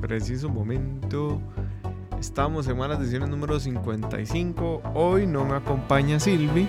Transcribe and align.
preciso 0.00 0.48
momento 0.48 1.40
estamos 2.18 2.66
en 2.68 2.78
Malas 2.78 2.98
Decisiones 2.98 3.28
número 3.28 3.60
55. 3.60 4.82
Hoy 4.94 5.26
no 5.26 5.44
me 5.44 5.56
acompaña 5.56 6.18
Silvi, 6.18 6.66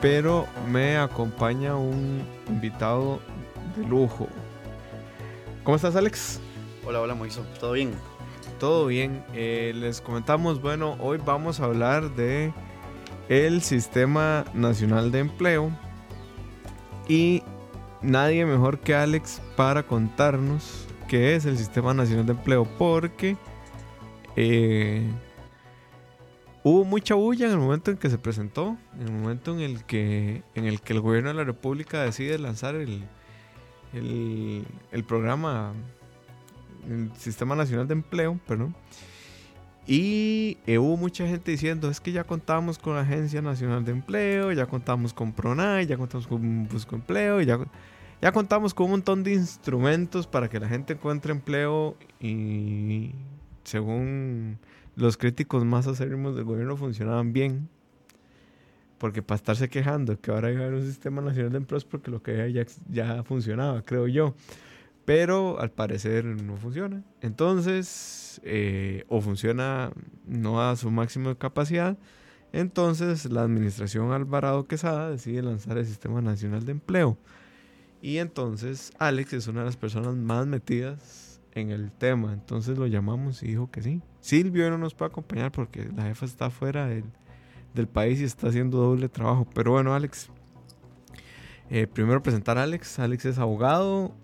pero 0.00 0.46
me 0.70 0.98
acompaña 0.98 1.76
un 1.76 2.22
invitado 2.48 3.20
de 3.76 3.86
lujo. 3.86 4.28
¿Cómo 5.64 5.76
estás, 5.76 5.96
Alex? 5.96 6.38
Hola, 6.86 7.00
hola, 7.00 7.14
Moiso. 7.14 7.44
¿Todo 7.58 7.72
bien? 7.72 7.92
Todo 8.60 8.86
bien. 8.86 9.24
Eh, 9.32 9.72
les 9.74 10.02
comentamos, 10.02 10.60
bueno, 10.60 10.96
hoy 11.00 11.18
vamos 11.24 11.60
a 11.60 11.64
hablar 11.64 12.14
de 12.14 12.52
el 13.30 13.62
Sistema 13.62 14.44
Nacional 14.52 15.10
de 15.10 15.20
Empleo 15.20 15.70
y 17.08 17.42
nadie 18.02 18.44
mejor 18.44 18.80
que 18.80 18.94
Alex 18.94 19.40
para 19.56 19.82
contarnos 19.82 20.83
qué 21.06 21.36
es 21.36 21.44
el 21.46 21.56
Sistema 21.56 21.94
Nacional 21.94 22.26
de 22.26 22.32
Empleo 22.32 22.64
porque 22.64 23.36
eh, 24.36 25.06
hubo 26.62 26.84
mucha 26.84 27.14
bulla 27.14 27.46
en 27.46 27.52
el 27.52 27.58
momento 27.58 27.90
en 27.90 27.96
que 27.96 28.10
se 28.10 28.18
presentó, 28.18 28.76
en 28.98 29.08
el 29.08 29.12
momento 29.12 29.52
en 29.52 29.60
el 29.60 29.84
que, 29.84 30.42
en 30.54 30.64
el, 30.64 30.80
que 30.80 30.92
el 30.92 31.00
gobierno 31.00 31.28
de 31.28 31.34
la 31.34 31.44
República 31.44 32.02
decide 32.02 32.38
lanzar 32.38 32.74
el, 32.74 33.04
el, 33.92 34.64
el 34.90 35.04
programa, 35.04 35.72
el 36.88 37.12
Sistema 37.16 37.54
Nacional 37.54 37.86
de 37.86 37.94
Empleo, 37.94 38.38
perdón. 38.46 38.74
Y 39.86 40.56
eh, 40.66 40.78
hubo 40.78 40.96
mucha 40.96 41.26
gente 41.26 41.50
diciendo, 41.50 41.90
es 41.90 42.00
que 42.00 42.10
ya 42.10 42.24
contamos 42.24 42.78
con 42.78 42.94
la 42.94 43.02
Agencia 43.02 43.42
Nacional 43.42 43.84
de 43.84 43.92
Empleo, 43.92 44.50
ya 44.52 44.64
contamos 44.64 45.12
con 45.12 45.32
PRONAI, 45.32 45.86
ya 45.86 45.98
contamos 45.98 46.26
con 46.26 46.66
Busco 46.68 46.96
Empleo, 46.96 47.42
ya, 47.42 47.58
ya 48.24 48.32
contamos 48.32 48.72
con 48.72 48.86
un 48.86 48.92
montón 48.92 49.22
de 49.22 49.34
instrumentos 49.34 50.26
para 50.26 50.48
que 50.48 50.58
la 50.58 50.66
gente 50.66 50.94
encuentre 50.94 51.30
empleo 51.30 51.94
y 52.18 53.10
según 53.64 54.58
los 54.96 55.18
críticos 55.18 55.62
más 55.66 55.86
acérrimos 55.86 56.34
del 56.34 56.44
gobierno 56.44 56.74
funcionaban 56.74 57.34
bien. 57.34 57.68
Porque 58.96 59.20
para 59.20 59.36
estarse 59.36 59.68
quejando 59.68 60.18
que 60.18 60.30
ahora 60.30 60.48
hay 60.48 60.56
un 60.56 60.86
sistema 60.86 61.20
nacional 61.20 61.52
de 61.52 61.58
empleo 61.58 61.76
es 61.76 61.84
porque 61.84 62.10
lo 62.10 62.22
que 62.22 62.50
ya, 62.50 62.64
ya 62.88 63.22
funcionaba, 63.24 63.82
creo 63.82 64.08
yo. 64.08 64.34
Pero 65.04 65.60
al 65.60 65.70
parecer 65.70 66.24
no 66.24 66.56
funciona. 66.56 67.04
Entonces, 67.20 68.40
eh, 68.42 69.04
o 69.08 69.20
funciona 69.20 69.92
no 70.26 70.62
a 70.62 70.76
su 70.76 70.90
máximo 70.90 71.36
capacidad. 71.36 71.98
Entonces, 72.54 73.30
la 73.30 73.42
administración 73.42 74.12
Alvarado 74.12 74.66
Quesada 74.66 75.10
decide 75.10 75.42
lanzar 75.42 75.76
el 75.76 75.84
Sistema 75.84 76.22
Nacional 76.22 76.64
de 76.64 76.72
Empleo. 76.72 77.18
Y 78.04 78.18
entonces, 78.18 78.92
Alex 78.98 79.32
es 79.32 79.48
una 79.48 79.60
de 79.60 79.64
las 79.64 79.78
personas 79.78 80.14
más 80.14 80.46
metidas 80.46 81.40
en 81.52 81.70
el 81.70 81.90
tema. 81.90 82.34
Entonces 82.34 82.76
lo 82.76 82.86
llamamos 82.86 83.42
y 83.42 83.46
dijo 83.46 83.70
que 83.70 83.80
sí. 83.80 84.02
Silvio 84.20 84.68
no 84.68 84.76
nos 84.76 84.94
puede 84.94 85.08
acompañar 85.10 85.50
porque 85.50 85.88
la 85.96 86.02
jefa 86.02 86.26
está 86.26 86.50
fuera 86.50 86.86
del, 86.86 87.04
del 87.72 87.88
país 87.88 88.20
y 88.20 88.24
está 88.24 88.48
haciendo 88.48 88.76
doble 88.76 89.08
trabajo. 89.08 89.48
Pero 89.54 89.70
bueno, 89.70 89.94
Alex. 89.94 90.28
Eh, 91.70 91.86
primero 91.86 92.22
presentar 92.22 92.58
a 92.58 92.64
Alex. 92.64 92.98
Alex 92.98 93.24
es 93.24 93.38
abogado, 93.38 94.14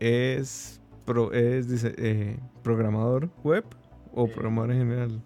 es, 0.00 0.80
pro, 1.04 1.32
es 1.32 1.68
dice, 1.68 1.94
eh, 1.98 2.40
programador 2.64 3.30
web 3.44 3.64
o 4.12 4.26
programador 4.26 4.72
en 4.72 4.78
general. 4.78 5.22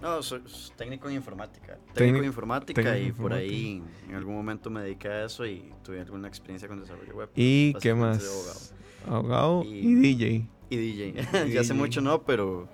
No, 0.00 0.22
soy 0.22 0.42
técnico 0.76 1.08
en 1.08 1.16
informática. 1.16 1.74
Técnico, 1.74 1.94
Técnico- 1.94 2.18
en 2.18 2.24
informática 2.24 2.82
técnico 2.82 2.98
y 2.98 3.12
por 3.12 3.32
informática. 3.32 3.52
ahí 3.52 3.82
en 4.08 4.14
algún 4.14 4.34
momento 4.36 4.70
me 4.70 4.80
dediqué 4.82 5.08
a 5.08 5.24
eso 5.24 5.44
y 5.44 5.72
tuve 5.82 6.00
alguna 6.00 6.28
experiencia 6.28 6.68
con 6.68 6.80
desarrollo 6.80 7.14
web. 7.16 7.30
¿Y 7.34 7.74
qué 7.74 7.94
más? 7.94 8.22
soy 8.22 8.28
abogado. 9.08 9.58
Abogado 9.58 9.64
y, 9.64 9.68
Y- 9.78 9.94
DJ. 9.96 10.46
Y 10.70 10.76
DJ. 10.76 11.14
Y 11.48 11.52
ya 11.52 11.60
hace 11.62 11.74
mucho 11.74 12.00
no, 12.00 12.22
pero 12.22 12.68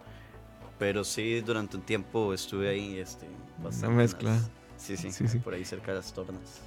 pero 0.79 1.05
sí 1.05 1.41
durante 1.41 1.77
un 1.77 1.83
tiempo 1.85 2.35
estuve 2.35 2.69
ahí 2.69 2.99
este 2.99 3.27
bastante 3.63 3.87
en 3.87 3.97
mezcla. 3.97 4.31
las- 4.33 4.51
sí, 4.77 4.97
sí, 4.97 5.11
Sí, 5.13 5.27
sí. 5.29 5.39
por 5.39 5.55
ahí 5.55 5.65
cerca 5.65 5.93
de 5.93 5.99
las 5.99 6.13
tornas. 6.13 6.61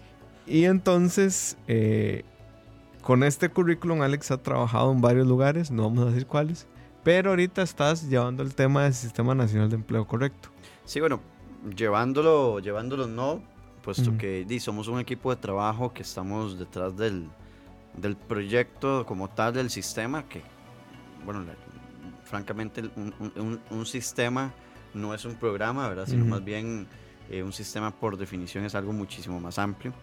Y 0.47 0.63
entonces, 0.63 1.57
eh, 1.67 2.23
con 3.01 3.21
este 3.23 3.49
currículum, 3.49 4.01
Alex 4.01 4.31
ha 4.31 4.41
trabajado 4.41 4.91
en 4.93 5.01
varios 5.01 5.27
lugares, 5.27 5.69
no 5.71 5.83
vamos 5.83 6.05
a 6.05 6.09
decir 6.09 6.25
cuáles, 6.25 6.65
pero 7.07 7.29
ahorita 7.29 7.61
estás 7.61 8.03
llevando 8.09 8.43
el 8.43 8.53
tema 8.53 8.83
del 8.83 8.93
Sistema 8.93 9.33
Nacional 9.33 9.69
de 9.69 9.77
Empleo, 9.77 10.05
¿correcto? 10.05 10.49
Sí, 10.83 10.99
bueno, 10.99 11.21
llevándolo, 11.73 12.59
llevándolo 12.59 13.07
no, 13.07 13.41
puesto 13.81 14.09
Ujú. 14.09 14.17
que 14.17 14.43
di, 14.45 14.59
somos 14.59 14.89
un 14.89 14.99
equipo 14.99 15.33
de 15.33 15.37
trabajo 15.37 15.93
que 15.93 16.01
estamos 16.01 16.59
detrás 16.59 16.97
del, 16.97 17.29
del 17.95 18.17
proyecto 18.17 19.05
como 19.05 19.29
tal 19.29 19.53
del 19.53 19.69
sistema, 19.69 20.27
que, 20.27 20.41
bueno, 21.23 21.45
la- 21.45 21.55
francamente 22.25 22.81
un, 22.97 23.13
un- 23.37 23.61
un- 23.69 23.85
sistema 23.85 24.51
no 24.93 25.13
es 25.13 25.23
un 25.23 25.35
programa, 25.35 25.87
¿verdad? 25.87 26.07
Sino 26.07 26.23
Ujú. 26.23 26.31
más 26.31 26.43
bien 26.43 26.87
eh, 27.29 27.41
un 27.41 27.53
sistema 27.53 27.89
por 27.97 28.17
definición 28.17 28.65
es 28.65 28.75
algo 28.75 28.91
muchísimo 28.91 29.39
más 29.39 29.57
amplio. 29.59 29.93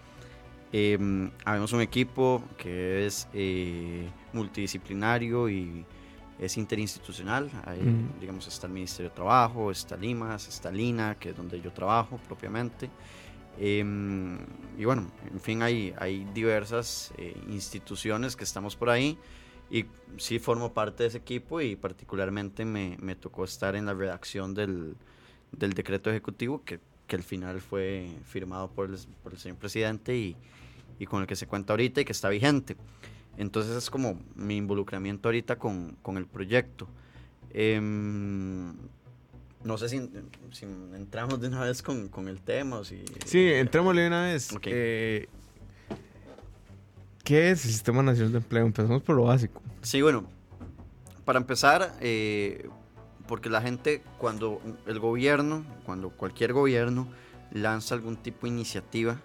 Eh, 0.72 1.31
habemos 1.44 1.70
un 1.75 1.82
equipo 1.82 2.43
que 2.56 3.04
es 3.04 3.28
eh, 3.34 4.09
multidisciplinario 4.32 5.50
y 5.50 5.84
es 6.39 6.56
interinstitucional. 6.56 7.50
Ahí, 7.65 7.81
Ujú. 7.81 8.21
digamos, 8.21 8.47
está 8.47 8.67
el 8.67 8.72
Ministerio 8.72 9.11
de 9.11 9.17
Trabajo, 9.17 9.71
está 9.71 9.97
Limas, 9.97 10.49
está 10.49 10.71
Lina, 10.71 11.17
que 11.19 11.31
es 11.31 11.37
donde 11.37 11.61
yo 11.61 11.72
trabajo 11.72 12.19
propiamente. 12.27 12.91
Em, 13.59 14.39
y 14.77 14.84
bueno, 14.84 15.06
en 15.33 15.41
fin, 15.41 15.62
hay, 15.62 15.94
hay 15.99 16.25
diversas 16.34 17.12
eh, 17.19 17.37
instituciones 17.49 18.34
que 18.34 18.43
estamos 18.44 18.75
por 18.75 18.91
ahí 18.91 19.17
y 19.71 19.87
sí 20.19 20.39
formo 20.41 20.73
parte 20.73 21.05
de 21.05 21.09
ese 21.11 21.19
equipo 21.19 21.61
y 21.61 21.77
particularmente 21.77 22.65
me, 22.65 22.97
me 23.00 23.15
tocó 23.15 23.44
estar 23.44 23.77
en 23.77 23.87
la 23.87 23.94
redacción 23.94 24.55
del, 24.55 24.97
del 25.53 25.73
decreto 25.73 26.11
ejecutivo 26.11 26.62
que, 26.65 26.81
que 27.06 27.17
al 27.17 27.23
final 27.23 27.61
fue 27.61 28.09
firmado 28.25 28.69
por 28.71 28.91
el, 28.91 28.99
por 29.23 29.33
el 29.33 29.39
señor 29.39 29.59
presidente 29.59 30.17
y, 30.17 30.37
y 30.99 31.06
con 31.06 31.21
el 31.21 31.27
que 31.28 31.37
se 31.37 31.47
cuenta 31.47 31.73
ahorita 31.73 32.00
y 32.00 32.05
que 32.05 32.12
está 32.12 32.28
vigente. 32.28 32.77
Entonces 33.37 33.77
es 33.77 33.91
como 33.91 34.21
mi 34.34 34.56
involucramiento 34.56 35.28
ahorita 35.28 35.56
con, 35.56 35.97
con 36.03 36.17
el 36.17 36.27
proyecto. 36.27 36.89
Em, 37.53 38.75
no 39.65 39.78
sé 39.78 39.89
si, 39.89 40.11
si 40.53 40.67
entramos 40.95 41.41
de 41.41 41.49
una 41.49 41.61
vez 41.61 41.83
con, 41.83 42.09
con 42.09 42.28
el 42.28 42.41
tema 42.41 42.78
o 42.78 42.84
si... 42.84 43.03
Sí, 43.25 43.41
entrémosle 43.53 44.03
de 44.03 44.08
una 44.08 44.23
vez. 44.25 44.49
Eh, 44.64 45.29
¿Qué 47.25 47.50
es 47.50 47.64
el 47.64 47.70
Sistema 47.70 48.03
Nacional 48.03 48.32
de 48.32 48.38
Empleo? 48.38 48.67
Empezamos 48.67 49.03
por 49.03 49.17
lo 49.17 49.25
básico. 49.25 49.62
Sí, 49.81 50.03
bueno, 50.03 50.25
para 51.25 51.38
empezar, 51.38 51.97
eh, 52.00 52.69
porque 53.26 53.49
la 53.49 53.62
gente, 53.62 54.03
cuando 54.19 54.61
el 54.87 54.99
gobierno, 54.99 55.64
cuando 55.87 56.11
cualquier 56.11 56.53
gobierno 56.53 57.08
lanza 57.50 57.94
algún 57.94 58.17
tipo 58.17 58.43
de 58.43 58.49
iniciativa, 58.49 59.20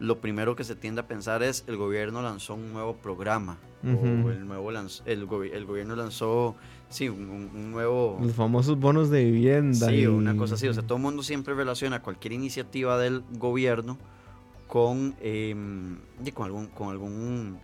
lo 0.00 0.20
primero 0.20 0.56
que 0.56 0.64
se 0.64 0.74
tiende 0.74 1.00
a 1.02 1.06
pensar 1.06 1.42
es 1.42 1.64
el 1.68 1.76
gobierno 1.76 2.20
lanzó 2.22 2.54
un 2.54 2.72
nuevo 2.72 2.94
programa 2.96 3.58
o 3.84 4.30
el 4.30 4.46
nuevo 4.46 4.70
lanz- 4.72 5.02
el, 5.06 5.26
gobi- 5.26 5.52
el 5.52 5.66
gobierno 5.66 5.94
lanzó 5.94 6.56
sí 6.88 7.08
un, 7.08 7.70
nuevo 7.70 8.18
Los 8.22 8.32
famosos 8.34 8.78
bonos 8.78 9.10
de 9.10 9.24
vivienda. 9.24 9.88
Sí, 9.88 9.96
y- 10.00 10.06
una 10.06 10.36
cosa 10.36 10.54
así. 10.54 10.66
O 10.68 10.74
sea, 10.74 10.82
todo 10.82 10.96
el 10.96 11.02
mundo 11.02 11.22
siempre 11.22 11.54
relaciona 11.54 12.00
cualquier 12.02 12.32
iniciativa 12.32 12.98
del 12.98 13.22
gobierno 13.32 13.98
con, 14.66 15.14
eh, 15.20 15.54
y 16.24 16.32
con 16.32 16.46
algún, 16.46 16.66
con 16.68 16.88
algún 16.88 17.58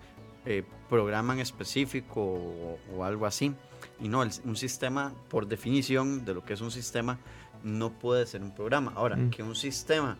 eh, 0.46 0.62
programa 0.88 1.32
en 1.34 1.40
específico 1.40 2.20
o, 2.22 2.78
o 2.94 3.04
algo 3.04 3.26
así. 3.26 3.52
Y 4.00 4.08
no, 4.08 4.22
el- 4.22 4.30
un 4.44 4.56
sistema, 4.56 5.12
por 5.30 5.46
definición 5.48 6.24
de 6.24 6.34
lo 6.34 6.44
que 6.44 6.52
es 6.54 6.60
un 6.60 6.70
sistema, 6.70 7.18
no 7.64 7.90
puede 7.98 8.26
ser 8.26 8.42
un 8.42 8.54
programa. 8.54 8.92
Ahora, 8.94 9.16
Mm. 9.16 9.30
que 9.30 9.42
un 9.42 9.54
sistema 9.56 10.16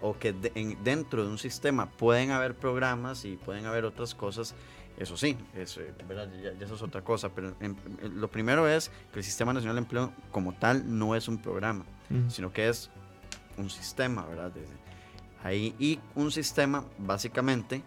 o 0.00 0.18
que 0.18 0.32
dentro 0.32 1.24
de 1.24 1.30
un 1.30 1.38
sistema 1.38 1.90
pueden 1.90 2.30
haber 2.30 2.54
programas 2.54 3.24
y 3.24 3.36
pueden 3.36 3.66
haber 3.66 3.84
otras 3.84 4.14
cosas, 4.14 4.54
eso 4.98 5.16
sí, 5.16 5.36
eso, 5.54 5.80
Ya, 6.42 6.52
eso 6.64 6.74
es 6.74 6.82
otra 6.82 7.02
cosa, 7.02 7.28
pero 7.34 7.54
lo 8.14 8.30
primero 8.30 8.66
es 8.68 8.90
que 9.12 9.18
el 9.18 9.24
Sistema 9.24 9.52
Nacional 9.52 9.76
de 9.76 9.82
Empleo 9.82 10.12
como 10.30 10.54
tal 10.54 10.98
no 10.98 11.14
es 11.14 11.28
un 11.28 11.38
programa, 11.38 11.84
sino 12.28 12.52
que 12.52 12.68
es 12.68 12.90
un 13.58 13.68
sistema, 13.70 14.24
¿verdad? 14.26 14.52
Ahí, 15.42 15.74
y 15.78 16.00
un 16.14 16.30
sistema 16.30 16.84
básicamente 16.98 17.82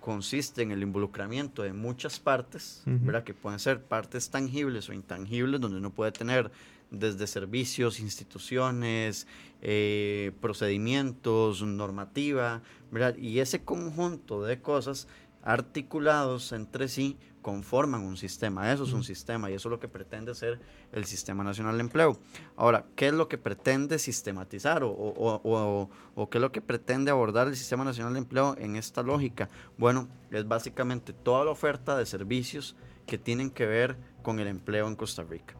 consiste 0.00 0.62
en 0.62 0.70
el 0.70 0.82
involucramiento 0.82 1.62
de 1.62 1.72
muchas 1.72 2.20
partes, 2.20 2.82
¿verdad? 2.86 3.24
Que 3.24 3.34
pueden 3.34 3.58
ser 3.58 3.82
partes 3.82 4.30
tangibles 4.30 4.88
o 4.88 4.92
intangibles, 4.92 5.60
donde 5.60 5.78
uno 5.78 5.90
puede 5.90 6.12
tener 6.12 6.50
desde 6.94 7.26
servicios, 7.26 8.00
instituciones, 8.00 9.26
eh, 9.62 10.32
procedimientos, 10.40 11.62
normativa, 11.62 12.62
¿verdad? 12.90 13.16
Y 13.16 13.40
ese 13.40 13.64
conjunto 13.64 14.42
de 14.42 14.60
cosas 14.60 15.08
articulados 15.42 16.52
entre 16.52 16.88
sí 16.88 17.18
conforman 17.44 18.00
un 18.00 18.16
sistema. 18.16 18.72
Eso 18.72 18.84
es 18.84 18.94
un 18.94 19.04
sistema 19.04 19.50
y 19.50 19.54
eso 19.54 19.68
es 19.68 19.70
lo 19.70 19.78
que 19.78 19.86
pretende 19.86 20.34
ser 20.34 20.58
el 20.92 21.04
Sistema 21.04 21.44
Nacional 21.44 21.76
de 21.76 21.82
Empleo. 21.82 22.18
Ahora, 22.56 22.86
¿qué 22.96 23.08
es 23.08 23.12
lo 23.12 23.28
que 23.28 23.36
pretende 23.36 23.98
sistematizar 23.98 24.82
o, 24.82 24.90
o, 24.94 26.30
qué 26.30 26.38
es 26.38 26.42
lo 26.42 26.50
que 26.50 26.62
pretende 26.62 27.10
abordar 27.10 27.48
el 27.48 27.56
Sistema 27.56 27.84
Nacional 27.84 28.14
de 28.14 28.20
Empleo 28.20 28.56
en 28.58 28.76
esta 28.76 29.02
lógica? 29.02 29.50
Bueno, 29.76 30.08
es 30.30 30.48
básicamente 30.48 31.12
toda 31.12 31.44
la 31.44 31.50
oferta 31.50 31.98
de 31.98 32.06
servicios 32.06 32.76
que 33.06 33.18
tienen 33.18 33.50
que 33.50 33.66
ver 33.66 33.98
con 34.22 34.40
el 34.40 34.48
empleo 34.48 34.88
en 34.88 34.96
Costa 34.96 35.22
Rica. 35.22 35.54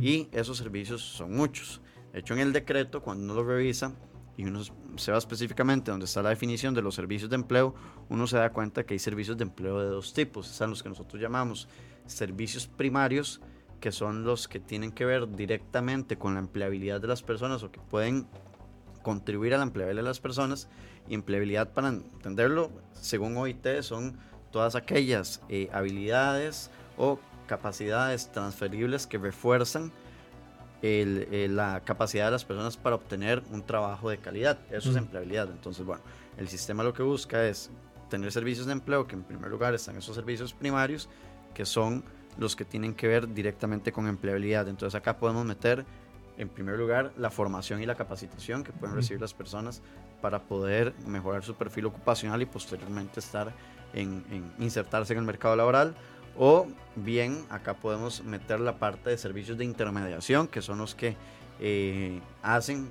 Y 0.00 0.28
esos 0.32 0.56
servicios 0.56 1.02
son 1.02 1.34
muchos. 1.34 1.80
De 2.12 2.20
hecho, 2.20 2.34
en 2.34 2.40
el 2.40 2.52
decreto, 2.52 3.02
cuando 3.02 3.24
uno 3.24 3.34
lo 3.34 3.44
revisa, 3.44 3.94
y 4.40 4.44
uno 4.44 4.62
se 4.96 5.12
va 5.12 5.18
específicamente 5.18 5.90
donde 5.90 6.06
está 6.06 6.22
la 6.22 6.30
definición 6.30 6.72
de 6.72 6.80
los 6.80 6.94
servicios 6.94 7.28
de 7.28 7.36
empleo, 7.36 7.74
uno 8.08 8.26
se 8.26 8.38
da 8.38 8.50
cuenta 8.52 8.84
que 8.84 8.94
hay 8.94 8.98
servicios 8.98 9.36
de 9.36 9.42
empleo 9.44 9.78
de 9.80 9.88
dos 9.88 10.14
tipos. 10.14 10.50
Están 10.50 10.70
los 10.70 10.82
que 10.82 10.88
nosotros 10.88 11.20
llamamos 11.20 11.68
servicios 12.06 12.66
primarios, 12.66 13.42
que 13.80 13.92
son 13.92 14.24
los 14.24 14.48
que 14.48 14.58
tienen 14.58 14.92
que 14.92 15.04
ver 15.04 15.30
directamente 15.36 16.16
con 16.16 16.32
la 16.34 16.40
empleabilidad 16.40 17.02
de 17.02 17.08
las 17.08 17.22
personas 17.22 17.62
o 17.62 17.70
que 17.70 17.80
pueden 17.80 18.26
contribuir 19.02 19.52
a 19.52 19.58
la 19.58 19.64
empleabilidad 19.64 20.04
de 20.04 20.08
las 20.08 20.20
personas. 20.20 20.68
Y 21.06 21.14
empleabilidad, 21.14 21.74
para 21.74 21.88
entenderlo, 21.88 22.70
según 22.92 23.36
OIT, 23.36 23.82
son 23.82 24.18
todas 24.50 24.74
aquellas 24.74 25.42
eh, 25.50 25.68
habilidades 25.72 26.70
o 26.96 27.18
capacidades 27.50 28.30
transferibles 28.30 29.08
que 29.08 29.18
refuerzan 29.18 29.90
la 30.82 31.82
capacidad 31.84 32.26
de 32.26 32.30
las 32.30 32.44
personas 32.44 32.76
para 32.76 32.94
obtener 32.94 33.42
un 33.50 33.62
trabajo 33.66 34.08
de 34.08 34.18
calidad. 34.18 34.60
Eso 34.70 34.90
es 34.90 34.96
empleabilidad. 34.96 35.50
Entonces, 35.50 35.84
bueno, 35.84 36.00
el 36.38 36.48
sistema 36.48 36.84
lo 36.84 36.94
que 36.94 37.02
busca 37.02 37.44
es 37.44 37.68
tener 38.08 38.30
servicios 38.30 38.66
de 38.66 38.72
empleo, 38.72 39.08
que 39.08 39.16
en 39.16 39.24
primer 39.24 39.50
lugar 39.50 39.74
están 39.74 39.96
esos 39.96 40.14
servicios 40.14 40.52
primarios, 40.52 41.08
que 41.52 41.66
son 41.66 42.04
los 42.38 42.54
que 42.54 42.64
tienen 42.64 42.94
que 42.94 43.08
ver 43.08 43.34
directamente 43.34 43.90
con 43.90 44.06
empleabilidad. 44.06 44.68
Entonces 44.68 44.94
acá 44.94 45.18
podemos 45.18 45.44
meter 45.44 45.84
en 46.38 46.48
primer 46.48 46.78
lugar 46.78 47.12
la 47.18 47.30
formación 47.30 47.82
y 47.82 47.86
la 47.86 47.96
capacitación 47.96 48.62
que 48.62 48.70
pueden 48.72 48.94
recibir 48.94 49.20
las 49.20 49.34
personas 49.34 49.82
para 50.22 50.38
poder 50.38 50.94
mejorar 51.04 51.42
su 51.42 51.56
perfil 51.56 51.86
ocupacional 51.86 52.40
y 52.42 52.46
posteriormente 52.46 53.18
estar 53.18 53.52
en, 53.92 54.24
en 54.30 54.52
insertarse 54.64 55.14
en 55.14 55.18
el 55.18 55.24
mercado 55.24 55.56
laboral 55.56 55.96
o 56.36 56.66
bien 56.96 57.44
acá 57.50 57.74
podemos 57.74 58.22
meter 58.24 58.60
la 58.60 58.78
parte 58.78 59.10
de 59.10 59.18
servicios 59.18 59.58
de 59.58 59.64
intermediación, 59.64 60.48
que 60.48 60.62
son 60.62 60.78
los 60.78 60.94
que 60.94 61.16
eh, 61.60 62.20
hacen 62.42 62.90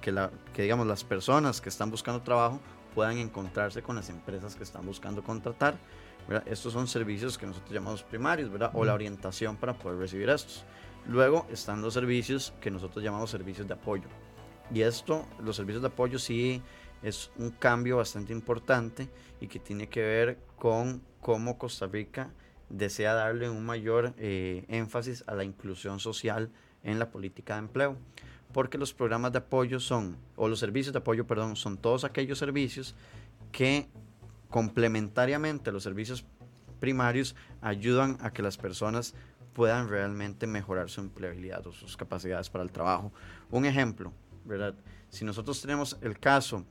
que, 0.00 0.12
la, 0.12 0.30
que 0.54 0.62
digamos, 0.62 0.86
las 0.86 1.04
personas 1.04 1.60
que 1.60 1.68
están 1.68 1.90
buscando 1.90 2.22
trabajo 2.22 2.60
puedan 2.94 3.18
encontrarse 3.18 3.82
con 3.82 3.96
las 3.96 4.08
empresas 4.10 4.56
que 4.56 4.64
están 4.64 4.84
buscando 4.84 5.22
contratar. 5.22 5.78
Estos 6.46 6.72
son 6.72 6.86
servicios 6.86 7.38
que 7.38 7.46
nosotros 7.46 7.72
llamamos 7.72 8.02
primarios, 8.02 8.50
¿verdad? 8.50 8.70
O 8.74 8.84
la 8.84 8.94
orientación 8.94 9.56
para 9.56 9.74
poder 9.74 9.98
recibir 9.98 10.28
estos. 10.28 10.64
Luego 11.06 11.46
están 11.50 11.82
los 11.82 11.94
servicios 11.94 12.52
que 12.60 12.70
nosotros 12.70 13.02
llamamos 13.02 13.30
servicios 13.30 13.66
de 13.66 13.74
apoyo. 13.74 14.08
Y 14.72 14.82
esto, 14.82 15.26
los 15.42 15.56
servicios 15.56 15.82
de 15.82 15.88
apoyo 15.88 16.18
sí 16.18 16.62
es 17.02 17.30
un 17.36 17.50
cambio 17.50 17.96
bastante 17.96 18.32
importante 18.32 19.08
y 19.40 19.48
que 19.48 19.58
tiene 19.58 19.88
que 19.88 20.02
ver 20.02 20.38
con 20.56 21.02
cómo 21.20 21.58
Costa 21.58 21.86
Rica 21.86 22.30
desea 22.70 23.14
darle 23.14 23.50
un 23.50 23.64
mayor 23.66 24.14
eh, 24.16 24.64
énfasis 24.68 25.24
a 25.26 25.34
la 25.34 25.44
inclusión 25.44 26.00
social 26.00 26.50
en 26.82 26.98
la 26.98 27.10
política 27.10 27.54
de 27.54 27.60
empleo, 27.60 27.96
porque 28.52 28.78
los 28.78 28.94
programas 28.94 29.32
de 29.32 29.38
apoyo 29.38 29.80
son, 29.80 30.16
o 30.36 30.48
los 30.48 30.58
servicios 30.58 30.92
de 30.92 31.00
apoyo, 31.00 31.26
perdón, 31.26 31.56
son 31.56 31.76
todos 31.76 32.04
aquellos 32.04 32.38
servicios 32.38 32.94
que 33.52 33.88
complementariamente 34.48 35.70
a 35.70 35.72
los 35.72 35.82
servicios 35.82 36.24
primarios 36.80 37.36
ayudan 37.60 38.16
a 38.20 38.32
que 38.32 38.42
las 38.42 38.56
personas 38.56 39.14
puedan 39.52 39.88
realmente 39.88 40.46
mejorar 40.46 40.88
su 40.88 41.00
empleabilidad 41.00 41.66
o 41.66 41.72
sus 41.72 41.96
capacidades 41.96 42.48
para 42.48 42.64
el 42.64 42.70
trabajo. 42.70 43.12
Un 43.50 43.66
ejemplo, 43.66 44.12
¿verdad? 44.44 44.74
Si 45.10 45.24
nosotros 45.24 45.60
tenemos 45.60 45.98
el 46.02 46.18
caso 46.18 46.64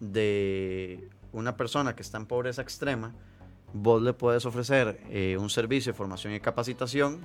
de 0.00 1.08
una 1.32 1.56
persona 1.56 1.94
que 1.94 2.02
está 2.02 2.18
en 2.18 2.26
pobreza 2.26 2.62
extrema, 2.62 3.14
vos 3.72 4.02
le 4.02 4.12
puedes 4.12 4.44
ofrecer 4.46 5.00
eh, 5.10 5.36
un 5.38 5.50
servicio 5.50 5.92
de 5.92 5.96
formación 5.96 6.34
y 6.34 6.40
capacitación 6.40 7.20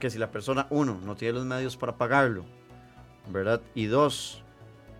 que 0.00 0.10
si 0.10 0.18
la 0.18 0.30
persona, 0.30 0.66
uno, 0.70 0.98
no 1.04 1.14
tiene 1.14 1.34
los 1.34 1.44
medios 1.44 1.76
para 1.76 1.96
pagarlo, 1.96 2.44
¿verdad? 3.30 3.60
Y 3.74 3.86
dos, 3.86 4.42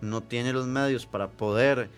no 0.01 0.23
tiene 0.23 0.53
los 0.53 0.67
medios 0.67 1.07
para 1.07 1.29
poder 1.29 1.91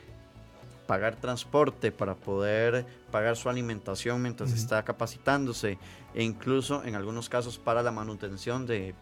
pagar 0.86 1.16
transporte, 1.16 1.92
para 1.92 2.14
poder 2.14 2.86
pagar 3.10 3.36
su 3.36 3.48
alimentación 3.48 4.22
mientras 4.22 4.52
está 4.52 4.84
capacitándose 4.84 5.78
e 6.14 6.22
incluso 6.22 6.84
en 6.84 6.94
algunos 6.94 7.28
casos 7.28 7.58
para 7.58 7.82
la 7.82 7.90
manutención 7.90 8.66
de 8.66 8.94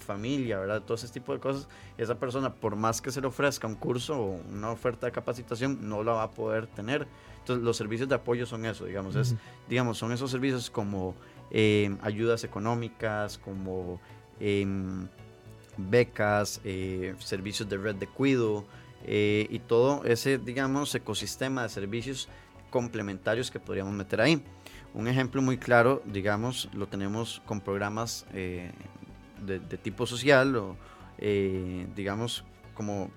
familia, 0.00 0.58
¿verdad? 0.58 0.82
Todo 0.82 0.96
ese 0.96 1.08
tipo 1.08 1.32
de 1.32 1.40
cosas, 1.40 1.68
esa 1.98 2.18
persona 2.18 2.52
por 2.52 2.76
más 2.76 3.00
que 3.00 3.10
se 3.10 3.20
le 3.20 3.26
ofrezca 3.26 3.66
un 3.66 3.76
curso 3.76 4.18
o 4.18 4.40
una 4.50 4.70
oferta 4.70 5.06
de 5.06 5.12
capacitación, 5.12 5.88
no 5.88 6.02
la 6.02 6.12
va 6.12 6.22
a 6.24 6.30
poder 6.30 6.66
tener 6.66 7.06
entonces, 7.40 7.64
los 7.64 7.76
servicios 7.76 8.08
de 8.08 8.14
apoyo 8.14 8.46
son 8.46 8.64
eso, 8.66 8.84
digamos, 8.84 9.16
es, 9.16 9.34
digamos 9.68 9.98
son 9.98 10.12
esos 10.12 10.30
servicios 10.30 10.70
como 10.70 11.14
em, 11.50 11.98
ayudas 12.02 12.44
económicas, 12.44 13.38
como 13.38 14.00
em, 14.38 15.08
becas, 15.76 16.60
eh, 16.64 17.14
servicios 17.18 17.68
de 17.68 17.78
red 17.78 17.96
de 17.96 18.06
cuido 18.06 18.64
eh, 19.04 19.46
y 19.50 19.58
todo 19.60 20.04
ese, 20.04 20.38
digamos, 20.38 20.94
ecosistema 20.94 21.62
de 21.62 21.70
servicios 21.70 22.28
complementarios 22.68 23.50
que 23.50 23.58
podríamos 23.58 23.94
meter 23.94 24.20
ahí. 24.20 24.42
Un 24.92 25.08
ejemplo 25.08 25.40
muy 25.40 25.56
claro, 25.56 26.02
digamos, 26.04 26.68
lo 26.74 26.88
tenemos 26.88 27.40
con 27.46 27.60
programas 27.60 28.26
eh, 28.34 28.70
de, 29.44 29.58
de, 29.58 29.78
tipo 29.78 30.06
social 30.06 30.56
o, 30.56 30.76
digamos, 31.96 32.44
como 32.74 33.10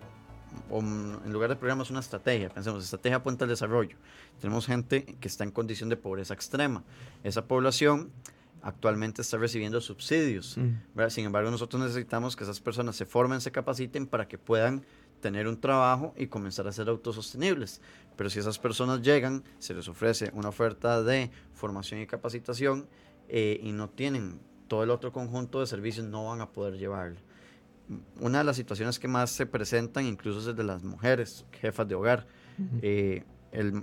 en 0.72 1.32
lugar 1.32 1.50
de 1.50 1.56
programas, 1.56 1.90
una 1.90 2.00
estrategia. 2.00 2.50
Pensemos, 2.50 2.84
estrategia 2.84 3.22
puente 3.22 3.44
al 3.44 3.50
desarrollo. 3.50 3.98
Tenemos 4.40 4.66
gente 4.66 5.06
que 5.20 5.28
está 5.28 5.44
en 5.44 5.52
condición 5.52 5.90
de 5.90 5.98
pobreza 5.98 6.34
extrema. 6.34 6.84
Esa 7.24 7.46
población 7.48 8.12
actualmente 8.62 9.22
está 9.22 9.38
recibiendo 9.38 9.80
subsidios. 9.82 10.58
Mm. 10.58 11.10
Sin 11.10 11.26
embargo, 11.26 11.52
nosotros 11.52 11.82
necesitamos 11.82 12.36
que 12.36 12.44
esas 12.44 12.60
personas 12.60 12.96
se 12.96 13.06
formen, 13.06 13.42
se 13.42 13.52
capaciten 13.52 14.08
para 14.08 14.28
que 14.28 14.38
puedan 14.38 14.86
tener 15.22 15.48
un 15.48 15.60
trabajo 15.60 16.14
y 16.18 16.28
comenzar 16.28 16.68
a 16.68 16.72
ser 16.72 16.90
autosostenibles. 16.90 17.82
Pero 18.16 18.30
si 18.30 18.40
esas 18.40 18.60
personas 18.60 19.02
llegan, 19.02 19.44
se 19.60 19.74
les 19.74 19.88
ofrece 19.88 20.32
una 20.34 20.50
oferta 20.50 21.04
de 21.04 21.32
formación 21.54 22.02
y 22.02 22.08
capacitación 22.08 22.88
eh, 23.30 23.60
y 23.62 23.72
no 23.72 23.90
tienen 23.90 24.40
todo 24.74 24.84
el 24.84 24.90
otro 24.90 25.12
conjunto 25.12 25.60
de 25.60 25.68
servicios, 25.68 26.04
no 26.08 26.26
van 26.26 26.42
a 26.42 26.50
poder 26.50 26.80
llevarlo 26.80 27.20
una 28.20 28.40
de 28.40 28.44
las 28.44 28.56
situaciones 28.56 28.98
que 28.98 29.08
más 29.08 29.30
se 29.30 29.46
presentan 29.46 30.06
incluso 30.06 30.50
es 30.50 30.56
de 30.56 30.64
las 30.64 30.84
mujeres, 30.84 31.46
jefas 31.52 31.88
de 31.88 31.96
hogar. 31.96 32.26
Eh, 32.82 33.24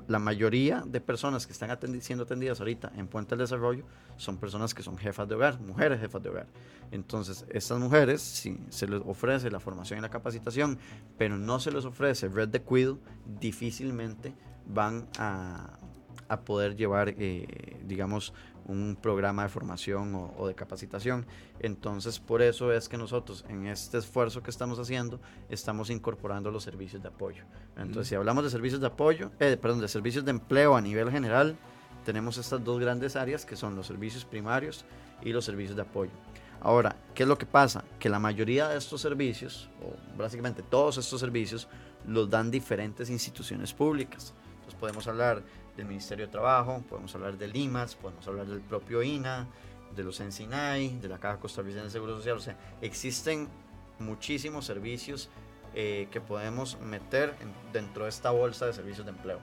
la 0.09 0.18
mayoría 0.18 0.82
de 0.85 1.00
personas 1.00 1.47
que 1.47 1.52
están 1.52 1.70
siendo 2.00 2.25
atendidas 2.25 2.59
ahorita 2.59 2.90
en 2.97 3.06
Puente 3.06 3.30
del 3.37 3.40
Desarrollo 3.44 3.85
son 4.16 4.38
personas 4.38 4.75
que 4.75 4.82
son 4.82 4.99
jefas 4.99 5.28
de 5.28 5.37
hogar, 5.37 5.61
mujeres 5.61 6.00
jefas 6.00 6.23
de 6.23 6.28
hogar. 6.30 6.47
Entonces, 6.90 7.44
estas 7.50 7.78
mujeres, 7.78 8.20
si 8.20 8.59
se 8.70 8.88
les 8.88 9.00
ofrece 9.04 9.49
la 9.49 9.61
formación 9.61 10.00
y 10.00 10.02
la 10.02 10.09
capacitación, 10.09 10.78
pero 11.16 11.37
no 11.37 11.61
se 11.61 11.70
les 11.70 11.85
ofrece 11.85 12.26
red 12.28 12.49
de 12.49 12.62
cuido, 12.62 12.99
difícilmente 13.38 14.35
van 14.66 15.06
a, 15.18 15.78
a 16.30 16.40
poder 16.40 16.75
llevar, 16.75 17.14
eh, 17.16 17.76
digamos, 17.85 18.32
un 18.71 18.97
programa 19.00 19.43
de 19.43 19.49
formación 19.49 20.33
o, 20.37 20.47
de 20.47 20.55
capacitación. 20.55 21.27
Entonces, 21.59 22.19
por 22.19 22.43
eso 22.43 22.73
es 22.73 22.89
que 22.89 22.97
nosotros 22.97 23.45
en 23.49 23.67
este 23.67 23.99
esfuerzo 23.99 24.43
que 24.43 24.50
estamos 24.50 24.79
haciendo, 24.79 25.21
estamos 25.49 25.91
incorporando 25.91 26.50
los 26.50 26.62
servicios 26.62 27.03
de 27.03 27.09
apoyo. 27.09 27.45
Entonces, 27.77 28.09
si 28.09 28.15
hablamos 28.15 28.45
de 28.45 28.50
servicios 28.50 28.81
de 28.81 28.87
apoyo, 28.87 29.31
eh, 29.41 29.57
perdón, 29.61 29.81
de 29.81 29.89
servicios 29.89 30.25
de 30.25 30.31
empleo 30.31 30.77
a 30.77 30.81
nivel 30.81 31.11
general, 31.11 31.57
tenemos 32.05 32.39
estas 32.39 32.62
dos 32.65 32.81
grandes 32.81 33.17
áreas 33.17 33.45
que 33.45 33.57
son 33.57 33.77
los 33.77 33.87
servicios 33.87 34.25
primarios 34.25 34.85
y 35.23 35.33
los 35.33 35.45
servicios 35.45 35.77
de 35.77 35.83
apoyo. 35.83 36.12
Ahora, 36.62 36.97
¿qué 37.15 37.23
es 37.23 37.29
lo 37.29 37.39
que 37.39 37.47
pasa? 37.47 37.85
Que 37.99 38.09
la 38.09 38.19
mayoría 38.19 38.69
de 38.69 38.79
estos 38.79 39.00
servicios, 39.00 39.69
o 39.83 39.95
básicamente 40.17 40.62
todos 40.62 40.99
estos 40.99 41.21
servicios, 41.21 41.69
los 42.07 42.29
dan 42.29 42.50
diferentes 42.50 43.09
instituciones 43.11 43.73
públicas. 43.73 44.35
Entonces 44.55 44.79
podemos 44.79 45.07
hablar 45.07 45.43
del 45.80 45.88
Ministerio 45.88 46.26
de 46.26 46.32
Trabajo, 46.32 46.82
podemos 46.88 47.14
hablar 47.14 47.38
del 47.38 47.56
IMAS, 47.56 47.94
podemos 47.94 48.26
hablar 48.28 48.46
del 48.46 48.60
propio 48.60 49.02
INA, 49.02 49.49
de 49.96 50.04
los 50.04 50.20
Encinay, 50.20 50.99
de 50.99 51.08
la 51.08 51.18
Caja 51.18 51.40
Costarricense 51.40 51.84
de 51.84 51.90
Seguro 51.90 52.16
Social. 52.16 52.37
O 52.37 52.40
sea, 52.40 52.56
existen 52.82 53.49
muchísimos 53.99 54.66
servicios 54.66 55.30
eh, 55.75 56.08
que 56.10 56.20
podemos 56.20 56.78
meter 56.80 57.34
dentro 57.72 58.04
de 58.04 58.10
esta 58.10 58.30
bolsa 58.30 58.66
de 58.66 58.75
servicios 58.75 59.06
de 59.06 59.12
empleo. 59.12 59.40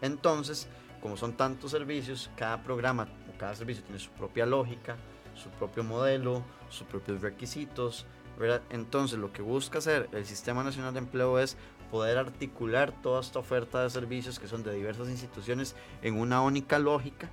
Entonces, 0.00 0.66
como 1.02 1.16
son 1.16 1.34
tantos 1.34 1.70
servicios, 1.72 2.30
cada 2.36 2.62
programa 2.62 3.08
o 3.28 3.38
cada 3.38 3.54
servicio 3.54 3.84
tiene 3.84 3.98
su 3.98 4.10
propia 4.12 4.46
lógica, 4.46 4.96
su 5.34 5.50
propio 5.50 5.84
modelo, 5.84 6.42
sus 6.70 6.86
propios 6.86 7.20
requisitos. 7.20 8.06
¿verdad? 8.38 8.62
Entonces, 8.70 9.18
lo 9.18 9.30
que 9.30 9.42
busca 9.42 9.78
hacer 9.78 10.08
el 10.12 10.24
Sistema 10.24 10.64
Nacional 10.64 10.94
de 10.94 11.00
Empleo 11.00 11.38
es 11.38 11.58
poder 11.90 12.18
articular 12.18 12.92
toda 13.02 13.20
esta 13.20 13.38
oferta 13.38 13.82
de 13.82 13.90
servicios 13.90 14.38
que 14.38 14.48
son 14.48 14.62
de 14.62 14.74
diversas 14.74 15.08
instituciones 15.08 15.74
en 16.02 16.18
una 16.18 16.40
única 16.42 16.78
lógica 16.78 17.28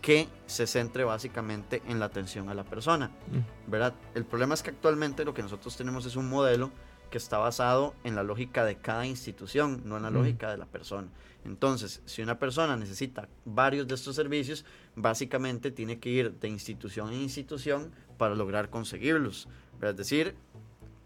que 0.00 0.28
se 0.46 0.66
centre 0.66 1.02
básicamente 1.04 1.82
en 1.88 1.98
la 1.98 2.06
atención 2.06 2.50
a 2.50 2.54
la 2.54 2.64
persona. 2.64 3.08
Mm. 3.08 3.70
¿verdad? 3.70 3.94
El 4.14 4.24
problema 4.26 4.54
es 4.54 4.62
que 4.62 4.70
actualmente 4.70 5.24
lo 5.24 5.32
que 5.32 5.42
nosotros 5.42 5.76
tenemos 5.76 6.04
es 6.04 6.16
un 6.16 6.28
modelo 6.28 6.70
que 7.10 7.18
está 7.18 7.38
basado 7.38 7.94
en 8.04 8.14
la 8.14 8.22
lógica 8.22 8.64
de 8.64 8.76
cada 8.76 9.06
institución, 9.06 9.82
no 9.84 9.96
en 9.96 10.02
la 10.02 10.10
mm. 10.10 10.14
lógica 10.14 10.50
de 10.50 10.58
la 10.58 10.66
persona. 10.66 11.08
Entonces, 11.44 12.02
si 12.04 12.22
una 12.22 12.38
persona 12.38 12.76
necesita 12.76 13.28
varios 13.44 13.86
de 13.86 13.94
estos 13.94 14.16
servicios, 14.16 14.64
básicamente 14.94 15.70
tiene 15.70 15.98
que 15.98 16.10
ir 16.10 16.32
de 16.34 16.48
institución 16.48 17.12
en 17.12 17.22
institución 17.22 17.92
para 18.18 18.34
lograr 18.34 18.68
conseguirlos. 18.68 19.48
Es 19.80 19.96
decir, 19.96 20.34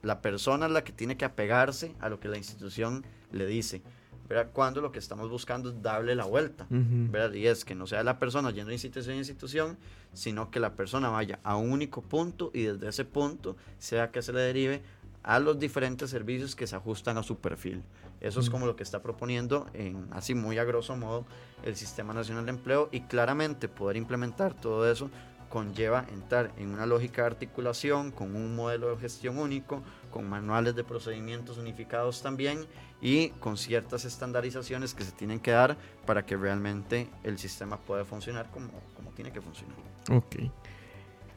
la 0.03 0.21
persona 0.21 0.67
es 0.67 0.73
la 0.73 0.85
que 0.85 0.93
tiene 0.93 1.17
que 1.17 1.25
apegarse 1.25 1.95
a 2.01 2.09
lo 2.09 2.21
que 2.21 2.29
la 2.29 2.37
institución 2.37 3.05
le 3.33 3.47
dice. 3.47 3.83
¿verdad? 4.29 4.51
Cuando 4.53 4.81
lo 4.83 4.93
que 4.93 4.99
estamos 4.99 5.31
buscando 5.31 5.71
es 5.71 5.83
darle 5.83 6.15
la 6.15 6.25
vuelta, 6.25 6.67
¿verdad? 6.69 7.33
Y 7.33 7.47
es 7.47 7.65
que 7.65 7.75
no 7.75 7.87
sea 7.87 8.03
la 8.03 8.19
persona 8.19 8.51
yendo 8.51 8.69
de 8.69 8.75
institución 8.75 9.15
en 9.15 9.19
institución, 9.21 9.79
sino 10.13 10.51
que 10.51 10.61
la 10.61 10.75
persona 10.75 11.09
vaya 11.09 11.41
a 11.43 11.57
un 11.57 11.73
único 11.73 12.03
punto 12.03 12.51
y 12.53 12.65
desde 12.65 12.89
ese 12.89 13.05
punto 13.07 13.57
sea 13.79 14.11
que 14.11 14.21
se 14.21 14.35
le 14.35 14.41
derive 14.41 14.83
a 15.23 15.39
los 15.39 15.59
diferentes 15.59 16.11
servicios 16.11 16.55
que 16.55 16.67
se 16.67 16.77
ajustan 16.77 17.17
a 17.17 17.23
su 17.23 17.39
perfil. 17.39 17.83
Eso 18.21 18.41
es 18.41 18.51
como 18.51 18.67
lo 18.67 18.77
que 18.77 18.83
está 18.83 19.01
proponiendo, 19.01 19.67
en, 19.75 20.09
así 20.11 20.35
muy 20.35 20.59
a 20.59 20.65
grosso 20.65 20.97
modo, 20.97 21.25
el 21.63 21.77
Sistema 21.77 22.13
Nacional 22.13 22.45
de 22.47 22.51
Empleo 22.51 22.89
y 22.93 23.03
claramente 23.03 23.69
poder 23.69 23.97
implementar 23.97 24.55
todo 24.55 24.91
eso 24.91 25.11
conlleva 25.49 26.05
entrar 26.13 26.53
en 26.57 26.71
una 26.71 26.87
lógica 26.87 27.23
de 27.23 27.29
articulación 27.29 28.11
con 28.11 28.37
un 28.37 28.55
modelo 28.55 28.91
de 28.91 28.97
gestión 28.99 29.39
único, 29.39 29.83
con 30.11 30.29
manuales 30.29 30.75
de 30.75 30.85
procedimientos 30.85 31.59
unificados 31.59 32.23
también 32.23 32.67
y 33.01 33.31
con 33.41 33.57
ciertas 33.57 34.05
estandarizaciones 34.05 34.95
que 34.95 35.05
se 35.05 35.13
tienen 35.13 35.41
que 35.41 35.53
dar 35.53 35.77
para 36.07 36.25
que 36.25 36.37
realmente 36.37 37.09
el 37.25 37.39
sistema 37.39 37.79
pueda 37.79 38.05
funcionar 38.05 38.51
como, 38.51 38.71
como 38.97 39.11
tiene 39.13 39.33
que 39.33 39.41
funcionar. 39.41 39.77
Ok. 40.11 40.51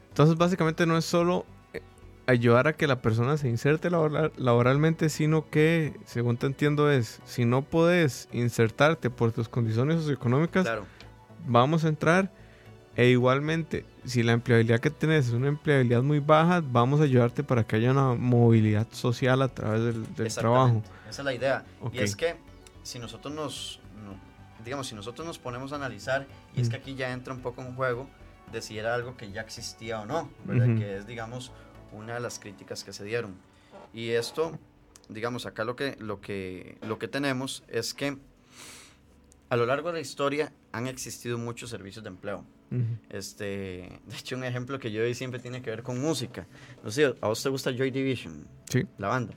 Entonces 0.10 0.38
básicamente 0.38 0.86
no 0.86 0.98
es 0.98 1.06
solo 1.06 1.46
eh, 1.74 1.82
ayudar 2.28 2.68
a 2.68 2.74
que 2.74 2.88
la 2.88 3.02
persona 3.02 3.38
se 3.38 3.48
inserte 3.48 3.90
laboralmente, 3.90 5.10
sino 5.10 5.50
que, 5.50 5.96
según 6.06 6.38
te 6.38 6.48
entiendo, 6.48 6.92
es 6.92 7.22
si 7.26 7.46
no 7.46 7.62
puedes 7.62 8.28
insertarte 8.32 9.10
por 9.10 9.32
tus 9.32 9.48
condiciones 9.48 9.98
socioeconómicas, 9.98 10.68
vamos 11.48 11.86
a 11.86 11.88
entrar 11.88 12.32
e 12.96 13.08
igualmente, 13.08 13.86
si 14.06 14.22
la 14.22 14.34
empleabilidad 14.34 14.80
que 14.80 14.90
tienes 14.90 15.28
es 15.28 15.34
una 15.34 15.48
empleabilidad 15.48 16.04
muy 16.04 16.20
baja, 16.20 16.62
vamos 16.64 17.00
a 17.00 17.04
ayudarte 17.04 17.44
para 17.44 17.64
que 17.64 17.78
haya 17.78 17.92
una 17.92 18.16
movilidad 18.16 18.88
social 18.92 19.42
a 19.42 19.48
través 19.48 19.96
del, 20.16 20.34
trabajo. 20.34 20.84
Esa 21.10 21.22
es 21.22 21.26
la 21.26 21.34
idea. 21.34 21.66
Y 21.94 22.00
es 22.00 22.16
que 22.16 22.36
si 22.84 23.00
nosotros 23.00 23.34
nos, 23.34 23.80
digamos, 24.64 24.88
si 24.88 24.96
nosotros 24.96 25.26
nos 25.26 25.40
ponemos 25.40 25.72
a 25.72 25.78
analizar, 25.78 26.28
y 26.56 26.62
es 26.62 26.70
que 26.70 26.76
aquí 26.76 26.96
ya 26.96 27.12
entra 27.12 27.34
un 27.34 27.42
poco 27.42 27.62
en 27.62 27.76
juego 27.76 28.10
de 28.52 28.62
si 28.62 28.78
era 28.78 28.94
algo 28.94 29.16
que 29.16 29.32
ya 29.32 29.42
existía 29.42 30.02
o 30.02 30.06
no, 30.06 30.30
¿verdad? 30.44 30.78
Que 30.78 30.98
es, 30.98 31.08
digamos, 31.08 31.52
una 31.94 32.16
de 32.16 32.20
las 32.20 32.40
críticas 32.40 32.84
que 32.84 32.92
se 32.92 33.06
dieron. 33.06 33.36
Y 33.94 34.10
esto, 34.10 34.58
digamos, 35.08 35.46
acá 35.46 35.64
lo 35.64 35.76
que, 35.76 35.96
lo 36.00 36.20
que, 36.20 36.78
lo 36.82 37.00
que 37.00 37.08
tenemos 37.08 37.64
es 37.70 37.94
que 37.94 38.18
a 39.52 39.56
lo 39.58 39.66
largo 39.66 39.90
de 39.90 39.94
la 39.96 40.00
historia 40.00 40.52
han 40.72 40.88
existido 40.88 41.38
muchos 41.38 41.70
servicios 41.70 42.04
de 42.04 42.10
empleo 42.10 42.44
este, 43.10 43.46
de 44.06 44.18
hecho, 44.18 44.38
un 44.38 44.46
ejemplo 44.46 44.80
que 44.80 44.92
yo 44.92 45.02
doy 45.02 45.14
siempre 45.14 45.40
tiene 45.40 45.62
que 45.62 45.70
ver 45.70 45.84
con 45.84 46.00
música. 46.00 46.48
No 46.84 46.90
sé, 46.90 47.14
¿a 47.20 47.28
vos 47.28 47.44
te 47.44 47.50
gusta 47.50 47.72
Joy 47.72 47.92
Division? 47.92 48.48
Sí. 48.70 48.86
La 48.98 49.10
banda. 49.10 49.34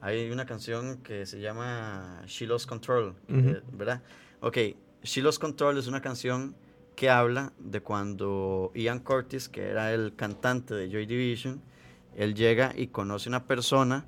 Hay 0.00 0.30
una 0.30 0.46
canción 0.46 1.02
que 1.02 1.26
se 1.26 1.40
llama 1.40 2.22
She 2.26 2.46
Lost 2.46 2.66
Control, 2.66 3.14
eh, 3.28 3.60
¿verdad? 3.72 4.02
Ok, 4.40 4.56
She 5.02 5.20
Lost 5.20 5.38
Control 5.38 5.76
es 5.76 5.88
una 5.88 6.00
canción 6.00 6.56
que 6.96 7.10
habla 7.10 7.52
de 7.58 7.82
cuando 7.82 8.72
Ian 8.74 9.00
Curtis, 9.00 9.50
que 9.50 9.68
era 9.68 9.92
el 9.92 10.16
cantante 10.16 10.74
de 10.74 10.90
Joy 10.90 11.04
Division, 11.04 11.60
él 12.16 12.34
llega 12.34 12.72
y 12.74 12.86
conoce 12.86 13.28
una 13.28 13.44
persona 13.46 14.06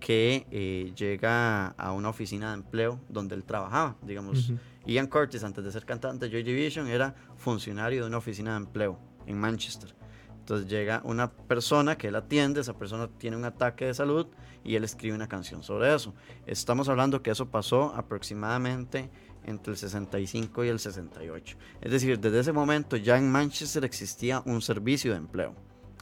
que 0.00 0.46
eh, 0.50 0.92
llega 0.96 1.68
a 1.68 1.92
una 1.92 2.08
oficina 2.08 2.48
de 2.48 2.54
empleo 2.54 2.98
donde 3.10 3.34
él 3.34 3.44
trabajaba, 3.44 3.96
digamos. 4.02 4.52
Ian 4.86 5.08
Curtis, 5.08 5.42
antes 5.42 5.64
de 5.64 5.72
ser 5.72 5.84
cantante 5.84 6.26
de 6.26 6.32
Joy 6.32 6.42
Division, 6.44 6.86
era 6.86 7.14
funcionario 7.36 8.02
de 8.02 8.08
una 8.08 8.18
oficina 8.18 8.52
de 8.52 8.58
empleo 8.58 8.98
en 9.26 9.38
Manchester. 9.38 9.94
Entonces 10.38 10.68
llega 10.68 11.00
una 11.02 11.32
persona 11.32 11.98
que 11.98 12.06
él 12.06 12.14
atiende, 12.14 12.60
esa 12.60 12.78
persona 12.78 13.08
tiene 13.18 13.36
un 13.36 13.44
ataque 13.44 13.86
de 13.86 13.94
salud 13.94 14.28
y 14.62 14.76
él 14.76 14.84
escribe 14.84 15.16
una 15.16 15.26
canción 15.26 15.64
sobre 15.64 15.92
eso. 15.92 16.14
Estamos 16.46 16.88
hablando 16.88 17.20
que 17.20 17.32
eso 17.32 17.50
pasó 17.50 17.92
aproximadamente 17.96 19.10
entre 19.44 19.72
el 19.72 19.76
65 19.76 20.64
y 20.64 20.68
el 20.68 20.78
68. 20.78 21.56
Es 21.80 21.90
decir, 21.90 22.20
desde 22.20 22.38
ese 22.38 22.52
momento 22.52 22.96
ya 22.96 23.18
en 23.18 23.28
Manchester 23.28 23.84
existía 23.84 24.40
un 24.44 24.62
servicio 24.62 25.10
de 25.10 25.18
empleo, 25.18 25.52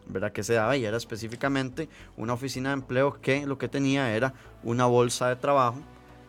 ¿verdad? 0.08 0.30
Que 0.30 0.42
se 0.42 0.52
daba 0.52 0.76
y 0.76 0.84
era 0.84 0.98
específicamente 0.98 1.88
una 2.18 2.34
oficina 2.34 2.68
de 2.68 2.74
empleo 2.74 3.18
que 3.22 3.46
lo 3.46 3.56
que 3.56 3.68
tenía 3.68 4.14
era 4.14 4.34
una 4.62 4.84
bolsa 4.84 5.30
de 5.30 5.36
trabajo 5.36 5.80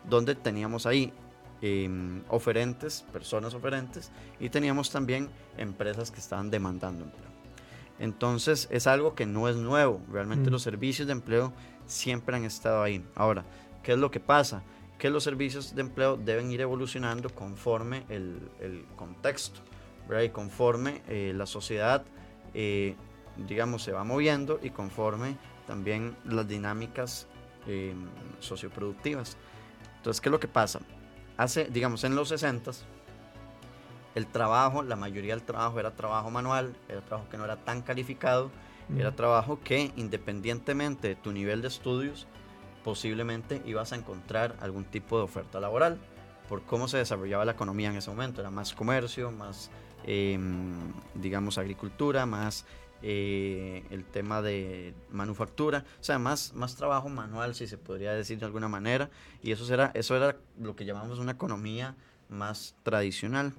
donde 0.08 0.34
teníamos 0.34 0.86
ahí 0.86 1.12
Em, 1.68 2.22
oferentes, 2.28 3.04
personas 3.12 3.52
oferentes, 3.52 4.12
y 4.38 4.50
teníamos 4.50 4.90
también 4.90 5.28
empresas 5.58 6.12
que 6.12 6.20
estaban 6.20 6.48
demandando 6.48 7.04
empleo. 7.04 7.30
Entonces 7.98 8.68
es 8.70 8.86
algo 8.86 9.16
que 9.16 9.26
no 9.26 9.48
es 9.48 9.56
nuevo, 9.56 10.00
realmente 10.12 10.48
mm. 10.48 10.52
los 10.52 10.62
servicios 10.62 11.08
de 11.08 11.12
empleo 11.12 11.52
siempre 11.86 12.36
han 12.36 12.44
estado 12.44 12.84
ahí. 12.84 13.04
Ahora, 13.16 13.44
¿qué 13.82 13.92
es 13.92 13.98
lo 13.98 14.12
que 14.12 14.20
pasa? 14.20 14.62
Que 14.96 15.10
los 15.10 15.24
servicios 15.24 15.74
de 15.74 15.80
empleo 15.80 16.16
deben 16.16 16.52
ir 16.52 16.60
evolucionando 16.60 17.30
conforme 17.30 18.04
el, 18.10 18.38
el 18.60 18.84
contexto, 18.94 19.60
y 20.24 20.28
conforme 20.28 21.02
eh, 21.08 21.32
la 21.34 21.46
sociedad, 21.46 22.04
eh, 22.54 22.94
digamos, 23.48 23.82
se 23.82 23.90
va 23.90 24.04
moviendo 24.04 24.60
y 24.62 24.70
conforme 24.70 25.36
también 25.66 26.16
las 26.24 26.46
dinámicas 26.46 27.26
em, 27.66 28.06
socioproductivas. 28.38 29.36
Entonces, 29.96 30.20
¿qué 30.20 30.28
es 30.28 30.32
lo 30.32 30.38
que 30.38 30.46
pasa? 30.46 30.80
Hace, 31.36 31.66
digamos, 31.66 32.04
en 32.04 32.14
los 32.14 32.28
60 32.28 32.72
el 34.16 34.26
trabajo, 34.26 34.82
la 34.82 34.96
mayoría 34.96 35.34
del 35.34 35.44
trabajo 35.44 35.78
era 35.78 35.90
trabajo 35.94 36.30
manual, 36.30 36.74
era 36.88 37.02
trabajo 37.02 37.28
que 37.28 37.36
no 37.36 37.44
era 37.44 37.56
tan 37.56 37.82
calificado, 37.82 38.50
era 38.96 39.14
trabajo 39.14 39.60
que 39.62 39.92
independientemente 39.96 41.08
de 41.08 41.16
tu 41.16 41.32
nivel 41.32 41.60
de 41.60 41.68
estudios, 41.68 42.26
posiblemente 42.82 43.60
ibas 43.66 43.92
a 43.92 43.96
encontrar 43.96 44.56
algún 44.60 44.84
tipo 44.84 45.18
de 45.18 45.24
oferta 45.24 45.60
laboral, 45.60 45.98
por 46.48 46.62
cómo 46.62 46.88
se 46.88 46.96
desarrollaba 46.96 47.44
la 47.44 47.52
economía 47.52 47.90
en 47.90 47.96
ese 47.96 48.08
momento, 48.08 48.40
era 48.40 48.50
más 48.50 48.72
comercio, 48.72 49.30
más, 49.32 49.70
em, 50.04 50.94
digamos, 51.14 51.58
agricultura, 51.58 52.24
más 52.24 52.64
eh, 53.02 53.84
el 53.90 54.04
tema 54.04 54.42
de 54.42 54.94
manufactura, 55.10 55.84
o 56.00 56.04
sea, 56.04 56.18
más, 56.18 56.54
más 56.54 56.76
trabajo 56.76 57.08
manual, 57.08 57.54
si 57.54 57.66
se 57.66 57.78
podría 57.78 58.12
decir 58.12 58.38
de 58.38 58.46
alguna 58.46 58.68
manera, 58.68 59.10
y 59.42 59.52
eso 59.52 59.72
era, 59.72 59.90
eso 59.94 60.16
era 60.16 60.36
lo 60.58 60.76
que 60.76 60.84
llamamos 60.84 61.18
una 61.18 61.32
economía 61.32 61.94
más 62.28 62.74
tradicional. 62.82 63.52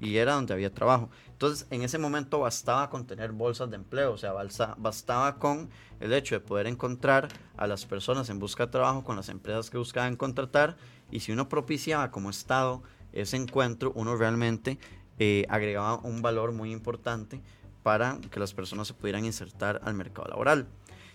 Y 0.00 0.18
era 0.18 0.34
donde 0.34 0.54
había 0.54 0.72
trabajo. 0.72 1.10
Entonces, 1.32 1.66
en 1.70 1.82
ese 1.82 1.98
momento 1.98 2.38
bastaba 2.38 2.88
con 2.88 3.04
tener 3.04 3.32
bolsas 3.32 3.68
de 3.68 3.74
empleo, 3.74 4.12
o 4.12 4.16
sea, 4.16 4.32
bastaba 4.76 5.40
con 5.40 5.70
el 5.98 6.12
hecho 6.12 6.36
de 6.36 6.40
poder 6.40 6.68
encontrar 6.68 7.26
a 7.56 7.66
las 7.66 7.84
personas 7.84 8.30
en 8.30 8.38
busca 8.38 8.66
de 8.66 8.70
trabajo 8.70 9.02
con 9.02 9.16
las 9.16 9.28
empresas 9.28 9.68
que 9.68 9.76
buscaban 9.76 10.14
contratar. 10.14 10.76
Y 11.10 11.18
si 11.18 11.32
uno 11.32 11.48
propiciaba 11.48 12.12
como 12.12 12.30
Estado 12.30 12.84
ese 13.12 13.38
encuentro, 13.38 13.90
uno 13.96 14.14
realmente 14.14 14.78
eh, 15.18 15.46
agregaba 15.48 15.96
un 15.96 16.22
valor 16.22 16.52
muy 16.52 16.70
importante 16.70 17.42
para 17.86 18.18
que 18.32 18.40
las 18.40 18.52
personas 18.52 18.88
se 18.88 18.94
pudieran 18.94 19.24
insertar 19.24 19.80
al 19.84 19.94
mercado 19.94 20.26
laboral. 20.26 20.66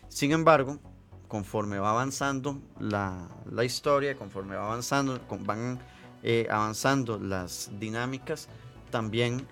Sin 0.07 0.31
embargo, 0.31 0.79
conforme 1.27 1.79
va 1.79 1.89
avanzando 1.89 2.61
la, 2.79 3.27
historia, 3.65 4.15
conforme 4.15 4.55
va 4.55 4.67
avanzando, 4.67 5.19
van 5.41 5.81
eh, 6.23 6.47
avanzando 6.49 7.19
las 7.19 7.71
dinámicas, 7.77 8.47
también 8.89 9.45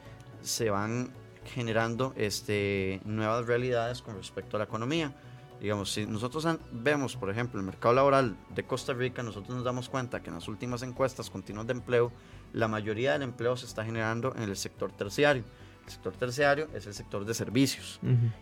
se 0.43 0.69
van 0.69 1.11
generando 1.43 2.13
este, 2.15 3.01
nuevas 3.03 3.47
realidades 3.47 4.01
con 4.01 4.15
respecto 4.15 4.55
a 4.55 4.59
la 4.59 4.63
economía. 4.63 5.13
Digamos, 5.59 5.91
si 5.91 6.05
nosotros 6.05 6.47
vemos, 6.71 7.17
por 7.17 7.29
ejemplo, 7.29 7.59
el 7.59 7.65
mercado 7.65 7.95
laboral 7.95 8.37
de 8.55 8.63
Costa 8.63 8.93
Rica, 8.93 9.23
nosotros 9.23 9.53
nos 9.53 9.65
damos 9.65 9.89
cuenta 9.89 10.23
que 10.23 10.29
en 10.29 10.35
las 10.35 10.47
últimas 10.47 10.83
encuestas 10.83 11.29
continuas 11.29 11.67
de 11.67 11.73
empleo, 11.73 12.13
la 12.53 12.69
mayoría 12.69 13.11
del 13.11 13.23
empleo 13.23 13.57
se 13.57 13.65
está 13.65 13.83
generando 13.83 14.33
en 14.37 14.43
el 14.43 14.55
sector 14.55 14.93
terciario. 14.93 15.43
El 15.89 15.93
sector 15.93 16.13
terciario 16.13 16.67
es 16.75 16.85
el 16.85 16.93
sector 16.93 17.25
de 17.25 17.33
servicios. 17.33 17.99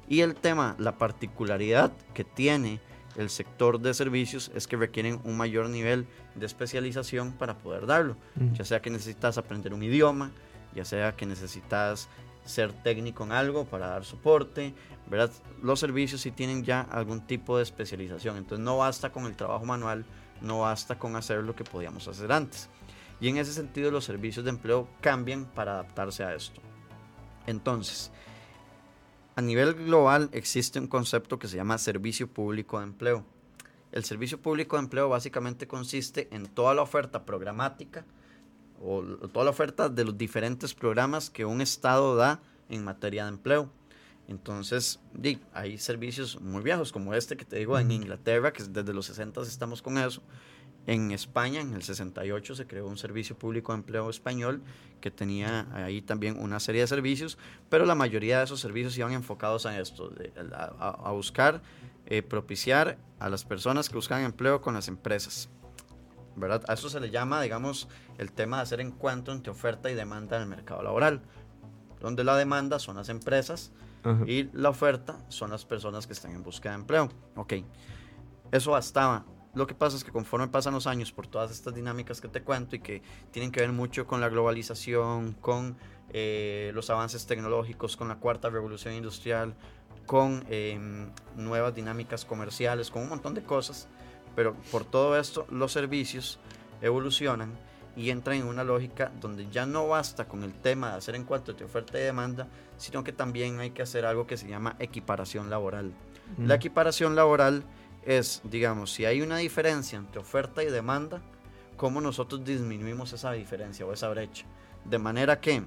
Y 0.09 0.19
el 0.19 0.35
tema, 0.35 0.75
la 0.79 0.97
particularidad 0.97 1.93
que 2.13 2.25
tiene 2.25 2.81
el 3.15 3.29
sector 3.29 3.79
de 3.79 3.93
servicios 3.93 4.51
es 4.53 4.67
que 4.67 4.75
requieren 4.75 5.21
un 5.23 5.37
mayor 5.37 5.69
nivel 5.69 6.07
de 6.35 6.45
especialización 6.45 7.31
para 7.31 7.57
poder 7.57 7.85
darlo. 7.85 8.17
Ya 8.51 8.65
sea 8.65 8.81
que 8.81 8.89
necesitas 8.89 9.37
aprender 9.37 9.73
un 9.73 9.81
idioma, 9.81 10.31
ya 10.75 10.83
sea 10.83 11.15
que 11.15 11.25
necesitas 11.25 12.09
ser 12.43 12.73
técnico 12.73 13.23
en 13.23 13.31
algo 13.31 13.63
para 13.63 13.87
dar 13.87 14.03
soporte, 14.03 14.73
¿verdad? 15.09 15.31
Los 15.63 15.79
servicios 15.79 16.19
sí 16.19 16.31
tienen 16.31 16.65
ya 16.65 16.81
algún 16.81 17.25
tipo 17.25 17.55
de 17.55 17.63
especialización, 17.63 18.35
entonces 18.35 18.63
no 18.63 18.77
basta 18.77 19.09
con 19.09 19.25
el 19.25 19.37
trabajo 19.37 19.63
manual, 19.63 20.05
no 20.41 20.59
basta 20.59 20.99
con 20.99 21.15
hacer 21.15 21.45
lo 21.45 21.55
que 21.55 21.63
podíamos 21.63 22.09
hacer 22.09 22.29
antes. 22.29 22.67
Y 23.21 23.29
en 23.29 23.37
ese 23.37 23.53
sentido 23.53 23.89
los 23.89 24.03
servicios 24.03 24.43
de 24.43 24.51
empleo 24.51 24.89
cambian 24.99 25.45
para 25.45 25.71
adaptarse 25.75 26.25
a 26.25 26.35
esto. 26.35 26.61
Entonces, 27.47 28.11
a 29.35 29.41
nivel 29.41 29.73
global 29.73 30.29
existe 30.33 30.79
un 30.79 30.87
concepto 30.87 31.39
que 31.39 31.47
se 31.47 31.57
llama 31.57 31.77
servicio 31.79 32.27
público 32.27 32.79
de 32.79 32.85
empleo. 32.85 33.25
El 33.91 34.03
servicio 34.03 34.39
público 34.39 34.75
de 34.75 34.83
empleo 34.83 35.09
básicamente 35.09 35.67
consiste 35.67 36.27
en 36.31 36.45
toda 36.47 36.75
la 36.75 36.83
oferta 36.83 37.25
programática 37.25 38.05
o 38.81 39.01
toda 39.01 39.45
la 39.45 39.51
oferta 39.51 39.89
de 39.89 40.03
los 40.03 40.17
diferentes 40.17 40.73
programas 40.73 41.29
que 41.29 41.45
un 41.45 41.61
Estado 41.61 42.15
da 42.15 42.41
en 42.69 42.83
materia 42.83 43.23
de 43.23 43.29
empleo. 43.29 43.71
Entonces, 44.27 44.99
hay 45.53 45.77
servicios 45.77 46.41
muy 46.41 46.61
viejos 46.61 46.91
como 46.91 47.13
este 47.13 47.37
que 47.37 47.45
te 47.45 47.57
digo 47.57 47.79
en 47.79 47.91
Inglaterra, 47.91 48.51
que 48.51 48.61
desde 48.63 48.93
los 48.93 49.05
60 49.05 49.41
estamos 49.43 49.81
con 49.81 49.97
eso. 49.97 50.21
En 50.87 51.11
España, 51.11 51.59
en 51.59 51.73
el 51.73 51.83
68, 51.83 52.55
se 52.55 52.65
creó 52.65 52.87
un 52.87 52.97
servicio 52.97 53.37
público 53.37 53.73
de 53.73 53.79
empleo 53.79 54.09
español 54.09 54.63
que 55.01 55.11
tenía 55.11 55.67
ahí 55.73 56.01
también 56.01 56.39
una 56.39 56.61
serie 56.61 56.81
de 56.81 56.87
servicios, 56.87 57.37
pero 57.69 57.85
la 57.85 57.93
mayoría 57.93 58.37
de 58.37 58.45
esos 58.45 58.61
servicios 58.61 58.97
iban 58.97 59.11
enfocados 59.11 59.65
a 59.65 59.77
esto, 59.79 60.11
a, 60.49 61.11
buscar 61.11 61.61
eh, 62.05 62.23
propiciar 62.23 62.97
a 63.19 63.27
las 63.27 63.43
personas 63.43 63.89
que 63.89 63.95
buscan 63.95 64.23
empleo 64.23 64.61
con 64.61 64.73
las 64.73 64.87
empresas. 64.87 65.49
¿verdad? 66.37 66.63
A 66.69 66.73
eso 66.75 66.89
se 66.89 67.01
le 67.01 67.09
llama, 67.09 67.41
digamos, 67.41 67.89
el 68.17 68.31
tema 68.31 68.57
de 68.57 68.63
hacer 68.63 68.79
encuentro 68.79 69.33
entre 69.33 69.51
oferta 69.51 69.91
y 69.91 69.95
demanda 69.95 70.37
en 70.37 70.43
el 70.43 70.47
mercado 70.47 70.83
laboral, 70.83 71.21
donde 71.99 72.23
la 72.23 72.37
demanda 72.37 72.79
son 72.79 72.95
las 72.95 73.09
empresas 73.09 73.73
y 74.25 74.43
la 74.53 74.69
oferta 74.69 75.19
son 75.27 75.49
las 75.51 75.65
personas 75.65 76.07
que 76.07 76.13
están 76.13 76.31
en 76.31 76.43
búsqueda 76.43 76.71
de 76.71 76.79
empleo. 76.79 77.09
Ok, 77.35 77.55
eso 78.51 78.71
bastaba. 78.71 79.25
Lo 79.53 79.65
que 79.65 79.73
pasa 79.73 79.97
es 79.97 80.03
que 80.03 80.11
conforme 80.11 80.47
pasan 80.47 80.73
los 80.73 80.87
años, 80.87 81.11
por 81.11 81.27
todas 81.27 81.51
estas 81.51 81.73
dinámicas 81.73 82.21
que 82.21 82.27
te 82.27 82.41
cuento 82.41 82.75
y 82.75 82.79
que 82.79 83.01
tienen 83.31 83.51
que 83.51 83.61
ver 83.61 83.71
mucho 83.71 84.05
con 84.05 84.21
la 84.21 84.29
globalización, 84.29 85.33
con 85.33 85.77
eh, 86.09 86.71
los 86.73 86.89
avances 86.89 87.25
tecnológicos, 87.25 87.97
con 87.97 88.07
la 88.07 88.15
cuarta 88.15 88.49
revolución 88.49 88.93
industrial, 88.93 89.55
con 90.05 90.45
em, 90.49 91.09
nuevas 91.35 91.75
dinámicas 91.75 92.23
comerciales, 92.23 92.89
con 92.89 93.03
un 93.03 93.09
montón 93.09 93.33
de 93.33 93.43
cosas, 93.43 93.87
pero 94.35 94.55
por 94.71 94.85
todo 94.85 95.17
esto 95.19 95.45
los 95.49 95.71
servicios 95.71 96.39
evolucionan 96.81 97.51
y 97.95 98.11
entran 98.11 98.37
en 98.37 98.45
una 98.45 98.63
lógica 98.63 99.11
donde 99.19 99.49
ya 99.49 99.65
no 99.65 99.87
basta 99.87 100.27
con 100.27 100.43
el 100.43 100.53
tema 100.53 100.91
de 100.91 100.97
hacer 100.97 101.15
encuentro 101.15 101.55
de 101.55 101.65
oferta 101.65 101.97
y 101.97 102.03
demanda, 102.03 102.47
sino 102.77 103.03
que 103.03 103.11
también 103.11 103.59
hay 103.59 103.71
que 103.71 103.81
hacer 103.81 104.05
algo 104.05 104.27
que 104.27 104.37
se 104.37 104.47
llama 104.47 104.75
equiparación 104.79 105.49
laboral. 105.49 105.91
La 106.37 106.55
equiparación 106.55 107.15
laboral 107.15 107.63
es, 108.07 108.39
digamos, 108.45 108.93
si 108.93 109.03
hay 109.03 109.21
una 109.21 109.37
diferencia 109.37 109.99
entre 109.99 110.21
oferta 110.21 110.63
y 110.63 110.67
demanda, 110.67 111.21
cómo 111.75 111.99
nosotros 111.99 112.43
disminuimos 112.43 113.11
esa 113.11 113.33
diferencia 113.33 113.85
o 113.85 113.91
esa 113.91 114.07
brecha. 114.07 114.45
De 114.85 114.97
manera 114.97 115.41
que 115.41 115.61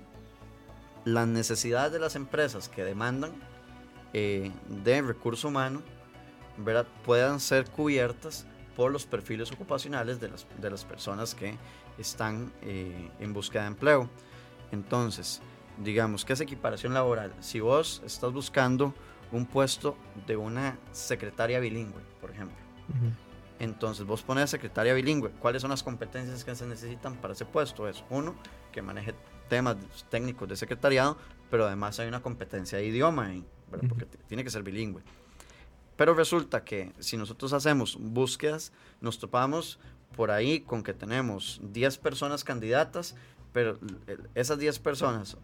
las 1.05 1.29
necesidades 1.29 1.93
de 1.93 1.99
las 1.99 2.17
empresas 2.17 2.71
que 2.71 2.83
demandan 2.83 3.33
eh, 4.15 4.51
de 4.69 5.03
recurso 5.03 5.49
humano 5.49 5.83
¿verdad? 6.57 6.87
puedan 7.05 7.41
ser 7.41 7.69
cubiertas 7.71 8.47
por 8.75 8.91
los 8.91 9.05
perfiles 9.05 9.53
ocupacionales 9.53 10.19
de 10.19 10.31
las, 10.31 10.47
de 10.59 10.71
las 10.71 10.87
personas 10.87 11.35
que 11.35 11.59
están 11.99 12.51
eh, 12.63 13.11
en 13.21 13.35
búsqueda 13.35 13.63
de 13.63 13.69
empleo. 13.69 14.09
Entonces, 14.73 15.43
digamos, 15.77 16.25
¿qué 16.25 16.33
es 16.33 16.41
equiparación 16.41 16.95
laboral? 16.95 17.35
Si 17.41 17.61
vos 17.61 18.03
estás 18.07 18.33
buscando 18.33 18.95
un 19.33 19.47
puesto 19.47 19.97
de 20.27 20.37
una 20.37 20.79
secretaria 20.93 21.61
bilingüe, 21.61 22.03
por 22.21 22.31
ejemplo, 22.31 22.57
entonces 23.59 24.07
vos 24.07 24.23
pones 24.23 24.51
secretaria 24.51 24.95
bilingüe, 24.95 25.31
¿cuáles 25.33 25.63
son 25.63 25.71
las 25.71 25.83
competencias 25.83 26.45
que 26.45 26.55
se 26.55 26.67
necesitan 26.67 27.17
para 27.17 27.35
ese 27.35 27.45
puesto? 27.45 27.89
Es 27.89 28.03
uno, 28.11 28.35
que 28.73 28.83
maneje 28.83 29.15
temas 29.49 29.77
técnicos 30.09 30.49
de 30.49 30.57
secretariado, 30.57 31.19
pero 31.51 31.67
además 31.67 31.99
hay 32.01 32.09
una 32.09 32.23
competencia 32.23 32.79
de 32.79 32.87
idioma 32.87 33.27
ahí, 33.27 33.45
porque 33.71 34.07
tiene 34.27 34.45
que 34.45 34.51
ser 34.51 34.63
bilingüe. 34.63 35.03
Pero 35.97 36.15
resulta 36.15 36.65
que 36.65 36.93
si 36.99 37.19
nosotros 37.19 37.53
hacemos 37.53 37.99
búsquedas, 38.01 38.73
nos 39.03 39.19
topamos 39.19 39.79
por 40.17 40.31
ahí 40.31 40.61
con 40.61 40.83
que 40.83 40.95
tenemos 40.95 41.61
10 41.63 41.99
personas 41.99 42.43
candidatas, 42.43 43.15
pero 43.53 43.79
esas 44.35 44.59
10 44.59 44.79
personas 44.79 45.37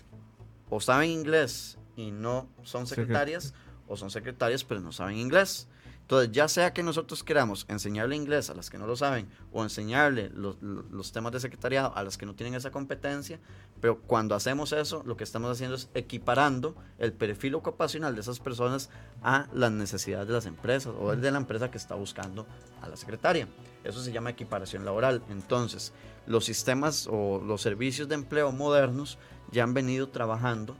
o 0.71 0.81
saben 0.81 1.11
inglés 1.11 1.79
y 1.97 2.11
no 2.11 2.49
son 2.63 2.87
secretarias, 2.87 3.55
o 3.89 3.97
son 3.97 4.11
secretarias 4.11 4.65
pero 4.65 4.81
no 4.81 4.93
saben 4.93 5.19
inglés. 5.19 5.69
Entonces, 6.07 6.31
ya 6.31 6.47
sea 6.47 6.73
que 6.73 6.85
nosotros 6.85 7.25
queramos 7.25 7.67
enseñarle 7.69 8.15
inglés 8.15 8.49
a 8.49 8.55
las 8.55 8.71
que 8.71 8.79
no 8.79 8.87
lo 8.87 8.95
saben 8.95 9.29
o 9.53 9.65
enseñarle 9.65 10.31
los, 10.31 10.63
los, 10.63 11.11
temas 11.11 11.33
de 11.33 11.41
secretariado 11.41 11.93
a 11.97 12.05
las 12.05 12.17
que 12.17 12.25
no 12.25 12.37
tienen 12.37 12.55
esa 12.55 12.71
competencia, 12.71 13.41
pero 13.81 14.01
cuando 14.03 14.37
hacemos 14.37 14.71
eso, 14.71 15.03
lo 15.05 15.17
que 15.17 15.25
estamos 15.25 15.51
haciendo 15.51 15.75
es 15.75 15.89
equiparando 15.95 16.77
el 17.01 17.13
perfil 17.13 17.57
ocupacional 17.57 18.15
de 18.15 18.21
esas 18.21 18.39
personas 18.39 18.89
a 19.21 19.49
las 19.53 19.73
necesidades 19.73 20.29
de 20.29 20.35
las 20.35 20.47
empresas 20.47 20.95
o 20.97 21.13
el 21.13 21.21
de 21.21 21.33
la 21.33 21.39
empresa 21.39 21.73
que 21.73 21.79
está 21.79 21.97
buscando 21.97 22.47
a 22.83 22.89
la 22.89 22.97
secretaria. 22.97 23.49
Eso 23.83 24.01
se 24.01 24.13
llama 24.13 24.31
equiparación 24.31 24.85
laboral. 24.85 25.25
Entonces, 25.29 25.93
los 26.29 26.45
sistemas 26.45 27.09
o 27.11 27.43
los 27.45 27.63
servicios 27.63 28.09
de 28.09 28.15
empleo 28.15 28.53
modernos 28.53 29.19
ya 29.51 29.65
han 29.65 29.75
venido 29.75 30.09
trabajando 30.09 30.77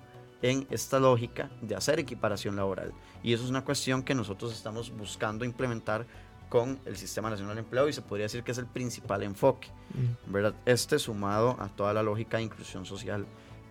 en 0.51 0.67
esta 0.71 1.01
lógica 1.01 1.51
de 1.61 1.75
hacer 1.75 1.99
equiparación 1.99 2.55
laboral. 2.55 2.93
Y 3.23 3.33
eso 3.33 3.43
es 3.45 3.51
una 3.51 3.65
cuestión 3.65 4.05
que 4.05 4.15
nosotros 4.15 4.53
estamos 4.53 4.97
buscando 4.97 5.45
implementar 5.45 6.07
con 6.49 6.79
el 6.85 6.97
Sistema 6.97 7.29
Nacional 7.29 7.57
de 7.57 7.63
Empleo 7.63 7.89
y 7.89 7.93
se 7.93 8.03
podría 8.03 8.27
decir 8.27 8.45
que 8.45 8.53
es 8.53 8.59
el 8.59 8.67
principal 8.67 9.25
enfoque, 9.25 9.69
mm. 9.95 10.33
¿verdad? 10.33 10.55
Este 10.65 11.01
sumado 11.01 11.57
a 11.59 11.69
toda 11.69 11.93
la 11.93 12.05
lógica 12.05 12.37
de 12.37 12.45
inclusión 12.45 12.87
social 12.87 13.27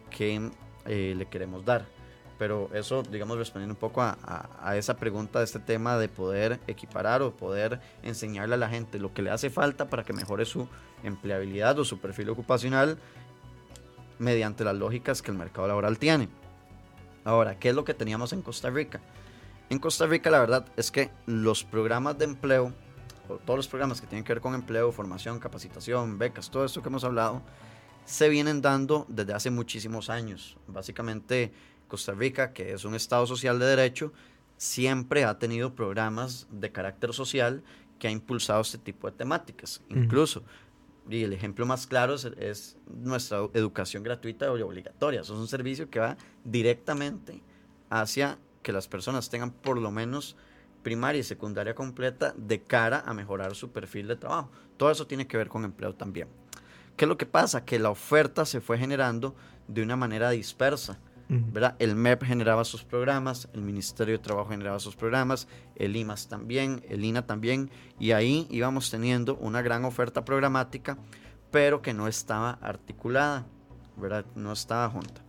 que 0.09 0.51
eh, 0.85 1.13
le 1.15 1.25
queremos 1.27 1.63
dar. 1.63 1.85
Pero 2.37 2.69
eso, 2.73 3.01
digamos, 3.03 3.37
respondiendo 3.37 3.75
un 3.75 3.79
poco 3.79 4.01
a, 4.01 4.17
a, 4.61 4.75
esa 4.75 4.97
pregunta 4.97 5.39
de 5.39 5.45
este 5.45 5.59
tema 5.59 5.97
de 5.97 6.09
poder 6.09 6.59
equiparar 6.67 7.21
o 7.21 7.31
poder 7.31 7.79
enseñarle 8.03 8.55
a 8.55 8.57
la 8.57 8.67
gente 8.67 8.99
lo 8.99 9.13
que 9.13 9.21
le 9.21 9.29
hace 9.29 9.49
falta 9.49 9.87
para 9.87 10.03
que 10.03 10.11
mejore 10.11 10.43
su 10.43 10.67
empleabilidad 11.03 11.79
o 11.79 11.85
su 11.85 11.99
perfil 11.99 12.27
ocupacional 12.27 12.97
mediante 14.19 14.65
las 14.65 14.75
lógicas 14.75 15.21
que 15.21 15.31
el 15.31 15.37
mercado 15.37 15.69
laboral 15.69 15.97
tiene. 15.97 16.27
Ahora, 17.25 17.57
¿qué 17.57 17.69
es 17.69 17.75
lo 17.75 17.83
que 17.83 17.95
teníamos 17.95 18.33
en 18.33 18.43
Costa 18.43 18.69
Rica? 18.69 19.01
En 19.71 19.79
Costa 19.79 20.05
Rica 20.05 20.29
la 20.29 20.39
verdad 20.39 20.67
es 20.77 20.91
que 20.91 21.09
los 21.25 21.63
programas 21.63 22.19
de 22.19 22.25
empleo, 22.25 22.71
todos 23.45 23.57
los 23.57 23.67
programas 23.67 23.99
que 23.99 24.05
tienen 24.05 24.23
que 24.23 24.31
ver 24.31 24.41
con 24.41 24.53
empleo, 24.53 24.91
formación, 24.91 25.39
capacitación, 25.39 26.19
becas, 26.19 26.51
todo 26.51 26.63
esto 26.63 26.83
que 26.83 26.89
hemos 26.89 27.03
hablado, 27.03 27.41
se 28.05 28.29
vienen 28.29 28.61
dando 28.61 29.07
desde 29.09 29.33
hace 29.33 29.49
muchísimos 29.49 30.11
años. 30.11 30.55
Básicamente 30.67 31.51
Costa 31.87 32.13
Rica, 32.13 32.53
que 32.53 32.73
es 32.73 32.85
un 32.85 32.93
Estado 32.93 33.25
social 33.25 33.57
de 33.57 33.65
derecho, 33.65 34.13
siempre 34.57 35.25
ha 35.25 35.39
tenido 35.39 35.73
programas 35.73 36.47
de 36.51 36.71
carácter 36.71 37.11
social 37.11 37.63
que 37.97 38.07
ha 38.07 38.11
impulsado 38.11 38.61
este 38.61 38.77
tipo 38.77 39.09
de 39.09 39.17
temáticas. 39.17 39.81
Incluso 39.89 40.43
y 41.09 41.23
el 41.23 41.33
ejemplo 41.33 41.65
más 41.65 41.87
claro 41.87 42.15
es, 42.15 42.77
nuestra 42.87 43.47
educación 43.53 44.03
gratuita 44.03 44.45
y 44.45 44.61
obligatoria. 44.61 45.21
Eso 45.21 45.33
es 45.33 45.39
un 45.39 45.47
servicio 45.47 45.89
que 45.89 45.99
va 45.99 46.17
directamente 46.43 47.41
hacia 47.89 48.37
que 48.63 48.71
las 48.71 48.87
personas 48.87 49.29
tengan 49.29 49.51
por 49.51 49.77
lo 49.77 49.91
menos 49.91 50.35
primaria 50.81 51.19
y 51.19 51.23
secundaria 51.23 51.75
completa 51.75 52.33
de 52.37 52.61
cara 52.61 53.03
a 53.05 53.13
mejorar 53.13 53.55
su 53.55 53.71
perfil 53.71 54.07
de 54.07 54.15
trabajo. 54.15 54.51
Todo 54.77 54.91
eso 54.91 55.07
tiene 55.07 55.27
que 55.27 55.37
ver 55.37 55.47
con 55.47 55.63
empleo 55.63 55.93
también. 55.93 56.27
¿Qué 56.95 57.05
es 57.05 57.09
lo 57.09 57.17
que 57.17 57.25
pasa? 57.25 57.65
Que 57.65 57.79
la 57.79 57.89
oferta 57.89 58.45
se 58.45 58.61
fue 58.61 58.77
generando 58.77 59.35
de 59.67 59.81
una 59.81 59.95
manera 59.95 60.29
dispersa. 60.29 60.99
El 61.27 61.95
MEP 61.95 62.23
generaba 62.23 62.63
sus 62.63 62.83
programas, 62.83 63.49
el 63.53 63.61
Ministerio 63.61 64.17
de 64.17 64.23
Trabajo 64.23 64.49
generaba 64.49 64.79
sus 64.79 64.95
programas, 64.95 65.47
el 65.75 65.95
IMAS 65.95 66.27
también, 66.27 66.85
el 66.87 67.03
INA 67.03 67.25
también, 67.25 67.71
y 67.99 68.11
ahí 68.11 68.47
íbamos 68.51 68.91
teniendo 68.91 69.35
una 69.37 69.61
gran 69.63 69.85
oferta 69.85 70.23
programática, 70.23 70.97
pero 71.49 71.81
que 71.81 71.93
no 71.93 72.07
estaba 72.07 72.51
articulada, 72.61 73.47
¿verdad? 73.97 74.25
No 74.35 74.51
estaba 74.51 74.89
junta. 74.89 75.23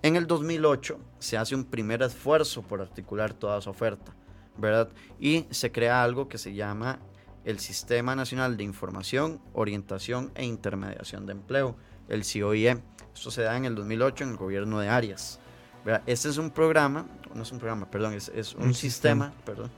En 0.00 0.16
el 0.16 0.26
2008 0.26 0.98
se 1.18 1.36
hace 1.36 1.54
un 1.54 1.64
primer 1.64 2.02
esfuerzo 2.02 2.62
por 2.62 2.80
articular 2.80 3.34
toda 3.34 3.58
esa 3.58 3.70
oferta, 3.70 4.14
¿verdad? 4.56 4.88
Y 5.20 5.46
se 5.50 5.72
crea 5.72 6.02
algo 6.02 6.28
que 6.28 6.38
se 6.38 6.54
llama 6.54 7.00
el 7.44 7.58
Sistema 7.58 8.14
Nacional 8.14 8.56
de 8.56 8.64
Información, 8.64 9.40
Orientación 9.52 10.30
e 10.34 10.44
Intermediación 10.44 11.26
de 11.26 11.32
Empleo, 11.32 11.76
el 12.08 12.22
COIE. 12.22 12.80
Esto 13.14 13.30
se 13.30 13.42
da 13.42 13.56
en 13.56 13.64
el 13.64 13.74
2008 13.74 14.24
en 14.24 14.30
el 14.30 14.36
gobierno 14.36 14.80
de 14.80 14.88
Arias. 14.88 15.40
Este 16.06 16.28
es 16.28 16.36
un 16.36 16.50
programa, 16.50 17.06
no 17.34 17.42
es 17.42 17.52
un 17.52 17.58
programa, 17.58 17.90
perdón, 17.90 18.12
es, 18.14 18.54
un, 18.54 18.74
sistema, 18.74 19.32
perdón. 19.44 19.70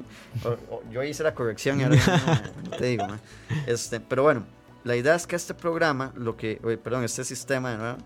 yo 0.90 1.02
hice 1.04 1.22
la 1.22 1.34
corrección 1.34 1.80
y 1.80 1.84
ahora 1.84 1.96
no, 2.64 2.76
te 2.76 2.86
digo. 2.86 3.06
Este, 3.66 4.00
pero 4.00 4.24
bueno, 4.24 4.44
la 4.82 4.96
idea 4.96 5.14
es 5.14 5.26
que 5.26 5.36
este 5.36 5.54
programa, 5.54 6.12
lo 6.16 6.36
que, 6.36 6.56
perdón, 6.82 7.04
este 7.04 7.22
sistema 7.22 7.70
de 7.70 7.78
nuevo, 7.78 7.98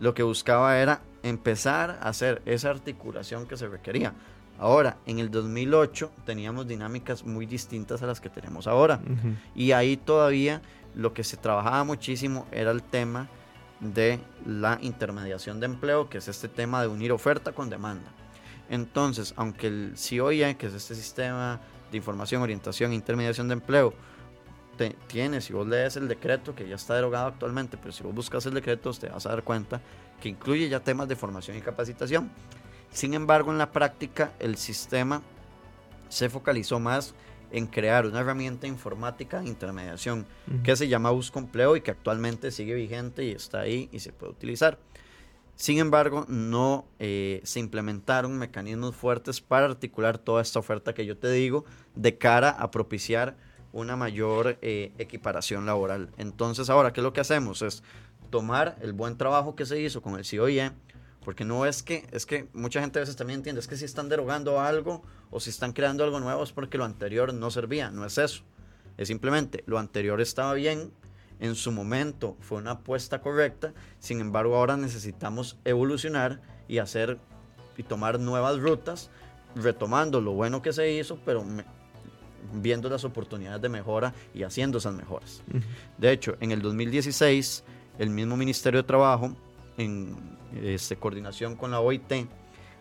lo 0.00 0.14
que 0.14 0.22
buscaba 0.22 0.78
era 0.78 1.02
empezar 1.22 1.98
a 2.00 2.08
hacer 2.08 2.40
esa 2.46 2.70
articulación 2.70 3.46
que 3.46 3.56
se 3.56 3.68
requería. 3.68 4.14
Ahora, 4.58 4.96
en 5.06 5.18
el 5.18 5.30
2008 5.30 6.10
teníamos 6.24 6.66
dinámicas 6.66 7.24
muy 7.24 7.46
distintas 7.46 8.02
a 8.02 8.06
las 8.06 8.20
que 8.20 8.30
tenemos 8.30 8.66
ahora. 8.66 9.00
Y 9.54 9.72
ahí 9.72 9.96
todavía 9.96 10.62
lo 10.94 11.12
que 11.12 11.24
se 11.24 11.36
trabajaba 11.36 11.84
muchísimo 11.84 12.46
era 12.52 12.70
el 12.70 12.82
tema 12.82 13.28
de 13.82 14.20
la 14.46 14.78
intermediación 14.80 15.60
de 15.60 15.66
empleo, 15.66 16.08
que 16.08 16.18
es 16.18 16.28
este 16.28 16.48
tema 16.48 16.80
de 16.80 16.88
unir 16.88 17.12
oferta 17.12 17.52
con 17.52 17.68
demanda. 17.68 18.10
Entonces, 18.70 19.34
aunque 19.36 19.66
el 19.66 19.94
COIE, 19.94 20.56
que 20.56 20.68
es 20.68 20.74
este 20.74 20.94
sistema 20.94 21.60
de 21.90 21.98
información, 21.98 22.40
orientación 22.40 22.92
e 22.92 22.94
intermediación 22.94 23.48
de 23.48 23.54
empleo, 23.54 23.92
tiene, 25.06 25.40
si 25.40 25.52
vos 25.52 25.66
lees 25.66 25.96
el 25.96 26.08
decreto, 26.08 26.54
que 26.54 26.66
ya 26.68 26.76
está 26.76 26.94
derogado 26.94 27.26
actualmente, 27.26 27.76
pero 27.76 27.92
si 27.92 28.02
vos 28.02 28.14
buscas 28.14 28.46
el 28.46 28.54
decreto, 28.54 28.92
te 28.92 29.08
vas 29.08 29.26
a 29.26 29.28
dar 29.28 29.44
cuenta 29.44 29.80
que 30.20 30.28
incluye 30.28 30.68
ya 30.68 30.80
temas 30.80 31.08
de 31.08 31.16
formación 31.16 31.56
y 31.56 31.60
capacitación. 31.60 32.30
Sin 32.90 33.14
embargo, 33.14 33.52
en 33.52 33.58
la 33.58 33.70
práctica, 33.70 34.32
el 34.38 34.56
sistema 34.56 35.22
se 36.08 36.28
focalizó 36.28 36.80
más 36.80 37.14
en 37.52 37.66
crear 37.66 38.06
una 38.06 38.20
herramienta 38.20 38.66
informática 38.66 39.40
de 39.40 39.48
intermediación 39.48 40.26
que 40.64 40.74
se 40.74 40.88
llama 40.88 41.10
Buscompleo 41.10 41.76
y 41.76 41.82
que 41.82 41.90
actualmente 41.90 42.50
sigue 42.50 42.74
vigente 42.74 43.24
y 43.24 43.30
está 43.30 43.60
ahí 43.60 43.88
y 43.92 44.00
se 44.00 44.12
puede 44.12 44.32
utilizar. 44.32 44.78
Sin 45.54 45.78
embargo, 45.78 46.24
no 46.28 46.86
eh, 46.98 47.40
se 47.44 47.60
implementaron 47.60 48.36
mecanismos 48.38 48.96
fuertes 48.96 49.40
para 49.40 49.66
articular 49.66 50.18
toda 50.18 50.40
esta 50.42 50.58
oferta 50.58 50.94
que 50.94 51.04
yo 51.04 51.16
te 51.16 51.30
digo 51.30 51.64
de 51.94 52.16
cara 52.16 52.50
a 52.50 52.70
propiciar 52.70 53.36
una 53.72 53.96
mayor 53.96 54.58
eh, 54.62 54.92
equiparación 54.98 55.66
laboral. 55.66 56.10
Entonces, 56.16 56.70
ahora, 56.70 56.92
¿qué 56.92 57.00
es 57.00 57.04
lo 57.04 57.12
que 57.12 57.20
hacemos? 57.20 57.62
Es 57.62 57.82
tomar 58.30 58.76
el 58.80 58.94
buen 58.94 59.16
trabajo 59.18 59.54
que 59.54 59.66
se 59.66 59.80
hizo 59.80 60.00
con 60.00 60.18
el 60.18 60.26
COIE, 60.28 60.72
porque 61.24 61.44
no 61.44 61.66
es 61.66 61.82
que, 61.82 62.06
es 62.12 62.26
que 62.26 62.48
mucha 62.52 62.80
gente 62.80 62.98
a 62.98 63.02
veces 63.02 63.16
también 63.16 63.40
entiende, 63.40 63.60
es 63.60 63.68
que 63.68 63.76
si 63.76 63.84
están 63.84 64.08
derogando 64.08 64.60
algo 64.60 65.02
o 65.30 65.40
si 65.40 65.50
están 65.50 65.72
creando 65.72 66.04
algo 66.04 66.20
nuevo 66.20 66.42
es 66.42 66.52
porque 66.52 66.78
lo 66.78 66.84
anterior 66.84 67.32
no 67.32 67.50
servía, 67.50 67.90
no 67.90 68.04
es 68.04 68.18
eso. 68.18 68.42
Es 68.96 69.08
simplemente 69.08 69.64
lo 69.66 69.78
anterior 69.78 70.20
estaba 70.20 70.54
bien, 70.54 70.92
en 71.40 71.54
su 71.54 71.72
momento 71.72 72.36
fue 72.40 72.58
una 72.58 72.72
apuesta 72.72 73.20
correcta, 73.20 73.72
sin 73.98 74.20
embargo 74.20 74.56
ahora 74.56 74.76
necesitamos 74.76 75.58
evolucionar 75.64 76.40
y 76.68 76.78
hacer 76.78 77.18
y 77.76 77.82
tomar 77.82 78.20
nuevas 78.20 78.58
rutas, 78.58 79.10
retomando 79.54 80.20
lo 80.20 80.32
bueno 80.32 80.62
que 80.62 80.72
se 80.72 80.92
hizo, 80.92 81.18
pero 81.24 81.44
viendo 82.52 82.88
las 82.88 83.04
oportunidades 83.04 83.62
de 83.62 83.68
mejora 83.68 84.14
y 84.34 84.42
haciendo 84.42 84.78
esas 84.78 84.94
mejoras. 84.94 85.42
De 85.98 86.12
hecho, 86.12 86.36
en 86.40 86.52
el 86.52 86.60
2016, 86.60 87.64
el 87.98 88.10
mismo 88.10 88.36
Ministerio 88.36 88.82
de 88.82 88.86
Trabajo 88.86 89.34
en 89.78 90.31
este, 90.60 90.96
coordinación 90.96 91.56
con 91.56 91.70
la 91.70 91.80
OIT, 91.80 92.26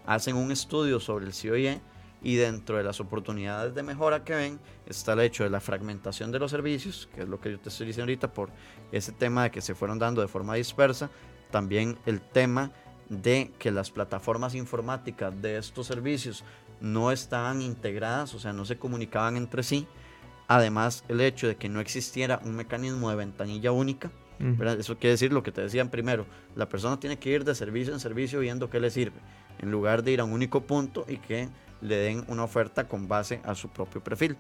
hacen 0.06 0.36
un 0.36 0.52
estudio 0.52 1.00
sobre 1.00 1.26
el 1.26 1.34
COIE 1.34 1.82
y 2.24 2.36
dentro 2.36 2.78
de 2.78 2.84
las 2.84 3.00
oportunidades 3.00 3.74
de 3.74 3.84
mejora 3.84 4.24
que 4.24 4.36
ven 4.36 4.60
está 4.86 5.14
el 5.14 5.22
hecho 5.22 5.44
de 5.44 5.50
la 5.50 5.60
fragmentación 5.60 6.32
de 6.32 6.40
los 6.40 6.52
servicios, 6.52 7.10
que 7.16 7.22
es 7.22 7.28
lo 7.28 7.40
que 7.40 7.52
yo 7.52 7.60
te 7.60 7.70
estoy 7.70 7.88
diciendo 7.88 8.12
ahorita 8.12 8.32
por 8.32 8.50
ese 8.92 9.12
tema 9.12 9.44
de 9.44 9.52
que 9.52 9.62
se 9.62 9.76
fueron 9.76 9.98
dando 9.98 10.22
de 10.22 10.28
forma 10.28 10.56
dispersa, 10.56 11.10
también 11.50 11.98
el 12.06 12.22
tema 12.22 12.72
de 13.10 13.52
que 13.60 13.72
las 13.72 13.92
plataformas 13.92 14.56
informáticas 14.56 15.42
de 15.42 15.58
estos 15.58 15.88
servicios 15.88 16.44
no 16.80 17.12
estaban 17.12 17.62
integradas, 17.62 18.34
o 18.34 18.40
sea, 18.40 18.54
no 18.54 18.66
se 18.66 18.78
comunicaban 18.78 19.36
entre 19.36 19.64
sí. 19.64 19.88
Además, 20.48 21.04
el 21.08 21.22
hecho 21.22 21.48
de 21.48 21.56
que 21.56 21.70
no 21.70 21.80
existiera 21.80 22.42
un 22.44 22.56
mecanismo 22.56 23.10
de 23.10 23.16
ventanilla 23.16 23.72
única, 23.72 24.12
eso 24.80 24.98
quiere 24.98 25.12
decir 25.12 25.32
lo 25.32 25.44
que 25.44 25.52
te 25.52 25.62
decían 25.62 25.90
primero, 25.90 26.26
la 26.56 26.68
persona 26.68 27.00
tiene 27.00 27.20
que 27.20 27.30
ir 27.30 27.44
de 27.44 27.56
servicio 27.56 27.94
en 27.94 28.00
servicio 28.00 28.40
viendo 28.40 28.70
qué 28.70 28.80
le 28.80 28.90
sirve, 28.90 29.20
en 29.60 29.72
lugar 29.72 30.04
de 30.04 30.12
ir 30.12 30.22
a 30.22 30.24
un 30.24 30.34
único 30.34 30.62
punto 30.62 31.06
y 31.08 31.18
que 31.18 31.50
le 31.82 31.96
den 31.96 32.24
una 32.28 32.44
oferta 32.44 32.88
con 32.88 33.08
base 33.08 33.42
a 33.44 33.56
su 33.56 33.70
propio 33.70 34.04
perfil. 34.04 34.38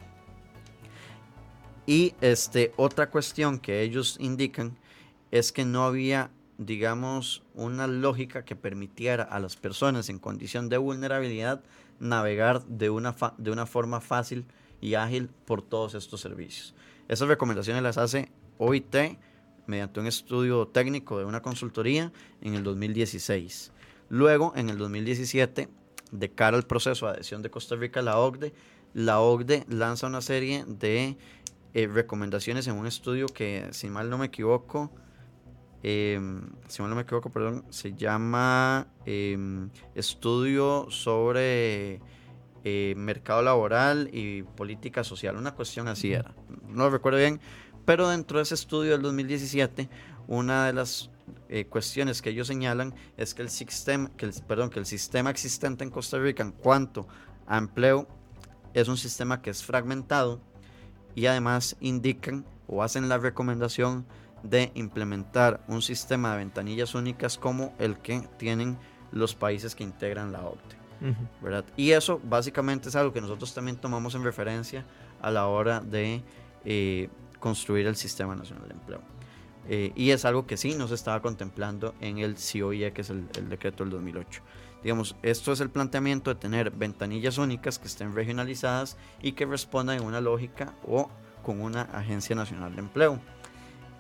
Y 1.86 2.14
este, 2.22 2.74
otra 2.78 3.10
cuestión 3.10 3.60
que 3.60 3.82
ellos 3.82 4.18
indican 4.20 4.78
es 5.32 5.52
que 5.52 5.66
no 5.66 5.86
había, 5.86 6.30
digamos, 6.58 7.44
una 7.54 7.88
lógica 7.88 8.46
que 8.46 8.56
permitiera 8.56 9.24
a 9.24 9.40
las 9.40 9.56
personas 9.56 10.10
en 10.10 10.20
condición 10.20 10.70
de 10.70 10.78
vulnerabilidad 10.78 11.64
navegar 12.00 12.64
de 12.66 12.90
una, 12.90 13.16
de 13.38 13.52
una 13.52 13.66
forma 13.66 14.02
fácil 14.02 14.46
y 14.80 14.96
ágil 14.96 15.30
por 15.46 15.62
todos 15.62 15.96
estos 15.96 16.22
servicios. 16.22 16.74
Esas 17.08 17.28
recomendaciones 17.28 17.84
las 17.84 17.98
hace 17.98 18.32
OIT 18.58 18.96
mediante 19.68 20.00
un 20.00 20.08
estudio 20.08 20.68
técnico 20.68 21.20
de 21.20 21.26
una 21.26 21.42
consultoría 21.42 22.12
en 22.42 22.56
el 22.56 22.64
2016. 22.64 23.72
Luego, 24.10 24.54
en 24.56 24.70
el 24.70 24.78
2017, 24.78 25.70
de 26.12 26.32
cara 26.32 26.58
al 26.58 26.64
proceso 26.64 27.06
de 27.06 27.14
adhesión 27.14 27.42
de 27.42 27.50
Costa 27.50 27.76
Rica 27.76 28.02
a 28.02 28.04
la 28.04 28.18
OCDE, 28.18 28.54
la 28.94 29.22
OCDE 29.22 29.66
lanza 29.70 30.08
una 30.08 30.22
serie 30.22 30.66
de 30.68 31.18
eh, 31.74 31.88
recomendaciones 31.88 32.68
en 32.68 32.76
un 32.76 32.86
estudio 32.86 33.28
que, 33.28 33.68
si 33.72 33.90
mal 33.90 34.10
no 34.10 34.18
me 34.18 34.26
equivoco, 34.26 34.92
em, 35.84 36.50
si 36.68 36.82
mal 36.82 36.90
no 36.90 36.98
me 36.98 37.04
equivoco, 37.04 37.30
perdón, 37.30 37.64
se 37.70 37.94
llama 37.94 38.88
em, 39.06 39.70
Estudio 39.96 40.88
sobre 40.90 42.02
eh, 42.66 42.94
Mercado 42.98 43.42
Laboral 43.42 44.10
y 44.12 44.44
Política 44.44 45.06
Social, 45.06 45.38
una 45.38 45.56
cuestión 45.56 45.88
así 45.88 46.12
era, 46.12 46.36
no 46.68 46.90
recuerdo 46.90 47.20
bien, 47.20 47.40
pero 47.92 48.08
dentro 48.08 48.38
de 48.38 48.44
ese 48.44 48.56
estudio 48.56 48.94
del 48.94 49.02
2017, 49.02 49.90
una 50.30 50.66
de 50.66 50.72
las 50.72 51.10
eh, 51.50 51.66
cuestiones 51.66 52.22
que 52.22 52.30
ellos 52.30 52.48
señalan 52.48 52.96
es 53.18 53.34
que 53.34 53.42
el, 53.42 53.50
sistema, 53.50 54.10
que 54.16 54.28
el, 54.28 54.34
perdón, 54.48 54.70
que 54.70 54.80
el 54.80 54.86
sistema 54.86 55.30
existente 55.30 55.84
en 55.84 55.90
Costa 55.90 56.18
Rica 56.18 56.42
en 56.42 56.54
cuanto 56.54 57.06
a 57.48 57.58
empleo 57.58 58.08
es 58.74 58.88
un 58.88 58.96
sistema 58.96 59.42
que 59.42 59.50
es 59.50 59.62
fragmentado 59.62 60.40
y 61.16 61.26
además 61.26 61.76
indican 61.82 62.46
o 62.66 62.82
hacen 62.82 63.10
la 63.10 63.18
recomendación 63.18 64.06
de 64.42 64.72
implementar 64.76 65.60
un 65.68 65.82
sistema 65.82 66.32
de 66.32 66.38
ventanillas 66.38 66.96
únicas 66.96 67.38
como 67.38 67.76
el 67.78 67.98
que 67.98 68.26
tienen 68.38 68.78
los 69.12 69.36
países 69.36 69.76
que 69.76 69.84
integran 69.84 70.32
la 70.32 70.46
OCDE. 70.46 71.18
¿verdad? 71.42 71.66
Y 71.76 71.92
eso 71.92 72.22
básicamente 72.24 72.88
es 72.88 72.96
algo 72.96 73.12
que 73.12 73.20
nosotros 73.20 73.54
también 73.54 73.76
tomamos 73.76 74.16
en 74.16 74.24
referencia 74.24 74.86
a 75.22 75.30
la 75.30 75.48
hora 75.48 75.82
de 75.82 76.24
eh, 76.64 77.10
construir 77.42 77.88
el 77.88 77.98
Sistema 77.98 78.34
Nacional 78.38 78.70
de 78.70 78.74
Empleo. 78.76 79.02
Eh, 79.68 79.92
y 79.96 80.12
es 80.12 80.24
algo 80.24 80.48
que 80.48 80.56
sí 80.56 80.76
no 80.76 80.88
se 80.88 80.96
estaba 80.96 81.22
contemplando 81.22 81.94
en 82.00 82.20
el 82.20 82.36
COIE, 82.36 82.94
que 82.94 83.02
es 83.02 83.10
el, 83.10 83.28
decreto 83.50 83.84
del 83.84 83.92
2008. 83.92 84.42
Digamos, 84.84 85.16
esto 85.22 85.52
es 85.52 85.60
el 85.60 85.70
planteamiento 85.70 86.34
de 86.34 86.40
tener 86.40 86.72
ventanillas 86.72 87.38
únicas 87.38 87.78
que 87.78 87.88
estén 87.88 88.16
regionalizadas 88.16 88.98
y 89.22 89.34
que 89.34 89.46
respondan 89.46 89.98
en 89.98 90.06
una 90.06 90.22
lógica 90.22 90.74
o 90.88 91.10
con 91.44 91.62
una 91.62 91.82
agencia 91.82 92.36
nacional 92.36 92.74
de 92.74 92.82
empleo. 92.82 93.20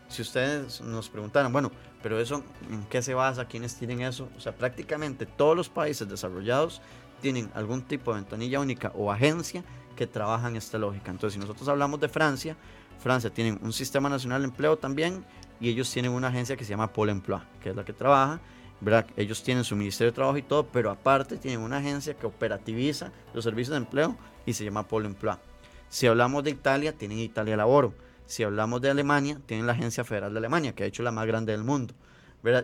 Si 0.07 0.21
ustedes 0.23 0.81
nos 0.81 1.09
preguntaran, 1.09 1.53
bueno, 1.53 1.71
pero 2.01 2.19
eso, 2.19 2.43
¿en 2.69 2.83
qué 2.85 3.01
se 3.01 3.13
basa? 3.13 3.45
¿Quiénes 3.45 3.75
tienen 3.75 4.01
eso? 4.01 4.29
O 4.35 4.39
sea, 4.39 4.55
prácticamente 4.55 5.25
todos 5.25 5.55
los 5.55 5.69
países 5.69 6.09
desarrollados 6.09 6.81
tienen 7.21 7.51
algún 7.53 7.83
tipo 7.83 8.11
de 8.11 8.21
ventanilla 8.21 8.59
única 8.59 8.91
o 8.95 9.11
agencia 9.11 9.63
que 9.95 10.07
trabajan 10.07 10.55
esta 10.55 10.77
lógica. 10.77 11.11
Entonces, 11.11 11.33
si 11.33 11.39
nosotros 11.39 11.67
hablamos 11.67 11.99
de 11.99 12.09
Francia, 12.09 12.57
Francia 12.99 13.29
tienen 13.29 13.59
un 13.61 13.73
sistema 13.73 14.09
nacional 14.09 14.41
de 14.41 14.47
empleo 14.47 14.77
también 14.77 15.25
y 15.59 15.69
ellos 15.69 15.91
tienen 15.91 16.11
una 16.11 16.27
agencia 16.27 16.55
que 16.55 16.63
se 16.63 16.69
llama 16.69 16.91
Pôle 16.91 17.11
Emploi, 17.11 17.41
que 17.61 17.69
es 17.69 17.75
la 17.75 17.83
que 17.83 17.93
trabaja. 17.93 18.39
Ellos 19.15 19.43
tienen 19.43 19.63
su 19.63 19.75
Ministerio 19.75 20.11
de 20.11 20.15
Trabajo 20.15 20.37
y 20.37 20.41
todo, 20.41 20.65
pero 20.65 20.89
aparte 20.89 21.37
tienen 21.37 21.59
una 21.59 21.77
agencia 21.77 22.15
que 22.15 22.25
operativiza 22.25 23.11
los 23.33 23.43
servicios 23.43 23.71
de 23.71 23.77
empleo 23.77 24.17
y 24.45 24.53
se 24.53 24.63
llama 24.63 24.87
Pôle 24.87 25.07
Emploi. 25.07 25.35
Si 25.87 26.07
hablamos 26.07 26.43
de 26.43 26.51
Italia, 26.51 26.97
tienen 26.97 27.19
Italia 27.19 27.57
Laboro. 27.57 27.93
Si 28.25 28.43
hablamos 28.43 28.81
de 28.81 28.89
Alemania, 28.89 29.39
tienen 29.45 29.67
la 29.67 29.73
Agencia 29.73 30.03
Federal 30.03 30.31
de 30.31 30.39
Alemania, 30.39 30.73
que 30.73 30.83
ha 30.83 30.87
hecho 30.87 31.03
la 31.03 31.11
más 31.11 31.27
grande 31.27 31.51
del 31.51 31.63
mundo. 31.63 31.93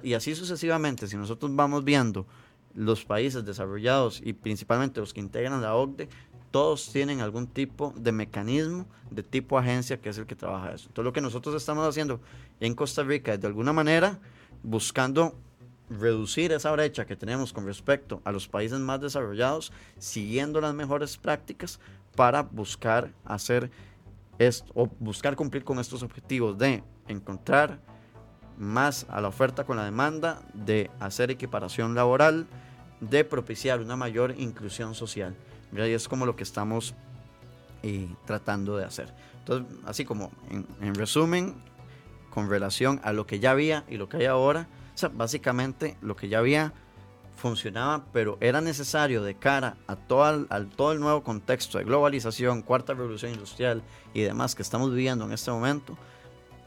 Y 0.02 0.14
así 0.14 0.34
sucesivamente, 0.34 1.08
si 1.08 1.18
nosotros 1.18 1.54
vamos 1.56 1.84
viendo 1.84 2.26
los 2.74 3.06
países 3.06 3.44
desarrollados 3.44 4.22
y 4.24 4.34
principalmente 4.34 5.00
los 5.02 5.14
que 5.14 5.20
integran 5.20 5.62
la 5.62 5.76
OCDE, 5.76 6.10
todos 6.52 6.92
tienen 6.92 7.22
algún 7.22 7.48
tipo 7.48 7.94
de 7.98 8.12
mecanismo 8.12 8.86
de 9.12 9.24
tipo 9.24 9.58
agencia 9.58 10.00
que 10.02 10.10
es 10.10 10.18
el 10.18 10.26
que 10.26 10.36
trabaja 10.36 10.74
eso. 10.74 10.88
Entonces 10.88 11.06
lo 11.06 11.14
que 11.14 11.22
nosotros 11.22 11.56
estamos 11.56 11.88
haciendo 11.88 12.20
en 12.60 12.76
Costa 12.76 13.04
Rica 13.04 13.34
es 13.34 13.42
de 13.42 13.48
alguna 13.48 13.74
manera 13.74 14.20
buscando 14.64 15.36
reducir 15.90 16.52
esa 16.52 16.72
brecha 16.72 17.06
que 17.06 17.16
tenemos 17.16 17.54
con 17.54 17.66
respecto 17.66 18.22
a 18.26 18.32
los 18.32 18.48
países 18.48 18.80
más 18.80 19.00
desarrollados, 19.00 19.72
siguiendo 19.98 20.60
las 20.60 20.74
mejores 20.74 21.18
prácticas 21.18 21.80
para 22.16 22.42
buscar 22.44 23.14
hacer 23.24 23.72
esto, 24.40 24.72
o 24.76 24.88
buscar 25.00 25.36
cumplir 25.36 25.64
con 25.64 25.80
estos 25.80 26.04
objetivos 26.04 26.58
de 26.58 26.84
encontrar 27.08 27.80
más 28.58 29.06
a 29.10 29.22
la 29.22 29.28
oferta 29.28 29.64
con 29.64 29.78
la 29.78 29.86
demanda, 29.86 30.42
de 30.54 30.92
hacer 31.00 31.32
equiparación 31.32 31.96
laboral, 31.96 32.48
de 33.00 33.24
propiciar 33.24 33.80
una 33.80 33.96
mayor 33.96 34.34
inclusión 34.38 34.96
social. 34.96 35.36
Y 35.74 35.80
es 35.80 36.08
como 36.08 36.26
lo 36.26 36.36
que 36.36 36.44
estamos 36.44 36.96
eh, 37.84 38.08
tratando 38.26 38.78
de 38.78 38.86
hacer. 38.86 39.14
Entonces, 39.40 39.78
así 39.86 40.06
como 40.06 40.32
en, 40.50 40.96
resumen, 40.96 41.56
con 42.30 42.50
relación 42.50 43.00
a 43.04 43.14
lo 43.14 43.26
que 43.26 43.40
ya 43.40 43.52
había 43.52 43.86
y 43.88 43.98
lo 43.98 44.10
que 44.10 44.18
hay 44.18 44.26
ahora, 44.26 44.68
o 44.94 44.98
sea, 44.98 45.10
básicamente 45.10 45.98
lo 46.02 46.16
que 46.16 46.28
ya 46.28 46.40
había 46.40 46.74
funcionaba, 47.36 48.04
pero 48.12 48.38
era 48.42 48.62
necesario 48.62 49.22
de 49.24 49.36
cara 49.36 49.78
a 49.88 49.96
todo 49.96 50.48
el, 50.50 50.68
todo 50.70 50.92
el 50.92 51.00
nuevo 51.00 51.24
contexto 51.24 51.78
de 51.78 51.84
globalización, 51.84 52.62
cuarta 52.62 52.94
revolución 52.94 53.32
industrial 53.32 53.84
y 54.14 54.22
demás 54.22 54.56
que 54.56 54.64
estamos 54.64 54.90
viviendo 54.90 55.24
en 55.26 55.32
este 55.32 55.52
momento, 55.52 55.98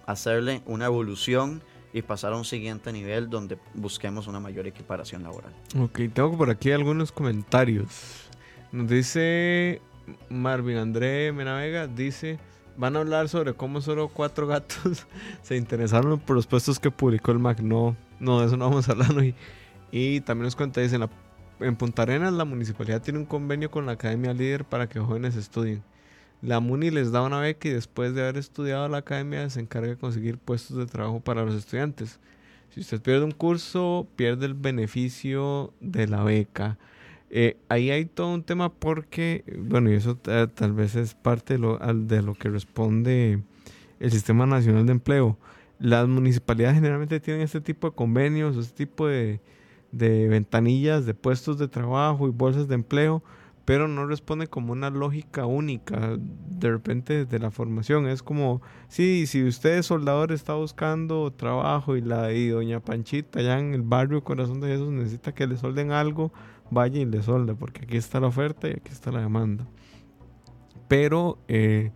hacerle 0.07 0.63
una 0.67 0.87
evolución 0.87 1.63
y 1.93 2.03
pasar 2.03 2.33
a 2.33 2.37
un 2.37 2.45
siguiente 2.45 2.93
nivel 2.93 3.29
donde 3.29 3.59
busquemos 3.75 4.27
una 4.29 4.41
mayor 4.41 4.67
equiparación 4.67 5.23
laboral. 5.23 5.53
Ok, 5.79 6.01
tengo 6.13 6.37
por 6.37 6.51
aquí 6.51 6.71
algunos 6.71 7.11
comentarios. 7.11 8.30
Nos 8.73 8.89
dice 8.89 9.83
Marvin 10.29 10.77
André 10.77 11.33
Menavega, 11.33 11.87
dice, 11.87 12.39
van 12.77 12.97
a 12.97 13.01
hablar 13.01 13.29
sobre 13.29 13.55
cómo 13.55 13.81
solo 13.81 14.09
cuatro 14.09 14.47
gatos 14.47 15.07
se 15.43 15.57
interesaron 15.57 16.19
por 16.21 16.37
los 16.37 16.47
puestos 16.47 16.79
que 16.79 16.91
publicó 16.91 17.33
el 17.33 17.39
MAC. 17.39 17.61
No, 17.61 17.97
no, 18.21 18.41
de 18.41 18.47
eso 18.47 18.57
no 18.57 18.69
vamos 18.69 18.89
a 18.89 18.93
hablar 18.93 19.13
hoy. 19.17 19.35
Y 19.91 20.21
también 20.21 20.45
nos 20.45 20.57
cuenta, 20.57 20.81
dice, 20.81 20.97
en, 20.97 21.09
en 21.61 21.77
Punta 21.77 22.03
Arenas 22.03 22.33
la 22.33 22.45
municipalidad 22.45 23.03
tiene 23.03 23.19
un 23.19 23.27
convenio 23.27 23.71
con 23.71 23.87
la 23.87 23.93
Academia 23.93 24.33
Líder 24.33 24.65
para 24.65 24.89
que 24.89 25.01
jóvenes 25.01 25.37
estudien. 25.37 25.83
La 26.43 26.61
MUNI 26.61 26.91
les 26.91 27.13
da 27.13 27.21
una 27.21 27.41
beca 27.41 27.69
y 27.69 27.73
después 27.73 28.15
de 28.15 28.23
haber 28.23 28.39
estudiado 28.39 28.89
la 28.89 28.99
academia 28.99 29.51
se 29.51 29.61
encarga 29.61 29.89
de 29.89 29.97
conseguir 29.99 30.39
puestos 30.39 30.79
de 30.79 30.87
trabajo 30.87 31.21
para 31.21 31.45
los 31.45 31.55
estudiantes. 31.55 32.19
Si 32.71 32.81
usted 32.81 33.03
pierde 33.03 33.25
un 33.25 33.33
curso, 33.33 34.07
pierde 34.17 34.47
el 34.47 34.55
beneficio 34.55 35.75
de 35.81 36.07
la 36.07 36.23
beca. 36.23 36.79
Eh, 37.31 37.57
ahí 37.69 37.91
hay 37.91 38.07
todo 38.07 38.35
un 38.35 38.43
tema 38.43 38.73
porque, 38.73 39.45
bueno, 39.59 39.91
y 39.91 39.95
eso 39.95 40.17
tal 40.17 40.73
vez 40.73 40.97
es 40.97 41.15
parte 41.15 41.55
de 41.55 41.61
lo, 41.61 41.79
de 41.79 42.23
lo 42.23 42.35
que 42.35 42.49
responde 42.49 43.43
el 44.01 44.11
Sistema 44.11 44.47
Nacional 44.47 44.87
de 44.87 44.93
Empleo. 44.93 45.39
Las 45.79 46.09
municipalidades 46.09 46.77
generalmente 46.77 47.21
tienen 47.21 47.43
este 47.43 47.61
tipo 47.61 47.89
de 47.89 47.95
convenios, 47.95 48.57
este 48.57 48.85
tipo 48.85 49.07
de, 49.07 49.41
de 49.93 50.29
ventanillas 50.29 51.07
de 51.07 51.15
puestos 51.15 51.59
de 51.59 51.69
trabajo 51.69 52.27
y 52.27 52.31
bolsas 52.31 52.69
de 52.69 52.75
empleo 52.75 53.23
pero 53.71 53.87
no 53.87 54.05
responde 54.05 54.49
como 54.49 54.73
una 54.73 54.91
lógica 54.91 55.47
única 55.47 56.17
de 56.19 56.71
repente 56.71 57.25
de 57.25 57.39
la 57.39 57.53
formación. 57.53 58.09
Es 58.09 58.21
como, 58.21 58.63
sí, 58.89 59.29
si 59.29 59.45
usted 59.45 59.83
soldador 59.83 60.33
está 60.33 60.55
buscando 60.55 61.33
trabajo 61.33 61.95
y 61.95 62.01
la 62.01 62.33
y 62.33 62.49
doña 62.49 62.81
Panchita 62.81 63.39
allá 63.39 63.61
en 63.61 63.73
el 63.73 63.83
barrio 63.83 64.25
Corazón 64.25 64.61
de 64.61 64.69
Jesús 64.69 64.91
necesita 64.91 65.33
que 65.33 65.47
le 65.47 65.57
solden 65.57 65.93
algo, 65.93 66.33
vaya 66.71 67.01
y 67.01 67.05
le 67.05 67.23
solde, 67.23 67.55
porque 67.55 67.85
aquí 67.85 67.97
está 67.97 68.21
la 68.21 68.29
oferta 68.29 68.69
y 68.69 68.73
aquí 68.73 68.91
está 68.91 69.11
la 69.11 69.21
demanda. 69.21 69.67
Pero 70.89 71.39
eh, 71.49 71.93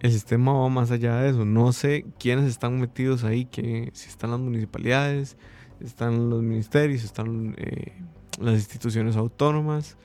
el 0.00 0.12
sistema 0.12 0.52
va 0.52 0.68
más 0.68 0.90
allá 0.90 1.16
de 1.16 1.30
eso. 1.30 1.44
No 1.44 1.72
sé 1.72 2.04
quiénes 2.18 2.46
están 2.46 2.80
metidos 2.80 3.24
ahí, 3.24 3.44
que 3.44 3.90
si 3.94 4.08
están 4.08 4.32
las 4.32 4.40
municipalidades, 4.40 5.36
están 5.80 6.30
los 6.30 6.42
ministerios, 6.42 7.04
están 7.04 7.54
eh, 7.58 7.92
las 8.40 8.54
instituciones 8.54 9.16
autónomas. 9.16 9.96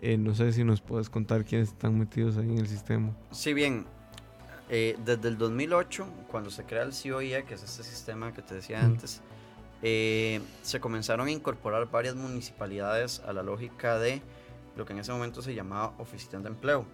Eh, 0.00 0.18
no 0.18 0.34
sé 0.34 0.52
si 0.52 0.64
nos 0.64 0.80
puedes 0.80 1.08
contar 1.08 1.44
quiénes 1.44 1.68
están 1.68 1.98
metidos 1.98 2.36
ahí 2.36 2.50
en 2.50 2.58
el 2.58 2.68
sistema. 2.68 3.16
Sí, 3.30 3.54
bien. 3.54 3.86
Eh, 4.70 4.96
desde 5.04 5.28
el 5.28 5.38
2008, 5.38 6.06
cuando 6.30 6.50
se 6.50 6.64
crea 6.64 6.82
el 6.82 6.92
COIE, 6.92 7.44
que 7.44 7.54
es 7.54 7.62
este 7.62 7.82
sistema 7.82 8.32
que 8.32 8.42
te 8.42 8.54
decía 8.54 8.82
antes, 8.82 9.22
eh, 9.84 10.40
se 10.62 10.80
comenzaron 10.80 11.28
a 11.28 11.30
incorporar 11.30 11.88
varias 11.90 12.16
municipalidades 12.16 13.22
a 13.26 13.32
la 13.32 13.44
lógica 13.44 13.98
de 13.98 14.22
lo 14.76 14.84
que 14.84 14.94
en 14.94 14.98
ese 14.98 15.12
momento 15.12 15.42
se 15.42 15.54
llamaba 15.54 15.94
oficinas 15.98 16.42
de 16.42 16.48
empleo. 16.48 16.86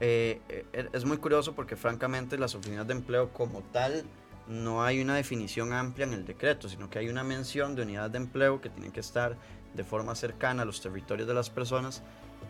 es 0.00 1.04
muy 1.04 1.18
curioso 1.18 1.54
porque 1.54 1.76
francamente 1.76 2.36
las 2.38 2.54
oficinas 2.56 2.86
de 2.88 2.94
empleo 2.94 3.32
como 3.32 3.62
tal 3.62 4.04
no 4.48 4.82
hay 4.82 5.00
una 5.00 5.16
definición 5.16 5.72
amplia 5.72 6.06
en 6.06 6.12
el 6.12 6.24
decreto, 6.24 6.68
sino 6.68 6.88
que 6.88 6.98
hay 6.98 7.08
una 7.08 7.24
mención 7.24 7.74
de 7.74 7.82
unidades 7.82 8.12
de 8.12 8.18
empleo 8.18 8.60
que 8.60 8.70
tienen 8.70 8.92
que 8.92 9.00
estar 9.00 9.36
de 9.74 9.84
forma 9.84 10.14
cercana 10.14 10.62
a 10.62 10.64
los 10.64 10.80
territorios 10.80 11.28
de 11.28 11.34
las 11.34 11.50
personas, 11.50 12.02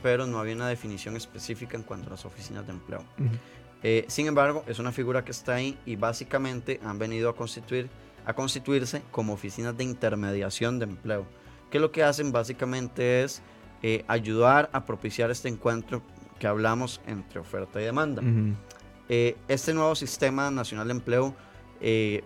pero 0.03 0.27
no 0.27 0.39
había 0.39 0.55
una 0.55 0.69
definición 0.69 1.17
específica 1.17 1.77
en 1.77 1.83
cuanto 1.83 2.09
a 2.09 2.11
las 2.11 2.25
oficinas 2.25 2.67
de 2.67 2.73
empleo. 2.73 3.05
Eh, 3.83 4.05
sin 4.09 4.27
embargo, 4.27 4.65
es 4.67 4.79
una 4.79 4.93
figura 4.93 5.25
que 5.25 5.33
está 5.33 5.55
ahí 5.55 5.79
y 5.87 5.97
básicamente 5.97 6.81
han 6.85 6.99
venido 6.99 7.31
a, 7.31 7.37
constituir, 7.37 7.89
a 8.27 8.35
constituirse 8.35 9.03
como 9.11 9.33
oficinas 9.33 9.77
de 9.77 9.85
intermediación 9.85 10.79
de 10.79 10.85
empleo, 10.85 11.27
que 11.71 11.81
lo 11.81 11.91
que 11.93 12.03
hacen 12.03 12.33
básicamente 12.33 13.23
es 13.23 13.43
eh, 13.83 14.05
ayudar 14.09 14.69
a 14.73 14.85
propiciar 14.85 15.31
este 15.31 15.49
encuentro 15.49 16.03
que 16.39 16.47
hablamos 16.47 17.01
entre 17.07 17.41
oferta 17.41 17.81
y 17.81 17.85
demanda. 17.85 18.23
Eh, 19.09 19.37
este 19.49 19.73
nuevo 19.73 19.95
sistema 19.95 20.51
nacional 20.51 20.89
de 20.89 20.93
empleo 20.93 21.35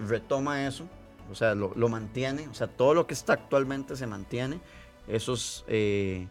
retoma 0.01 0.67
eso, 0.67 0.89
o 1.31 1.35
sea, 1.35 1.55
lo, 1.55 1.73
lo, 1.77 1.89
mantiene, 1.89 2.49
o 2.49 2.55
sea, 2.55 2.67
todo 2.67 2.95
lo 2.95 3.07
que 3.07 3.15
está 3.15 3.35
actualmente 3.35 3.95
se 3.95 4.07
mantiene, 4.07 4.61
esos 5.07 5.65
eh, 5.69 6.27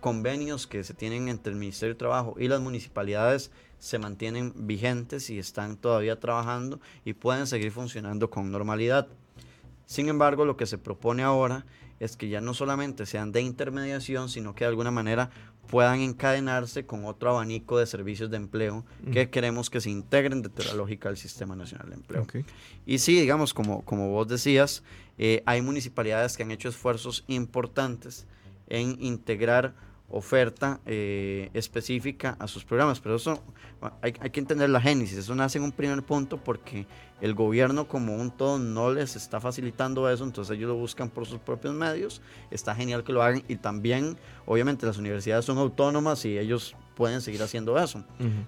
convenios 0.00 0.66
que 0.66 0.84
se 0.84 0.94
tienen 0.94 1.28
entre 1.28 1.52
el 1.52 1.58
Ministerio 1.58 1.94
de 1.94 1.98
Trabajo 1.98 2.34
y 2.38 2.48
las 2.48 2.60
municipalidades 2.60 3.50
se 3.78 3.98
mantienen 3.98 4.52
vigentes 4.54 5.30
y 5.30 5.38
están 5.38 5.76
todavía 5.76 6.18
trabajando 6.18 6.80
y 7.04 7.12
pueden 7.12 7.46
seguir 7.46 7.72
funcionando 7.72 8.30
con 8.30 8.50
normalidad. 8.50 9.08
Sin 9.86 10.08
embargo, 10.08 10.44
lo 10.44 10.56
que 10.56 10.66
se 10.66 10.78
propone 10.78 11.22
ahora 11.22 11.66
es 12.00 12.16
que 12.16 12.28
ya 12.28 12.40
no 12.40 12.54
solamente 12.54 13.06
sean 13.06 13.32
de 13.32 13.40
intermediación, 13.40 14.28
sino 14.28 14.54
que 14.54 14.64
de 14.64 14.68
alguna 14.68 14.90
manera 14.90 15.30
puedan 15.68 16.00
encadenarse 16.00 16.86
con 16.86 17.04
otro 17.04 17.30
abanico 17.30 17.78
de 17.78 17.86
servicios 17.86 18.30
de 18.30 18.36
empleo 18.36 18.84
que 19.12 19.30
queremos 19.30 19.70
que 19.70 19.80
se 19.80 19.90
integren 19.90 20.42
dentro 20.42 20.64
de 20.64 20.70
la 20.70 20.76
lógica 20.76 21.08
del 21.08 21.18
Sistema 21.18 21.56
Nacional 21.56 21.88
de 21.88 21.94
Empleo. 21.94 22.26
Y 22.84 22.98
sí, 22.98 23.18
digamos, 23.18 23.52
como, 23.52 23.84
como 23.84 24.10
vos 24.10 24.28
decías, 24.28 24.82
eh, 25.18 25.42
hay 25.46 25.62
municipalidades 25.62 26.36
que 26.36 26.42
han 26.42 26.50
hecho 26.50 26.68
esfuerzos 26.68 27.24
importantes 27.26 28.26
en 28.68 28.96
integrar 29.02 29.74
oferta 30.08 30.80
eh, 30.86 31.50
específica 31.52 32.36
a 32.38 32.46
sus 32.46 32.64
programas. 32.64 33.00
Pero 33.00 33.16
eso 33.16 33.42
hay, 34.02 34.14
hay, 34.20 34.30
que 34.30 34.40
entender 34.40 34.70
la 34.70 34.80
génesis. 34.80 35.18
Eso 35.18 35.34
nace 35.34 35.58
en 35.58 35.64
un 35.64 35.72
primer 35.72 36.02
punto 36.02 36.38
porque 36.38 36.86
el 37.20 37.34
gobierno 37.34 37.88
como 37.88 38.14
un 38.16 38.30
todo 38.30 38.58
no 38.58 38.92
les 38.92 39.16
está 39.16 39.40
facilitando 39.40 40.08
eso, 40.10 40.22
entonces 40.24 40.56
ellos 40.56 40.68
lo 40.68 40.76
buscan 40.76 41.08
por 41.08 41.26
sus 41.26 41.38
propios 41.38 41.74
medios. 41.74 42.20
Está 42.50 42.74
genial 42.74 43.04
que 43.04 43.12
lo 43.12 43.22
hagan 43.22 43.42
y 43.48 43.56
también, 43.56 44.16
obviamente, 44.44 44.86
las 44.86 44.98
universidades 44.98 45.44
son 45.44 45.58
autónomas 45.58 46.24
y 46.24 46.38
ellos 46.38 46.76
pueden 46.94 47.20
seguir 47.20 47.42
haciendo 47.42 47.78
eso. 47.78 48.04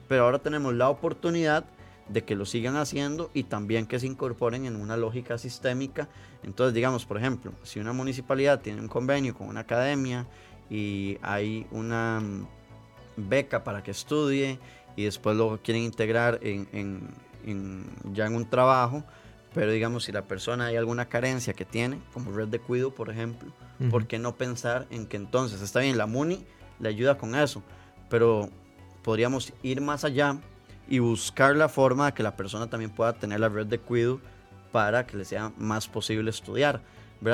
Pero 0.08 0.24
ahora 0.24 0.38
tenemos 0.38 0.74
la 0.74 0.88
oportunidad 0.88 1.64
de 2.08 2.24
que 2.24 2.34
lo 2.34 2.46
sigan 2.46 2.76
haciendo 2.76 3.30
y 3.34 3.44
también 3.44 3.86
que 3.86 4.00
se 4.00 4.06
incorporen 4.06 4.64
en 4.64 4.76
una 4.76 4.96
lógica 4.96 5.38
sistémica. 5.38 6.08
Entonces, 6.42 6.74
digamos, 6.74 7.04
por 7.04 7.18
ejemplo, 7.18 7.52
si 7.62 7.80
una 7.80 7.92
municipalidad 7.92 8.60
tiene 8.60 8.80
un 8.80 8.88
convenio 8.88 9.34
con 9.34 9.48
una 9.48 9.60
academia, 9.60 10.26
y 10.70 11.18
hay 11.22 11.66
una 11.70 12.20
mm, 12.20 12.46
beca 13.16 13.64
para 13.64 13.82
que 13.82 13.90
estudie 13.90 14.58
y 14.96 15.04
después 15.04 15.36
lo 15.36 15.60
quieren 15.62 15.82
integrar 15.82 16.38
en, 16.42 16.68
en, 16.72 17.84
ya 18.12 18.26
en 18.26 18.34
un 18.34 18.48
trabajo, 18.48 19.04
pero 19.54 19.72
digamos 19.72 20.04
si 20.04 20.12
la 20.12 20.22
persona 20.22 20.66
hay 20.66 20.76
alguna 20.76 21.08
carencia 21.08 21.54
que 21.54 21.64
tiene, 21.64 21.98
como 22.12 22.32
red 22.32 22.48
de 22.48 22.58
cuido 22.58 22.92
por 22.92 23.10
ejemplo, 23.10 23.50
¿por 23.90 24.06
qué 24.06 24.18
no 24.18 24.36
pensar 24.36 24.86
en 24.90 25.06
que 25.06 25.16
entonces 25.16 25.62
está 25.62 25.80
bien, 25.80 25.96
la 25.96 26.06
MUNI 26.06 26.44
le 26.80 26.88
ayuda 26.88 27.16
con 27.16 27.34
eso, 27.34 27.62
pero 28.10 28.50
podríamos 29.02 29.52
ir 29.62 29.80
más 29.80 30.04
allá 30.04 30.40
y 30.88 30.98
buscar 31.00 31.56
la 31.56 31.68
forma 31.68 32.06
de 32.06 32.12
que 32.12 32.22
la 32.22 32.36
persona 32.36 32.68
también 32.68 32.90
pueda 32.90 33.12
tener 33.12 33.40
la 33.40 33.48
red 33.48 33.66
de 33.66 33.78
cuido 33.78 34.20
para 34.72 35.06
que 35.06 35.16
le 35.16 35.24
sea 35.24 35.52
más 35.58 35.88
posible 35.88 36.30
estudiar. 36.30 36.82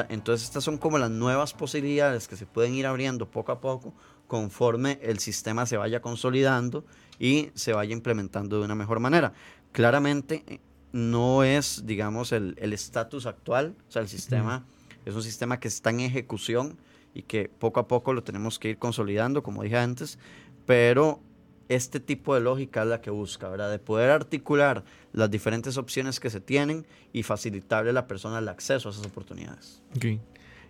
Entonces 0.08 0.48
estas 0.48 0.64
son 0.64 0.78
como 0.78 0.98
las 0.98 1.10
nuevas 1.10 1.52
posibilidades 1.52 2.26
que 2.26 2.36
se 2.36 2.46
pueden 2.46 2.74
ir 2.74 2.86
abriendo 2.86 3.30
poco 3.30 3.52
a 3.52 3.60
poco 3.60 3.92
conforme 4.26 4.98
el 5.02 5.18
sistema 5.18 5.66
se 5.66 5.76
vaya 5.76 6.00
consolidando 6.00 6.84
y 7.18 7.50
se 7.54 7.74
vaya 7.74 7.92
implementando 7.92 8.58
de 8.58 8.64
una 8.64 8.74
mejor 8.74 8.98
manera. 8.98 9.34
Claramente 9.72 10.42
eh, 10.46 10.60
no 10.92 11.44
es, 11.44 11.82
digamos, 11.84 12.32
el 12.32 12.72
estatus 12.72 13.26
actual, 13.26 13.74
o 13.88 13.92
sea, 13.92 14.00
el 14.00 14.08
sistema 14.08 14.64
es 15.04 15.14
un 15.14 15.22
sistema 15.22 15.60
que 15.60 15.68
está 15.68 15.90
en 15.90 16.00
ejecución 16.00 16.78
y 17.14 17.22
que 17.22 17.48
poco 17.48 17.80
a 17.80 17.88
poco 17.88 18.12
lo 18.12 18.24
tenemos 18.24 18.58
que 18.58 18.70
ir 18.70 18.78
consolidando, 18.78 19.42
como 19.42 19.62
dije 19.62 19.76
antes, 19.76 20.18
pero 20.66 21.20
este 21.68 22.00
tipo 22.00 22.34
de 22.34 22.40
lógica 22.40 22.82
es 22.82 22.88
la 22.88 23.00
que 23.00 23.10
busca, 23.10 23.48
¿verdad? 23.48 23.70
De 23.70 23.78
poder 23.78 24.10
articular 24.10 24.84
las 25.12 25.30
diferentes 25.30 25.76
opciones 25.76 26.20
que 26.20 26.30
se 26.30 26.40
tienen 26.40 26.86
y 27.12 27.22
facilitarle 27.22 27.90
a 27.90 27.92
la 27.94 28.06
persona 28.06 28.38
el 28.38 28.48
acceso 28.48 28.88
a 28.88 28.92
esas 28.92 29.06
oportunidades. 29.06 29.82
Ok. 29.96 30.20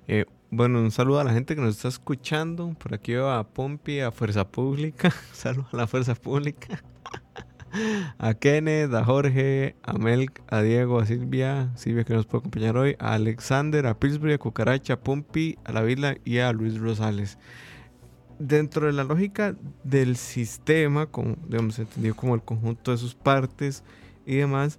Eh, 0.07 0.27
bueno, 0.51 0.81
un 0.81 0.91
saludo 0.91 1.21
a 1.21 1.25
la 1.25 1.33
gente 1.33 1.55
que 1.55 1.61
nos 1.61 1.77
está 1.77 1.89
escuchando. 1.89 2.75
Por 2.79 2.95
aquí 2.95 3.13
veo 3.13 3.31
a 3.31 3.45
Pompi, 3.45 4.01
a 4.01 4.13
Fuerza 4.13 4.47
Pública. 4.47 5.11
Saludos 5.33 5.73
a 5.73 5.77
la 5.79 5.87
Fuerza 5.87 6.15
Pública. 6.15 6.83
a 8.19 8.35
Kenneth, 8.35 8.95
a 8.95 9.05
Jorge, 9.05 9.75
a 9.83 9.95
Melk, 9.95 10.43
a 10.49 10.63
Diego, 10.63 11.01
a 11.01 11.07
Silvia, 11.07 11.71
Silvia 11.75 12.05
que 12.05 12.15
nos 12.15 12.27
puede 12.27 12.41
acompañar 12.41 12.77
hoy, 12.77 12.97
a 12.99 13.15
Alexander, 13.15 13.87
a 13.87 13.99
Pillsbury, 13.99 14.35
a 14.35 14.39
Cucaracha, 14.39 14.95
a 14.95 15.01
Pompi, 15.01 15.59
a 15.65 15.73
La 15.73 15.83
Vila 15.83 16.17
y 16.25 16.39
a 16.39 16.53
Luis 16.53 16.79
Rosales. 16.79 17.39
Dentro 18.39 18.87
de 18.87 18.93
la 18.93 19.05
lógica 19.05 19.55
del 19.85 20.17
sistema, 20.17 21.07
como 21.07 21.37
digamos 21.49 21.79
entendido 21.79 22.17
como 22.17 22.35
el 22.35 22.43
conjunto 22.43 22.91
de 22.91 22.97
sus 22.97 23.15
partes 23.15 23.85
y 24.27 24.37
demás, 24.37 24.79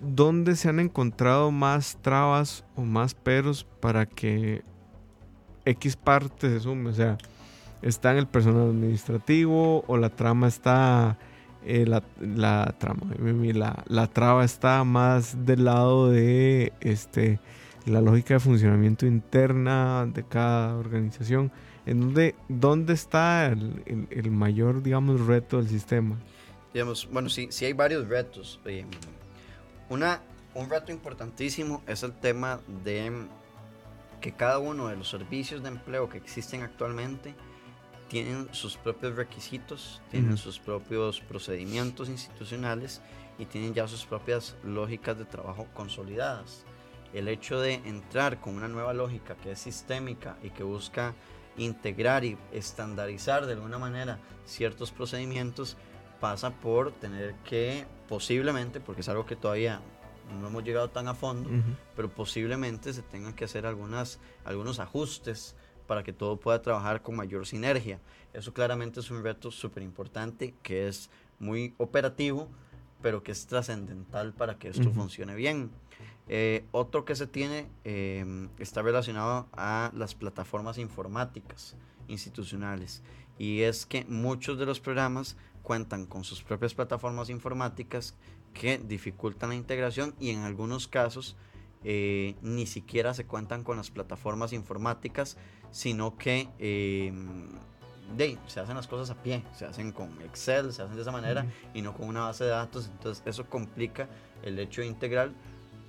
¿dónde 0.00 0.56
se 0.56 0.68
han 0.68 0.80
encontrado 0.80 1.50
más 1.50 1.96
trabas 2.02 2.64
o 2.76 2.82
más 2.82 3.14
peros 3.14 3.66
para 3.80 4.06
que 4.06 4.62
X 5.64 5.96
parte 5.96 6.50
se 6.50 6.60
sume? 6.60 6.90
O 6.90 6.92
sea, 6.92 7.16
¿está 7.82 8.12
en 8.12 8.18
el 8.18 8.26
personal 8.26 8.68
administrativo 8.68 9.84
o 9.86 9.96
la 9.96 10.10
trama 10.10 10.48
está... 10.48 11.18
Eh, 11.66 11.86
la, 11.86 12.02
trama, 12.78 13.00
la 13.86 14.06
traba 14.08 14.44
está 14.44 14.84
más 14.84 15.46
del 15.46 15.64
lado 15.64 16.10
de 16.10 16.74
este, 16.80 17.40
la 17.86 18.00
lógica 18.00 18.34
de 18.34 18.40
funcionamiento 18.40 19.06
interna 19.06 20.06
de 20.06 20.24
cada 20.24 20.76
organización. 20.76 21.50
¿En 21.86 22.00
dónde, 22.00 22.34
dónde 22.48 22.94
está 22.94 23.46
el, 23.46 24.06
el, 24.10 24.30
mayor, 24.30 24.82
digamos, 24.82 25.26
reto 25.26 25.58
del 25.58 25.68
sistema? 25.68 26.18
Digamos, 26.72 27.08
bueno, 27.10 27.28
sí, 27.28 27.48
sí 27.50 27.66
hay 27.66 27.74
varios 27.74 28.08
retos. 28.08 28.60
Eh, 28.64 28.86
una, 29.90 30.22
un 30.54 30.70
reto 30.70 30.92
importantísimo 30.92 31.82
es 31.86 32.02
el 32.02 32.12
tema 32.12 32.60
de 32.84 33.12
que 34.20 34.32
cada 34.32 34.58
uno 34.58 34.88
de 34.88 34.96
los 34.96 35.10
servicios 35.10 35.62
de 35.62 35.68
empleo 35.68 36.08
que 36.08 36.16
existen 36.16 36.62
actualmente 36.62 37.34
tienen 38.08 38.48
sus 38.52 38.76
propios 38.76 39.16
requisitos, 39.16 40.00
tienen 40.10 40.36
sus 40.36 40.58
propios 40.58 41.20
procedimientos 41.20 42.08
institucionales 42.08 43.02
y 43.38 43.46
tienen 43.46 43.74
ya 43.74 43.88
sus 43.88 44.06
propias 44.06 44.56
lógicas 44.62 45.18
de 45.18 45.24
trabajo 45.24 45.66
consolidadas. 45.74 46.64
El 47.12 47.28
hecho 47.28 47.60
de 47.60 47.74
entrar 47.74 48.40
con 48.40 48.56
una 48.56 48.68
nueva 48.68 48.94
lógica 48.94 49.36
que 49.36 49.52
es 49.52 49.58
sistémica 49.58 50.36
y 50.42 50.50
que 50.50 50.62
busca 50.62 51.14
integrar 51.56 52.24
y 52.24 52.36
estandarizar 52.52 53.46
de 53.46 53.52
alguna 53.52 53.78
manera 53.78 54.18
ciertos 54.44 54.90
procedimientos 54.90 55.76
pasa 56.20 56.50
por 56.50 56.92
tener 56.92 57.34
que 57.44 57.86
posiblemente, 58.08 58.80
porque 58.80 59.02
es 59.02 59.08
algo 59.08 59.26
que 59.26 59.36
todavía 59.36 59.80
no 60.40 60.48
hemos 60.48 60.64
llegado 60.64 60.88
tan 60.90 61.08
a 61.08 61.14
fondo, 61.14 61.50
pero 61.94 62.08
posiblemente 62.08 62.92
se 62.92 63.02
tengan 63.02 63.34
que 63.34 63.44
hacer 63.44 63.66
algunas, 63.66 64.20
algunos 64.44 64.78
ajustes 64.78 65.54
para 65.86 66.02
que 66.02 66.12
todo 66.12 66.38
pueda 66.38 66.62
trabajar 66.62 67.02
con 67.02 67.16
mayor 67.16 67.46
sinergia. 67.46 68.00
Eso 68.32 68.54
claramente 68.54 69.00
es 69.00 69.10
un 69.10 69.22
reto 69.22 69.50
súper 69.50 69.82
importante 69.82 70.54
que 70.62 70.88
es 70.88 71.10
muy 71.38 71.74
operativo, 71.78 72.48
pero 73.02 73.22
que 73.22 73.32
es 73.32 73.46
trascendental 73.46 74.32
para 74.32 74.58
que 74.58 74.68
esto 74.68 74.90
funcione 74.92 75.34
bien. 75.34 75.70
Eh, 76.28 76.64
otro 76.70 77.04
que 77.04 77.14
se 77.14 77.26
tiene 77.26 77.68
em, 77.84 78.48
está 78.58 78.82
relacionado 78.82 79.46
a 79.52 79.90
las 79.94 80.14
plataformas 80.14 80.78
informáticas 80.78 81.76
institucionales. 82.08 83.02
Y 83.38 83.62
es 83.62 83.84
que 83.84 84.04
muchos 84.06 84.58
de 84.58 84.66
los 84.66 84.80
programas 84.80 85.36
cuentan 85.62 86.06
con 86.06 86.24
sus 86.24 86.42
propias 86.42 86.74
plataformas 86.74 87.30
informáticas 87.30 88.14
que 88.52 88.78
dificultan 88.78 89.50
la 89.50 89.56
integración 89.56 90.14
y 90.20 90.30
en 90.30 90.40
algunos 90.40 90.88
casos 90.88 91.36
eh, 91.82 92.36
ni 92.40 92.66
siquiera 92.66 93.12
se 93.12 93.26
cuentan 93.26 93.64
con 93.64 93.76
las 93.76 93.90
plataformas 93.90 94.52
informáticas, 94.52 95.36
sino 95.70 96.16
que 96.16 96.48
em, 96.58 97.48
de, 98.16 98.38
se 98.46 98.60
hacen 98.60 98.76
las 98.76 98.86
cosas 98.86 99.10
a 99.10 99.22
pie, 99.22 99.42
se 99.54 99.66
hacen 99.66 99.92
con 99.92 100.20
Excel, 100.22 100.72
se 100.72 100.82
hacen 100.82 100.96
de 100.96 101.02
esa 101.02 101.12
manera 101.12 101.46
y 101.74 101.82
no 101.82 101.94
con 101.94 102.08
una 102.08 102.20
base 102.20 102.44
de 102.44 102.50
datos, 102.50 102.88
entonces 102.90 103.22
eso 103.26 103.48
complica 103.50 104.08
el 104.42 104.58
hecho 104.58 104.80
de 104.80 104.86
integrar 104.86 105.32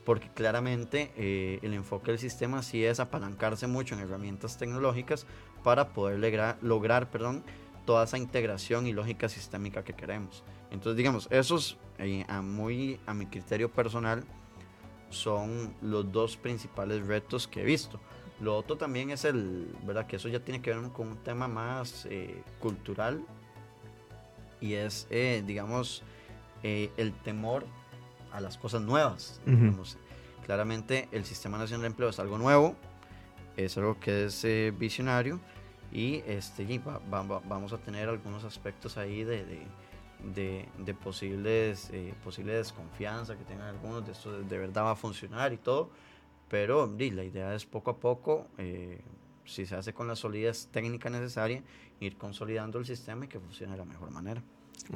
porque 0.06 0.30
claramente 0.30 1.12
eh, 1.18 1.60
el 1.64 1.74
enfoque 1.74 2.12
del 2.12 2.20
sistema 2.20 2.62
sí 2.62 2.86
es 2.86 3.00
apalancarse 3.00 3.66
mucho 3.66 3.96
en 3.96 4.02
herramientas 4.02 4.58
tecnológicas 4.58 5.26
para 5.64 5.90
poder 5.90 6.20
lograr, 6.20 6.58
lograr 6.62 7.10
perdón, 7.10 7.44
toda 7.86 8.04
esa 8.06 8.20
integración 8.20 8.86
y 8.86 8.94
lógica 8.94 9.28
sistémica 9.28 9.84
que 9.84 9.94
queremos. 9.94 10.44
Entonces, 10.70 10.96
digamos, 10.96 11.28
esos, 11.32 11.78
eh, 11.98 12.24
a, 12.28 12.42
muy, 12.42 13.00
a 13.08 13.14
mi 13.16 13.26
criterio 13.26 13.72
personal, 13.72 14.24
son 15.10 15.74
los 15.82 16.12
dos 16.12 16.38
principales 16.38 17.06
retos 17.08 17.48
que 17.48 17.62
he 17.62 17.66
visto. 17.66 18.00
Lo 18.40 18.56
otro 18.58 18.78
también 18.78 19.10
es 19.10 19.26
el, 19.26 19.74
¿verdad? 19.86 20.06
Que 20.06 20.18
eso 20.18 20.28
ya 20.30 20.40
tiene 20.40 20.62
que 20.62 20.72
ver 20.72 20.90
con 20.92 21.08
un 21.08 21.18
tema 21.18 21.48
más 21.48 22.06
eh, 22.10 22.44
cultural 22.60 23.26
y 24.60 24.74
es, 24.74 25.08
digamos, 25.10 26.04
el 26.64 27.14
temor 27.24 27.66
a 28.36 28.42
las 28.42 28.58
cosas 28.58 28.82
nuevas. 28.82 29.40
Claramente 30.46 31.08
el 31.12 31.26
Sistema 31.26 31.58
Nacional 31.58 31.82
de 31.82 31.88
Empleo 31.88 32.10
es 32.10 32.20
algo 32.20 32.38
nuevo, 32.38 32.76
es 33.58 33.78
algo 33.78 34.00
que 34.00 34.26
es 34.26 34.46
visionario 34.78 35.40
y 35.92 36.24
este, 36.28 36.82
vamos 37.10 37.74
a 37.74 37.78
tener 37.78 38.10
algunos 38.10 38.44
aspectos 38.44 38.98
ahí 38.98 39.24
de, 39.24 39.46
de, 40.34 40.68
de, 40.78 40.94
posibles, 40.94 41.90
eh, 41.92 42.14
posible 42.24 42.54
desconfianza 42.54 43.38
que 43.38 43.44
tengan 43.44 43.68
algunos 43.68 44.06
de 44.06 44.12
esto 44.12 44.42
de, 44.42 44.58
verdad 44.58 44.84
va 44.84 44.92
a 44.92 44.96
funcionar 44.96 45.54
y 45.54 45.58
todo, 45.58 45.90
pero 46.50 46.94
la 46.98 47.24
idea 47.24 47.54
es 47.56 47.66
poco 47.66 47.92
a 47.92 47.98
poco, 47.98 48.48
eh, 48.58 49.02
si 49.46 49.66
se 49.66 49.76
hace 49.76 49.94
con 49.94 50.08
la 50.08 50.16
solidez 50.16 50.68
técnica 50.72 51.10
necesaria, 51.10 51.64
ir 52.00 52.18
consolidando 52.18 52.80
el 52.80 52.86
sistema 52.86 53.26
y 53.26 53.28
que 53.28 53.40
funcione 53.40 53.74
de 53.74 53.78
la 53.78 53.86
mejor 53.86 54.12
manera. 54.12 54.44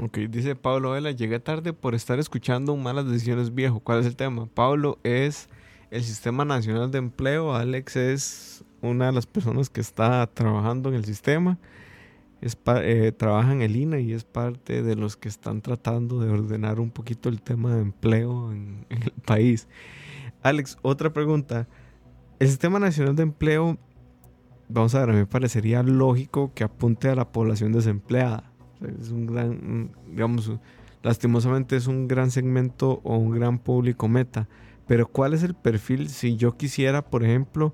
Ok, 0.02 0.18
dice 0.30 0.56
Pablo 0.56 0.92
Vela, 0.92 1.12
llegué 1.12 1.40
tarde 1.40 1.74
por 1.74 1.96
estar 1.96 2.20
escuchando 2.20 2.76
malas 2.76 3.06
decisiones 3.06 3.54
viejo. 3.54 3.80
¿Cuál 3.80 4.00
es 4.00 4.06
el 4.06 4.16
tema? 4.16 4.46
Pablo 4.48 5.00
es 5.04 5.50
el 5.92 6.04
Sistema 6.04 6.46
Nacional 6.46 6.92
de 6.92 7.00
Empleo, 7.00 7.56
Alex 7.56 7.96
es 7.96 8.64
una 8.82 9.08
de 9.08 9.12
las 9.12 9.26
personas 9.26 9.70
que 9.70 9.82
está 9.82 10.28
trabajando 10.28 10.90
en 10.90 10.96
el 10.96 11.06
sistema 11.06 11.58
es 12.42 12.58
eh, 12.68 13.12
trabaja 13.12 13.52
en 13.52 13.62
el 13.62 13.76
INA 13.76 14.00
y 14.00 14.14
es 14.14 14.24
parte 14.24 14.82
de 14.82 14.96
los 14.96 15.18
que 15.18 15.28
están 15.28 15.62
tratando 15.62 16.20
de 16.20 16.30
ordenar 16.30 16.80
un 16.80 16.92
poquito 16.92 17.30
el 17.30 17.42
tema 17.42 17.76
de 17.76 17.82
empleo 17.82 18.52
en, 18.52 18.86
el 18.90 19.12
país. 19.26 19.68
Alex, 20.42 20.78
otra 20.82 21.12
pregunta. 21.12 21.68
El 22.40 22.48
Sistema 22.48 22.80
Nacional 22.80 23.16
de 23.18 23.24
Empleo, 23.24 23.78
vamos 24.70 24.96
a 24.96 25.02
ver, 25.02 25.10
a 25.10 25.14
mí 25.14 25.20
me 25.20 25.26
parecería 25.26 25.84
lógico 25.84 26.54
que 26.54 26.64
apunte 26.64 27.10
a 27.10 27.16
la 27.16 27.30
población 27.32 27.74
desempleada. 27.74 28.49
Es 28.82 29.10
un 29.10 29.26
gran, 29.26 29.92
digamos, 30.08 30.52
lastimosamente 31.04 31.76
es 31.76 31.88
un 31.88 32.08
gran 32.08 32.32
segmento 32.32 33.02
o 33.04 33.18
un 33.18 33.32
gran 33.32 33.60
público 33.60 34.08
meta. 34.08 34.48
Pero 34.88 35.08
¿cuál 35.08 35.34
es 35.34 35.44
el 35.44 35.54
perfil 35.54 36.10
si 36.10 36.36
yo 36.36 36.58
quisiera, 36.58 37.04
por 37.04 37.24
ejemplo, 37.24 37.74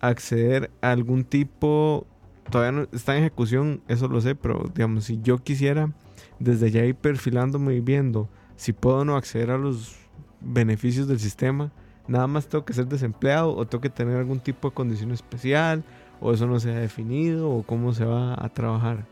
acceder 0.00 0.70
a 0.80 0.90
algún 0.90 1.24
tipo 1.24 2.06
todavía 2.50 2.72
no 2.72 2.88
está 2.92 3.16
en 3.16 3.22
ejecución, 3.22 3.82
eso 3.88 4.08
lo 4.08 4.20
sé, 4.20 4.34
pero 4.34 4.70
digamos, 4.74 5.04
si 5.04 5.20
yo 5.22 5.38
quisiera 5.38 5.90
desde 6.38 6.70
ya 6.70 6.84
ir 6.84 6.94
perfilándome 6.94 7.74
y 7.74 7.80
viendo 7.80 8.28
si 8.56 8.72
puedo 8.72 8.98
o 8.98 9.04
no 9.04 9.16
acceder 9.16 9.50
a 9.50 9.58
los 9.58 9.96
beneficios 10.40 11.08
del 11.08 11.18
sistema, 11.18 11.72
nada 12.06 12.26
más 12.26 12.48
tengo 12.48 12.64
que 12.64 12.72
ser 12.74 12.86
desempleado 12.86 13.54
o 13.56 13.66
tengo 13.66 13.80
que 13.80 13.90
tener 13.90 14.16
algún 14.16 14.40
tipo 14.40 14.68
de 14.68 14.74
condición 14.74 15.12
especial 15.12 15.84
o 16.20 16.32
eso 16.32 16.46
no 16.46 16.60
se 16.60 16.70
ha 16.70 16.78
definido 16.78 17.50
o 17.50 17.62
cómo 17.62 17.92
se 17.92 18.04
va 18.04 18.34
a 18.34 18.48
trabajar. 18.50 19.04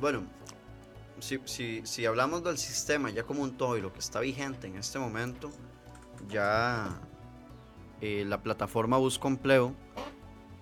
bueno, 0.00 0.22
si, 1.20 1.40
si, 1.44 1.82
si 1.84 2.06
hablamos 2.06 2.42
del 2.44 2.58
sistema 2.58 3.10
ya 3.10 3.22
como 3.22 3.42
un 3.42 3.56
todo 3.56 3.76
y 3.76 3.80
lo 3.80 3.92
que 3.92 3.98
está 4.00 4.20
vigente 4.20 4.66
en 4.66 4.76
este 4.76 4.98
momento, 4.98 5.50
ya 6.28 7.00
eh, 8.00 8.24
la 8.26 8.42
plataforma 8.42 8.96
Busco 8.98 9.28
Empleo 9.28 9.74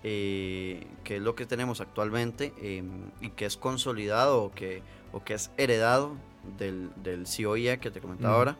eh, 0.01 0.87
que 1.03 1.17
es 1.17 1.21
lo 1.21 1.35
que 1.35 1.45
tenemos 1.45 1.81
actualmente 1.81 2.53
em, 2.61 3.11
y 3.19 3.31
que 3.31 3.45
es 3.45 3.57
consolidado 3.57 4.43
o 4.43 4.51
que, 4.51 4.81
o 5.11 5.21
que 5.25 5.33
es 5.33 5.51
heredado 5.57 6.15
del, 6.57 6.89
del 7.03 7.25
COIE 7.25 7.79
que 7.79 7.91
te 7.91 7.99
comentaba 7.99 8.35
ahora, 8.35 8.57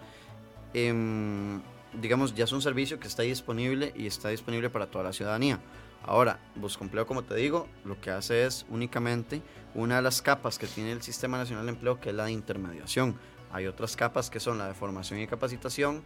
em, 0.73 1.61
digamos, 1.93 2.35
ya 2.35 2.43
es 2.43 2.51
un 2.51 2.61
servicio 2.61 2.99
que 2.99 3.07
está 3.07 3.23
disponible 3.23 3.93
y 3.95 4.05
está 4.05 4.27
disponible 4.27 4.69
para 4.69 4.87
toda 4.87 5.05
la 5.05 5.13
ciudadanía. 5.13 5.61
Ahora, 6.03 6.39
Buscompleo, 6.55 7.07
como 7.07 7.23
te 7.23 7.35
digo, 7.35 7.69
lo 7.85 8.01
que 8.01 8.11
hace 8.11 8.45
es 8.45 8.65
únicamente 8.69 9.41
una 9.75 9.97
de 9.97 10.01
las 10.01 10.21
capas 10.21 10.57
que 10.57 10.67
tiene 10.67 10.91
el 10.91 11.01
Sistema 11.01 11.37
Nacional 11.37 11.65
de 11.65 11.71
Empleo, 11.71 11.99
que 11.99 12.09
es 12.09 12.15
la 12.15 12.25
de 12.25 12.31
intermediación. 12.31 13.15
Hay 13.51 13.67
otras 13.67 13.95
capas 13.95 14.29
que 14.29 14.39
son 14.39 14.57
la 14.57 14.67
de 14.67 14.73
formación 14.73 15.19
y 15.19 15.27
capacitación, 15.27 16.03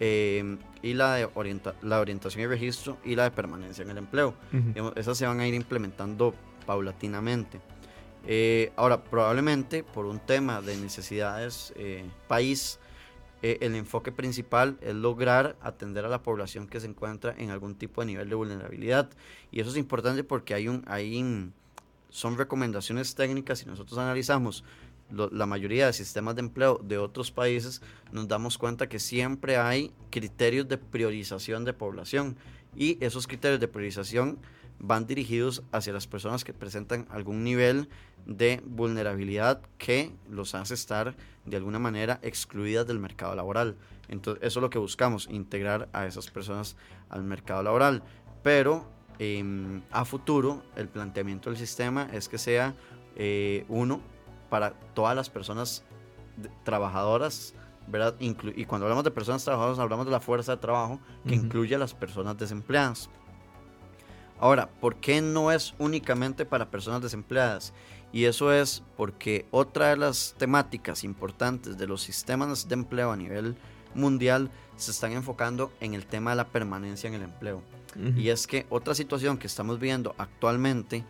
eh, 0.00 0.56
y 0.82 0.94
la 0.94 1.14
de 1.14 1.28
la 1.82 2.00
orientación 2.00 2.42
y 2.42 2.46
registro 2.46 2.96
y 3.04 3.14
la 3.14 3.24
de 3.24 3.30
permanencia 3.30 3.82
en 3.82 3.90
el 3.90 3.98
empleo. 3.98 4.34
Esas 4.96 5.18
se 5.18 5.26
van 5.26 5.40
a 5.40 5.46
ir 5.46 5.54
implementando 5.54 6.34
paulatinamente. 6.66 7.60
Eh, 8.26 8.72
ahora, 8.76 9.04
probablemente 9.04 9.82
por 9.82 10.06
un 10.06 10.18
tema 10.18 10.60
de 10.60 10.76
necesidades 10.76 11.72
eh, 11.76 12.04
país, 12.28 12.78
eh, 13.42 13.58
el 13.62 13.74
enfoque 13.74 14.12
principal 14.12 14.76
es 14.82 14.94
lograr 14.94 15.56
atender 15.62 16.04
a 16.04 16.08
la 16.08 16.22
población 16.22 16.66
que 16.66 16.80
se 16.80 16.86
encuentra 16.86 17.34
en 17.38 17.50
algún 17.50 17.74
tipo 17.74 18.02
de 18.02 18.06
nivel 18.06 18.28
de 18.28 18.34
vulnerabilidad. 18.34 19.10
Y 19.50 19.60
eso 19.60 19.70
es 19.70 19.76
importante 19.76 20.24
porque 20.24 20.54
hay 20.54 20.68
un, 20.68 20.84
hay, 20.86 21.22
son 22.10 22.36
recomendaciones 22.36 23.14
técnicas 23.14 23.62
y 23.62 23.66
nosotros 23.66 23.98
analizamos 23.98 24.64
la 25.10 25.46
mayoría 25.46 25.86
de 25.86 25.92
sistemas 25.92 26.36
de 26.36 26.40
empleo 26.40 26.80
de 26.84 26.98
otros 26.98 27.32
países, 27.32 27.82
nos 28.12 28.28
damos 28.28 28.58
cuenta 28.58 28.88
que 28.88 29.00
siempre 29.00 29.56
hay 29.56 29.92
criterios 30.10 30.68
de 30.68 30.78
priorización 30.78 31.64
de 31.64 31.72
población 31.72 32.36
y 32.76 32.96
esos 33.04 33.26
criterios 33.26 33.60
de 33.60 33.68
priorización 33.68 34.38
van 34.78 35.06
dirigidos 35.06 35.62
hacia 35.72 35.92
las 35.92 36.06
personas 36.06 36.44
que 36.44 36.54
presentan 36.54 37.06
algún 37.10 37.44
nivel 37.44 37.88
de 38.26 38.62
vulnerabilidad 38.64 39.60
que 39.78 40.12
los 40.28 40.54
hace 40.54 40.74
estar 40.74 41.14
de 41.44 41.56
alguna 41.56 41.78
manera 41.78 42.18
excluidas 42.22 42.86
del 42.86 42.98
mercado 42.98 43.34
laboral. 43.34 43.76
Entonces, 44.08 44.42
eso 44.42 44.60
es 44.60 44.62
lo 44.62 44.70
que 44.70 44.78
buscamos, 44.78 45.28
integrar 45.30 45.88
a 45.92 46.06
esas 46.06 46.30
personas 46.30 46.76
al 47.10 47.22
mercado 47.24 47.62
laboral. 47.62 48.02
Pero 48.42 48.88
em, 49.20 49.82
a 49.90 50.04
futuro, 50.06 50.62
el 50.76 50.88
planteamiento 50.88 51.50
del 51.50 51.58
sistema 51.58 52.08
es 52.10 52.28
que 52.28 52.38
sea 52.38 52.74
eh, 53.16 53.66
uno 53.68 54.00
para 54.48 54.72
todas 54.94 55.14
las 55.14 55.28
personas 55.28 55.84
trabajadoras, 56.64 57.54
¿verdad? 57.86 58.16
y 58.18 58.64
cuando 58.64 58.86
hablamos 58.86 59.04
de 59.04 59.10
personas 59.10 59.44
trabajadoras, 59.44 59.78
hablamos 59.78 60.06
de 60.06 60.12
la 60.12 60.20
fuerza 60.20 60.56
de 60.56 60.62
trabajo 60.62 61.00
que 61.28 61.34
incluye 61.34 61.74
a 61.74 61.78
las 61.78 61.92
personas 61.92 62.38
desempleadas. 62.38 63.10
Ahora, 64.38 64.70
¿por 64.80 64.96
qué 64.96 65.20
no 65.20 65.52
es 65.52 65.74
únicamente 65.78 66.46
para 66.46 66.70
personas 66.70 67.02
desempleadas? 67.02 67.74
Y 68.10 68.24
eso 68.24 68.52
es 68.54 68.82
porque 68.96 69.46
otra 69.50 69.88
de 69.88 69.98
las 69.98 70.34
temáticas 70.38 71.04
importantes 71.04 71.76
de 71.76 71.86
los 71.86 72.00
sistemas 72.00 72.66
de 72.66 72.74
empleo 72.74 73.12
a 73.12 73.16
nivel 73.16 73.54
mundial 73.94 74.50
se 74.76 74.92
están 74.92 75.12
enfocando 75.12 75.70
en 75.80 75.92
el 75.92 76.06
tema 76.06 76.30
de 76.30 76.36
la 76.36 76.46
permanencia 76.46 77.08
en 77.08 77.14
el 77.14 77.22
empleo. 77.22 77.62
Y 78.16 78.28
es 78.28 78.46
que 78.46 78.66
otra 78.70 78.94
situación 78.94 79.36
que 79.36 79.46
estamos 79.46 79.80
viendo 79.80 80.14
actualmente 80.16 81.04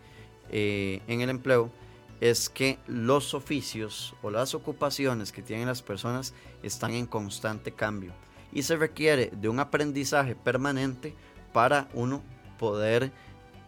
eh, 0.49 1.01
en 1.07 1.21
el 1.21 1.29
empleo 1.29 1.71
es 2.19 2.49
que 2.49 2.79
los 2.87 3.33
oficios 3.33 4.15
o 4.21 4.29
las 4.29 4.53
ocupaciones 4.53 5.31
que 5.31 5.41
tienen 5.41 5.67
las 5.67 5.81
personas 5.81 6.33
están 6.63 6.91
en 6.93 7.05
constante 7.05 7.71
cambio. 7.71 8.13
Y 8.51 8.63
se 8.63 8.75
requiere 8.75 9.31
de 9.35 9.49
un 9.49 9.59
aprendizaje 9.59 10.35
permanente 10.35 11.15
para 11.53 11.87
uno 11.93 12.21
poder, 12.59 13.11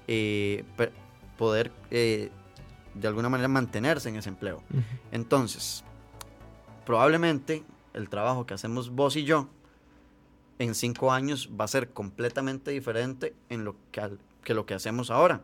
eh, 0.08 0.64
poder 1.38 1.72
eh, 1.90 2.30
de 2.94 3.08
alguna 3.08 3.30
manera 3.30 3.48
mantenerse 3.48 4.10
en 4.10 4.18
ese 4.18 4.30
empleo. 4.30 4.62
Entonces, 5.12 5.84
probablemente 6.86 7.64
el 7.94 8.10
trabajo 8.10 8.46
que 8.46 8.54
hacemos 8.54 8.90
vos 8.90 9.16
y 9.16 9.24
yo 9.24 9.50
en 10.60 10.76
cinco 10.76 11.12
años 11.12 11.50
va 11.60 11.66
a 11.66 11.68
ser 11.68 11.90
completamente 11.90 12.72
diferente 12.72 13.34
en 13.50 13.66
lo 13.66 13.76
que, 13.92 14.02
que 14.44 14.54
lo 14.54 14.66
que 14.66 14.74
hacemos 14.74 15.12
ahora. 15.12 15.42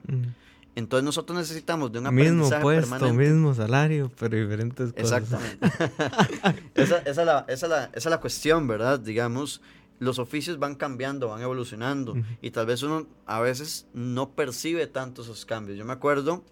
Entonces 0.75 1.03
nosotros 1.03 1.37
necesitamos 1.37 1.91
de 1.91 1.99
un 1.99 2.07
aprendizaje 2.07 2.63
mismo 2.63 2.89
puesto, 2.89 3.13
mismo 3.13 3.53
salario, 3.53 4.11
pero 4.17 4.37
diferentes 4.37 4.93
cosas. 4.93 5.23
Exactamente. 5.23 5.67
esa, 6.75 6.99
esa, 6.99 7.25
la, 7.25 7.45
esa, 7.47 7.67
la, 7.67 7.85
esa, 7.85 7.91
es 7.93 8.05
la 8.05 8.19
cuestión, 8.19 8.67
¿verdad? 8.67 8.99
Digamos, 8.99 9.61
los 9.99 10.19
oficios 10.19 10.59
van 10.59 10.75
cambiando, 10.75 11.29
van 11.29 11.41
evolucionando 11.41 12.15
y 12.41 12.51
tal 12.51 12.65
vez 12.65 12.83
uno 12.83 13.07
a 13.25 13.41
veces 13.41 13.87
no 13.93 14.29
percibe 14.31 14.87
tanto 14.87 15.23
esos 15.23 15.45
cambios. 15.45 15.77
Yo 15.77 15.83
me 15.85 15.93
acuerdo 15.93 16.43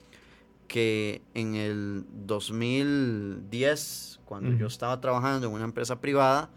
que 0.68 1.22
en 1.34 1.56
el 1.56 2.06
2010, 2.26 4.20
cuando 4.26 4.52
yo 4.58 4.68
estaba 4.68 5.00
trabajando 5.00 5.48
en 5.48 5.54
una 5.54 5.64
empresa 5.64 6.02
privada, 6.02 6.50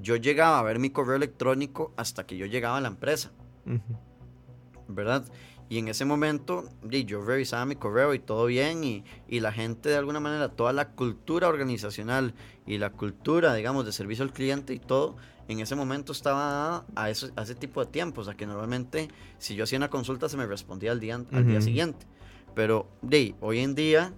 yo 0.00 0.16
llegaba 0.16 0.58
a 0.58 0.62
ver 0.62 0.78
mi 0.78 0.90
correo 0.90 1.16
electrónico 1.16 1.92
hasta 1.96 2.26
que 2.26 2.36
yo 2.36 2.46
llegaba 2.46 2.78
a 2.78 2.80
la 2.80 2.88
empresa. 2.88 3.32
¿Verdad? 4.88 5.24
Y 5.68 5.78
en 5.78 5.88
ese 5.88 6.04
momento 6.04 6.68
yo 6.82 7.24
revisaba 7.24 7.64
mi 7.64 7.76
correo 7.76 8.12
y 8.14 8.18
todo 8.18 8.46
bien 8.46 8.84
y, 8.84 9.04
y, 9.28 9.40
la 9.40 9.50
gente 9.50 9.88
de 9.88 9.96
alguna 9.96 10.20
manera, 10.20 10.50
toda 10.50 10.72
la 10.72 10.90
cultura 10.90 11.48
organizacional 11.48 12.34
y 12.66 12.76
la 12.76 12.90
cultura, 12.90 13.54
digamos, 13.54 13.86
de 13.86 13.92
servicio 13.92 14.24
al 14.24 14.32
cliente 14.32 14.74
y 14.74 14.78
todo, 14.78 15.16
en 15.48 15.60
ese 15.60 15.74
momento 15.74 16.12
estaba 16.12 16.84
a, 16.94 17.10
eso, 17.10 17.30
a 17.36 17.42
ese 17.42 17.54
tipo 17.54 17.84
de 17.84 17.90
tiempo. 17.90 18.20
O 18.20 18.24
sea, 18.24 18.34
que 18.34 18.46
normalmente 18.46 19.08
si 19.38 19.54
yo 19.54 19.64
hacía 19.64 19.78
una 19.78 19.90
consulta 19.90 20.28
se 20.28 20.36
me 20.36 20.46
respondía 20.46 20.92
al 20.92 21.00
día, 21.00 21.20
al 21.32 21.46
día 21.46 21.60
siguiente. 21.60 22.06
Pero 22.54 22.88
de, 23.02 23.34
hoy 23.40 23.60
en 23.60 23.74
día 23.74 24.12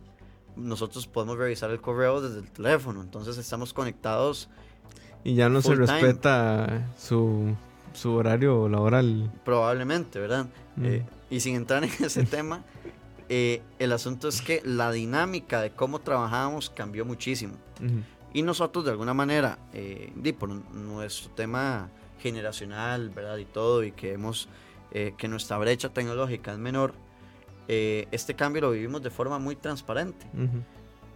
nosotros 0.57 1.07
podemos 1.07 1.39
revisar 1.39 1.71
el 1.71 1.81
correo 1.81 2.21
desde 2.21 2.41
el 2.41 2.51
teléfono. 2.51 3.03
Entonces 3.03 3.39
estamos 3.39 3.73
conectados. 3.73 4.49
Y 5.25 5.35
ya 5.35 5.49
no 5.49 5.61
se 5.61 5.75
respeta 5.75 6.89
su, 6.99 7.55
su, 7.93 8.13
horario 8.13 8.69
laboral. 8.69 9.31
Probablemente, 9.45 10.21
¿verdad? 10.21 10.47
Eh, 10.81 11.05
y 11.31 11.41
sin 11.41 11.57
entrar 11.57 11.83
en 11.83 11.91
ese 12.05 12.23
tema, 12.27 12.63
eh, 13.29 13.63
el 13.79 13.93
asunto 13.93 14.29
es 14.29 14.41
que 14.41 14.63
la 14.65 14.93
dinámica 14.93 15.61
de 15.61 15.71
cómo 15.71 16.01
trabajamos 16.01 16.71
cambió 16.71 17.05
muchísimo. 17.05 17.55
Y 18.33 18.43
nosotros 18.43 18.85
de 18.85 18.91
alguna 18.91 19.15
manera, 19.15 19.59
eh, 19.73 20.13
por 20.39 20.51
nuestro 20.51 21.31
tema 21.31 21.89
generacional, 22.21 23.11
¿verdad? 23.11 23.39
Y 23.39 23.45
todo, 23.45 23.83
y 23.83 23.93
que 23.93 24.13
hemos, 24.13 24.49
eh, 24.93 25.15
que 25.17 25.27
nuestra 25.27 25.59
brecha 25.59 25.89
tecnológica 25.89 26.53
es 26.53 26.59
menor, 26.59 26.93
eh, 27.69 28.07
este 28.11 28.35
cambio 28.35 28.63
lo 28.63 28.71
vivimos 28.73 29.03
de 29.03 29.11
forma 29.11 29.39
muy 29.39 29.57
transparente. 29.57 30.27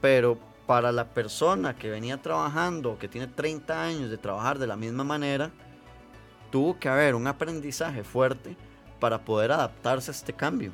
Pero 0.01 0.39
para 0.71 0.93
la 0.93 1.05
persona 1.05 1.75
que 1.75 1.91
venía 1.91 2.23
trabajando, 2.23 2.97
que 2.97 3.09
tiene 3.09 3.27
30 3.27 3.83
años 3.83 4.09
de 4.09 4.17
trabajar 4.17 4.57
de 4.57 4.69
la 4.69 4.77
misma 4.77 5.03
manera, 5.03 5.51
tuvo 6.53 6.79
que 6.79 6.89
haber 6.89 7.17
un 7.17 7.27
aprendizaje 7.27 8.05
fuerte 8.05 8.57
para 9.01 9.19
poder 9.19 9.51
adaptarse 9.51 10.13
a 10.13 10.15
este 10.15 10.33
cambio, 10.33 10.71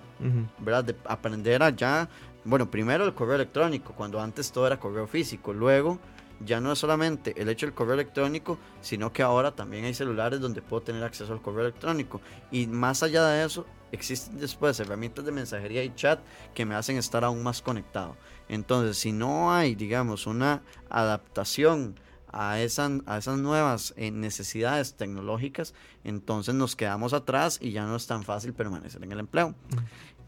¿verdad? 0.58 0.84
De 0.84 0.96
aprender 1.06 1.62
a 1.62 1.70
ya, 1.70 2.10
bueno, 2.44 2.70
primero 2.70 3.06
el 3.06 3.14
correo 3.14 3.36
electrónico, 3.36 3.94
cuando 3.96 4.20
antes 4.20 4.52
todo 4.52 4.66
era 4.66 4.78
correo 4.78 5.06
físico, 5.06 5.54
luego 5.54 5.98
ya 6.40 6.60
no 6.60 6.72
es 6.72 6.78
solamente 6.78 7.40
el 7.40 7.48
hecho 7.48 7.66
del 7.66 7.74
correo 7.74 7.94
electrónico, 7.94 8.58
sino 8.80 9.12
que 9.12 9.22
ahora 9.22 9.54
también 9.54 9.84
hay 9.84 9.94
celulares 9.94 10.40
donde 10.40 10.62
puedo 10.62 10.82
tener 10.82 11.02
acceso 11.02 11.32
al 11.32 11.42
correo 11.42 11.62
electrónico. 11.62 12.20
Y 12.50 12.66
más 12.66 13.02
allá 13.02 13.26
de 13.26 13.44
eso, 13.44 13.66
existen 13.92 14.38
después 14.38 14.78
herramientas 14.80 15.24
de 15.24 15.32
mensajería 15.32 15.84
y 15.84 15.94
chat 15.94 16.20
que 16.54 16.64
me 16.64 16.74
hacen 16.74 16.96
estar 16.96 17.24
aún 17.24 17.42
más 17.42 17.62
conectado. 17.62 18.16
Entonces, 18.48 18.98
si 18.98 19.12
no 19.12 19.52
hay, 19.52 19.74
digamos, 19.74 20.26
una 20.26 20.62
adaptación 20.90 21.98
a, 22.32 22.60
esa, 22.60 22.90
a 23.06 23.18
esas 23.18 23.38
nuevas 23.38 23.94
eh, 23.96 24.10
necesidades 24.10 24.94
tecnológicas, 24.94 25.74
entonces 26.04 26.54
nos 26.54 26.76
quedamos 26.76 27.12
atrás 27.12 27.58
y 27.60 27.72
ya 27.72 27.86
no 27.86 27.96
es 27.96 28.06
tan 28.06 28.24
fácil 28.24 28.52
permanecer 28.52 29.02
en 29.02 29.12
el 29.12 29.20
empleo. 29.20 29.54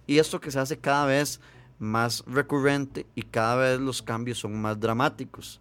Y 0.06 0.18
esto 0.18 0.40
que 0.40 0.50
se 0.50 0.58
hace 0.58 0.78
cada 0.78 1.04
vez 1.06 1.40
más 1.78 2.24
recurrente 2.26 3.06
y 3.14 3.22
cada 3.22 3.56
vez 3.56 3.80
los 3.80 4.02
cambios 4.02 4.38
son 4.38 4.60
más 4.60 4.80
dramáticos. 4.80 5.60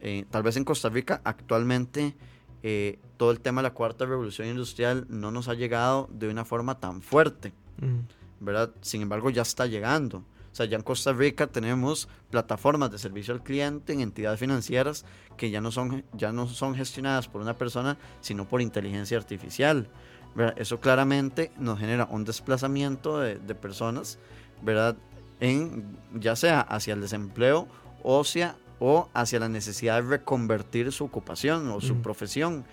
Eh, 0.00 0.24
tal 0.30 0.42
vez 0.42 0.56
en 0.56 0.64
Costa 0.64 0.88
Rica 0.88 1.20
actualmente 1.24 2.14
eh, 2.62 2.98
todo 3.16 3.30
el 3.30 3.40
tema 3.40 3.60
de 3.60 3.68
la 3.68 3.74
cuarta 3.74 4.06
revolución 4.06 4.48
industrial 4.48 5.06
no 5.08 5.30
nos 5.30 5.48
ha 5.48 5.54
llegado 5.54 6.08
de 6.12 6.28
una 6.28 6.44
forma 6.44 6.78
tan 6.80 7.02
fuerte, 7.02 7.52
¿verdad? 8.40 8.70
Sin 8.80 9.02
embargo, 9.02 9.30
ya 9.30 9.42
está 9.42 9.66
llegando. 9.66 10.18
O 10.18 10.54
sea, 10.56 10.66
ya 10.66 10.76
en 10.76 10.82
Costa 10.82 11.12
Rica 11.12 11.46
tenemos 11.46 12.08
plataformas 12.30 12.90
de 12.90 12.98
servicio 12.98 13.34
al 13.34 13.42
cliente 13.42 13.92
en 13.92 14.00
entidades 14.00 14.40
financieras 14.40 15.04
que 15.36 15.50
ya 15.50 15.60
no 15.60 15.70
son, 15.70 16.02
ya 16.14 16.32
no 16.32 16.48
son 16.48 16.74
gestionadas 16.74 17.28
por 17.28 17.42
una 17.42 17.54
persona, 17.54 17.98
sino 18.20 18.48
por 18.48 18.62
inteligencia 18.62 19.18
artificial. 19.18 19.88
Eso 20.56 20.80
claramente 20.80 21.52
nos 21.58 21.78
genera 21.78 22.08
un 22.10 22.24
desplazamiento 22.24 23.20
de, 23.20 23.38
de 23.38 23.54
personas, 23.54 24.18
¿verdad? 24.62 24.96
En, 25.40 25.98
ya 26.14 26.36
sea 26.36 26.60
hacia 26.62 26.94
el 26.94 27.00
desempleo 27.00 27.68
o 28.02 28.22
hacia 28.22 28.56
o 28.78 29.08
hacia 29.14 29.40
la 29.40 29.48
necesidad 29.48 30.02
de 30.02 30.08
reconvertir 30.08 30.92
su 30.92 31.04
ocupación 31.04 31.68
o 31.70 31.80
su 31.80 31.96
profesión. 31.96 32.64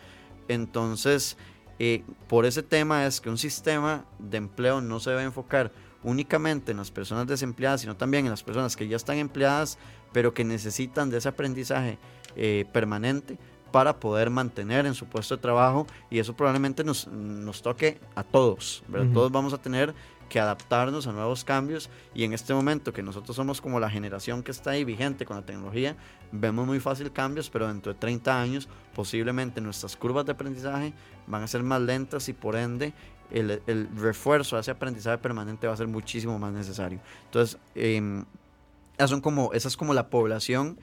Entonces, 0.47 1.38
eh, 1.80 2.04
por 2.28 2.45
ese 2.45 2.64
tema 2.64 3.06
es 3.06 3.22
que 3.22 3.30
un 3.30 3.38
sistema 3.38 4.06
de 4.20 4.38
empleo 4.38 4.82
no 4.82 4.99
se 4.99 5.12
debe 5.12 5.24
enfocar 5.24 5.72
únicamente 6.04 6.72
en 6.72 6.78
las 6.78 6.91
personas 6.91 7.28
desempleadas, 7.28 7.82
sino 7.82 7.95
también 7.95 8.26
en 8.26 8.32
las 8.32 8.43
personas 8.43 8.76
que 8.76 8.88
ya 8.88 8.97
están 8.97 9.18
empleadas, 9.18 9.78
pero 10.12 10.34
que 10.34 10.43
necesitan 10.43 11.10
de 11.10 11.18
ese 11.18 11.30
aprendizaje 11.30 11.97
eh, 12.36 12.66
permanente 12.74 13.38
para 13.72 13.99
poder 13.99 14.30
mantener 14.30 14.86
en 14.86 14.93
su 14.93 15.08
puesto 15.08 15.36
de 15.36 15.41
trabajo 15.41 15.88
y 16.12 16.20
eso 16.20 16.36
probablemente 16.36 16.84
nos, 16.84 17.08
nos 17.08 17.62
toque 17.64 17.99
a 18.14 18.24
todos, 18.24 18.84
Todos 19.14 19.32
vamos 19.32 19.51
a 19.54 19.58
tener 19.58 19.95
que 20.30 20.40
adaptarnos 20.40 21.08
a 21.08 21.12
nuevos 21.12 21.44
cambios 21.44 21.90
y 22.14 22.24
en 22.24 22.34
este 22.34 22.54
momento 22.54 22.94
que 22.94 23.04
nosotros 23.04 23.36
somos 23.36 23.62
como 23.62 23.80
la 23.80 23.90
generación 23.90 24.44
que 24.44 24.52
está 24.52 24.72
ahí 24.72 24.84
vigente 24.84 25.26
con 25.26 25.38
la 25.38 25.46
tecnología, 25.46 25.96
vemos 26.32 26.66
muy 26.66 26.80
fácil 26.80 27.12
cambios, 27.12 27.50
pero 27.50 27.68
dentro 27.68 27.94
de 27.94 28.00
30 28.00 28.42
años 28.42 28.70
posiblemente 28.96 29.62
nuestras 29.62 29.96
curvas 29.96 30.26
de 30.26 30.32
aprendizaje 30.32 30.94
van 31.28 31.44
a 31.44 31.48
ser 31.48 31.64
más 31.64 31.82
lentas 31.82 32.30
y 32.30 32.34
por 32.34 32.56
ende 32.56 32.94
el, 33.32 33.62
el 33.68 33.90
refuerzo 33.96 34.58
a 34.58 34.60
ese 34.60 34.72
aprendizaje 34.72 35.18
permanente 35.18 35.68
va 35.68 35.74
a 35.74 35.78
ser 35.78 35.88
muchísimo 35.88 36.38
más 36.40 36.54
necesario. 36.54 37.00
Entonces, 37.26 37.60
esas 37.76 39.10
son 39.10 39.22
como, 39.22 39.54
esa 39.54 39.68
es 39.68 39.78
como 39.78 39.94
la 39.94 40.10
población 40.10 40.78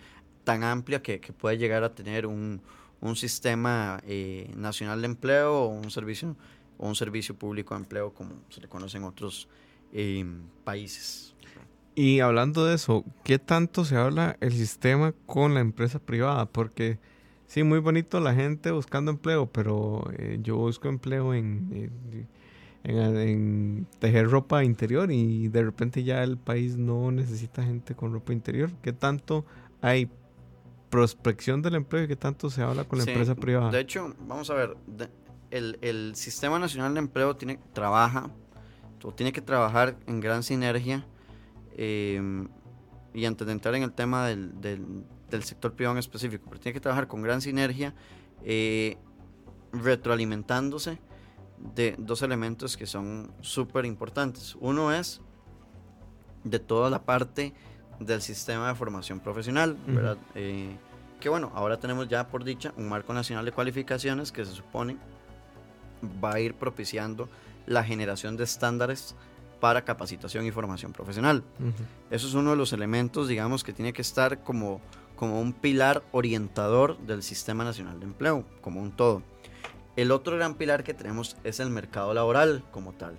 tan 0.44 0.64
amplia 0.64 1.02
que, 1.02 1.20
que 1.20 1.32
puede 1.32 1.58
llegar 1.58 1.84
a 1.84 1.94
tener 1.94 2.26
un, 2.26 2.60
un 3.00 3.16
sistema 3.16 4.00
eh, 4.06 4.50
nacional 4.56 5.00
de 5.00 5.06
empleo 5.06 5.64
o 5.64 5.66
un 5.68 5.90
servicio 5.90 6.36
o 6.80 6.88
un 6.88 6.96
servicio 6.96 7.34
público 7.34 7.74
de 7.74 7.80
empleo 7.80 8.12
como 8.12 8.32
se 8.48 8.60
le 8.60 8.68
conoce 8.68 8.96
en 8.96 9.04
otros 9.04 9.48
eh, 9.92 10.24
países. 10.64 11.34
Y 11.94 12.20
hablando 12.20 12.64
de 12.64 12.74
eso, 12.74 13.04
¿qué 13.22 13.38
tanto 13.38 13.84
se 13.84 13.96
habla 13.96 14.36
el 14.40 14.52
sistema 14.52 15.12
con 15.26 15.52
la 15.52 15.60
empresa 15.60 15.98
privada? 15.98 16.46
Porque 16.46 16.98
sí, 17.46 17.62
muy 17.62 17.80
bonito 17.80 18.18
la 18.20 18.34
gente 18.34 18.70
buscando 18.70 19.10
empleo, 19.10 19.46
pero 19.46 20.10
eh, 20.16 20.38
yo 20.40 20.56
busco 20.56 20.88
empleo 20.88 21.34
en, 21.34 21.92
en, 22.84 22.96
en, 23.18 23.86
tejer 23.98 24.30
ropa 24.30 24.64
interior 24.64 25.12
y 25.12 25.48
de 25.48 25.62
repente 25.62 26.02
ya 26.02 26.22
el 26.22 26.38
país 26.38 26.78
no 26.78 27.10
necesita 27.12 27.62
gente 27.62 27.94
con 27.94 28.14
ropa 28.14 28.32
interior. 28.32 28.70
¿Qué 28.80 28.94
tanto 28.94 29.44
hay 29.82 30.08
prospección 30.88 31.60
del 31.60 31.74
empleo 31.74 32.04
y 32.04 32.08
qué 32.08 32.16
tanto 32.16 32.48
se 32.48 32.62
habla 32.62 32.84
con 32.84 33.00
la 33.00 33.04
empresa 33.04 33.34
privada? 33.34 33.70
De 33.70 33.80
hecho, 33.80 34.14
vamos 34.26 34.48
a 34.48 34.54
ver, 34.54 34.76
el, 35.50 35.78
el, 35.82 36.14
Sistema 36.16 36.58
Nacional 36.58 36.94
de 36.94 37.00
Empleo 37.00 37.36
tiene, 37.36 37.58
trabaja, 37.72 38.30
o 39.02 39.12
tiene 39.12 39.32
que 39.32 39.40
trabajar 39.40 39.96
en 40.06 40.20
gran 40.20 40.42
sinergia 40.42 41.06
Em, 41.82 42.46
y 43.14 43.24
antes 43.24 43.46
de 43.46 43.54
entrar 43.54 43.74
en 43.74 43.82
el 43.82 43.92
tema 43.92 44.26
del, 44.26 44.60
del, 44.60 45.42
sector 45.42 45.72
privado 45.72 45.94
en 45.94 45.98
específico, 45.98 46.44
pero 46.48 46.60
tiene 46.60 46.74
que 46.74 46.80
trabajar 46.80 47.08
con 47.08 47.22
gran 47.22 47.40
sinergia, 47.40 47.94
eh, 48.44 48.98
retroalimentándose 49.72 50.98
de 51.74 51.94
dos 51.98 52.20
elementos 52.20 52.76
que 52.76 52.84
son 52.84 53.32
súper 53.40 53.86
importantes. 53.86 54.56
Uno 54.60 54.92
es 54.92 55.22
de 56.44 56.58
toda 56.58 56.90
la 56.90 57.02
parte 57.02 57.54
del 57.98 58.20
sistema 58.20 58.68
de 58.68 58.74
formación 58.74 59.20
profesional, 59.20 59.78
¿verdad? 59.86 60.18
Eh, 60.34 60.76
que 61.18 61.30
bueno, 61.30 61.50
ahora 61.54 61.80
tenemos 61.80 62.08
ya 62.08 62.28
por 62.28 62.44
dicha 62.44 62.74
un 62.76 62.90
marco 62.90 63.14
nacional 63.14 63.46
de 63.46 63.52
cualificaciones 63.52 64.32
que 64.32 64.44
se 64.44 64.52
supone 64.52 64.98
va 66.02 66.34
a 66.34 66.40
ir 66.40 66.54
propiciando 66.54 67.28
la 67.66 67.84
generación 67.84 68.36
de 68.36 68.44
estándares 68.44 69.14
para 69.60 69.84
capacitación 69.84 70.46
y 70.46 70.50
formación 70.50 70.92
profesional. 70.92 71.44
Eso 72.10 72.26
es 72.26 72.34
uno 72.34 72.50
de 72.50 72.56
los 72.56 72.72
elementos, 72.72 73.28
digamos, 73.28 73.62
que 73.62 73.72
tiene 73.72 73.92
que 73.92 74.02
estar 74.02 74.42
como, 74.42 74.80
como 75.16 75.40
un 75.40 75.52
pilar 75.52 76.02
orientador 76.12 76.98
del 76.98 77.22
Sistema 77.22 77.62
Nacional 77.62 78.00
de 78.00 78.06
Empleo, 78.06 78.44
como 78.62 78.80
un 78.80 78.92
todo. 78.92 79.22
El 79.96 80.12
otro 80.12 80.36
gran 80.36 80.54
pilar 80.54 80.82
que 80.82 80.94
tenemos 80.94 81.36
es 81.44 81.60
el 81.60 81.68
mercado 81.68 82.14
laboral 82.14 82.64
como 82.70 82.92
tal. 82.92 83.18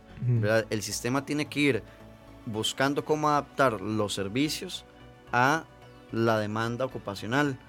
El 0.69 0.81
sistema 0.81 1.25
tiene 1.25 1.45
que 1.45 1.59
ir 1.59 1.83
buscando 2.45 3.05
cómo 3.05 3.29
adaptar 3.29 3.81
los 3.81 4.13
servicios 4.13 4.85
a 5.31 5.65
la 6.11 6.39
demanda 6.39 6.85
ocupacional, 6.85 7.59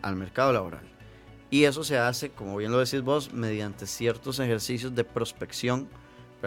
al 0.00 0.16
mercado 0.16 0.52
laboral. 0.52 0.91
Y 1.52 1.64
eso 1.64 1.84
se 1.84 1.98
hace, 1.98 2.30
como 2.30 2.56
bien 2.56 2.72
lo 2.72 2.78
decís 2.78 3.02
vos, 3.02 3.32
mediante 3.34 3.86
ciertos 3.86 4.40
ejercicios 4.40 4.94
de 4.94 5.04
prospección 5.04 5.86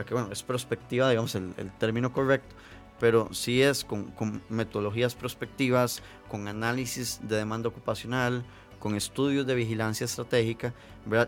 que 0.03 0.13
bueno, 0.13 0.31
es 0.31 0.43
prospectiva, 0.43 1.09
digamos, 1.09 1.35
el, 1.35 1.53
término 1.77 2.11
correcto, 2.11 2.55
pero 2.99 3.33
sí 3.33 3.61
es 3.61 3.85
con, 3.85 4.41
metodologías 4.49 5.15
prospectivas, 5.15 6.01
con 6.27 6.47
análisis 6.47 7.19
de 7.21 7.37
demanda 7.37 7.69
ocupacional, 7.69 8.43
con 8.79 8.95
estudios 8.95 9.45
de 9.45 9.55
vigilancia 9.55 10.05
estratégica. 10.05 10.73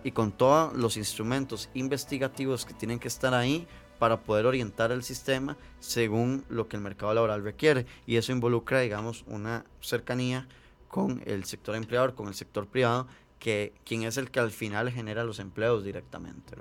Y 0.03 0.11
con 0.11 0.31
todos 0.31 0.75
los 0.75 0.97
instrumentos 0.97 1.69
investigativos 1.75 2.65
que 2.65 2.73
tienen 2.73 2.97
que 2.97 3.07
estar 3.07 3.35
ahí 3.35 3.67
para 3.99 4.21
poder 4.21 4.47
orientar 4.47 4.91
el 4.91 5.03
sistema 5.03 5.55
según 5.79 6.43
lo 6.49 6.67
que 6.67 6.77
el 6.77 6.81
mercado 6.81 7.13
laboral 7.13 7.43
requiere. 7.43 7.85
Y 8.07 8.15
eso 8.15 8.31
involucra, 8.31 8.79
digamos, 8.79 9.23
una 9.27 9.65
cercanía 9.81 10.47
con 10.87 11.21
el 11.27 11.43
sector 11.43 11.75
empleador, 11.75 12.15
con 12.15 12.27
el 12.27 12.33
sector 12.33 12.65
privado, 12.65 13.07
que 13.39 13.73
quien 13.85 14.03
es 14.03 14.17
el 14.17 14.31
que 14.31 14.39
al 14.39 14.51
final 14.51 14.91
genera 14.91 15.23
los 15.23 15.39
empleos 15.39 15.83
directamente, 15.83 16.55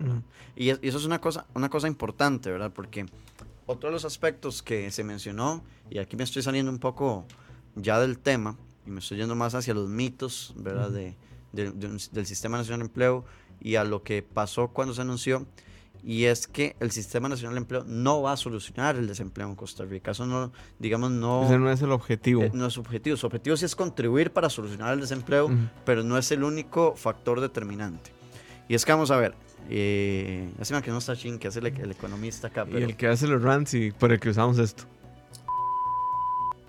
y, 0.55 0.71
eso 0.71 0.99
es 0.99 1.05
una 1.05 1.21
cosa, 1.21 1.47
una 1.55 1.69
cosa 1.69 1.89
importante, 1.89 2.51
¿verdad? 2.51 2.73
Porque 2.73 3.07
otro 3.67 3.89
de 3.89 3.93
los 3.93 4.05
aspectos 4.05 4.63
que 4.63 4.91
se 4.91 5.05
mencionó, 5.05 5.63
y 5.91 5.99
aquí 5.99 6.17
me 6.17 6.25
estoy 6.25 6.43
saliendo 6.43 6.71
un 6.71 6.79
poco 6.79 7.27
ya 7.75 8.01
del 8.01 8.19
tema, 8.19 8.57
y 8.87 8.91
me 8.91 9.01
estoy 9.01 9.19
yendo 9.19 9.35
más 9.35 9.55
hacia 9.55 9.75
los 9.75 9.89
mitos, 9.89 10.55
¿verdad? 10.57 10.91
de, 10.91 11.17
del 11.53 12.27
Sistema 12.27 12.59
Nacional 12.59 12.81
de 12.81 12.87
Empleo 12.87 13.25
y 13.61 13.77
a 13.77 13.85
lo 13.85 14.03
que 14.03 14.23
pasó 14.23 14.69
cuando 14.69 14.95
se 14.95 15.01
anunció, 15.01 15.47
y 16.07 16.27
es 16.27 16.47
que 16.47 16.77
el 16.79 16.93
Sistema 16.93 17.29
Nacional 17.29 17.57
de 17.57 17.59
Empleo 17.63 17.83
no 17.85 18.23
va 18.23 18.31
a 18.31 18.37
solucionar 18.37 18.95
el 18.95 19.09
desempleo 19.09 19.49
en 19.49 19.57
Costa 19.57 19.85
Rica. 19.85 20.13
Eso 20.13 20.25
no, 20.25 20.53
digamos, 20.79 21.11
no... 21.11 21.45
Ese 21.45 21.59
no 21.59 21.69
es 21.69 21.83
el 21.83 21.91
objetivo. 21.91 22.45
Eh, 22.45 22.53
no 22.55 22.67
es 22.67 22.79
objetivo. 22.79 23.17
Su 23.17 23.27
objetivo 23.27 23.57
sí 23.57 23.65
es 23.65 23.75
contribuir 23.75 24.31
para 24.31 24.49
solucionar 24.49 24.95
el 24.95 25.01
desempleo, 25.01 25.51
pero 25.85 26.05
no 26.05 26.17
es 26.17 26.31
el 26.31 26.45
único 26.45 26.95
factor 26.95 27.41
determinante. 27.41 28.13
Y 28.69 28.77
es 28.77 28.85
que 28.85 28.93
vamos 28.93 29.11
a 29.11 29.17
ver, 29.17 29.35
eh, 29.69 30.49
lástima 30.57 30.81
que 30.81 30.93
no 30.93 30.99
está 30.99 31.17
Chin, 31.17 31.41
que 31.41 31.49
es 31.49 31.57
el, 31.57 31.67
economista 31.67 32.47
acá. 32.47 32.65
Y 32.71 32.77
el 32.77 32.97
que 32.97 33.09
hace 33.09 33.27
los 33.27 33.43
rants 33.43 33.75
y 33.75 33.91
por 33.91 34.13
el 34.13 34.21
que 34.21 34.31
usamos 34.31 34.61
esto. 34.61 34.85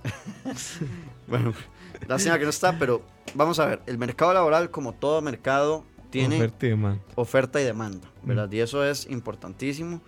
bueno, 1.28 1.54
lástima 2.08 2.40
que 2.40 2.44
no 2.44 2.50
está, 2.50 2.80
pero 2.80 3.04
vamos 3.36 3.60
a 3.60 3.68
ver, 3.68 3.82
el 3.86 4.00
mercado 4.00 4.34
laboral, 4.34 4.72
como 4.72 4.94
todo 4.94 5.22
mercado, 5.22 5.84
tiene 6.10 6.52
oferta 7.16 7.62
y 7.62 7.64
demanda, 7.64 8.08
¿verdad? 8.24 8.52
Y 8.52 8.60
eso 8.60 8.84
es 8.84 9.08
importantísimo. 9.10 10.02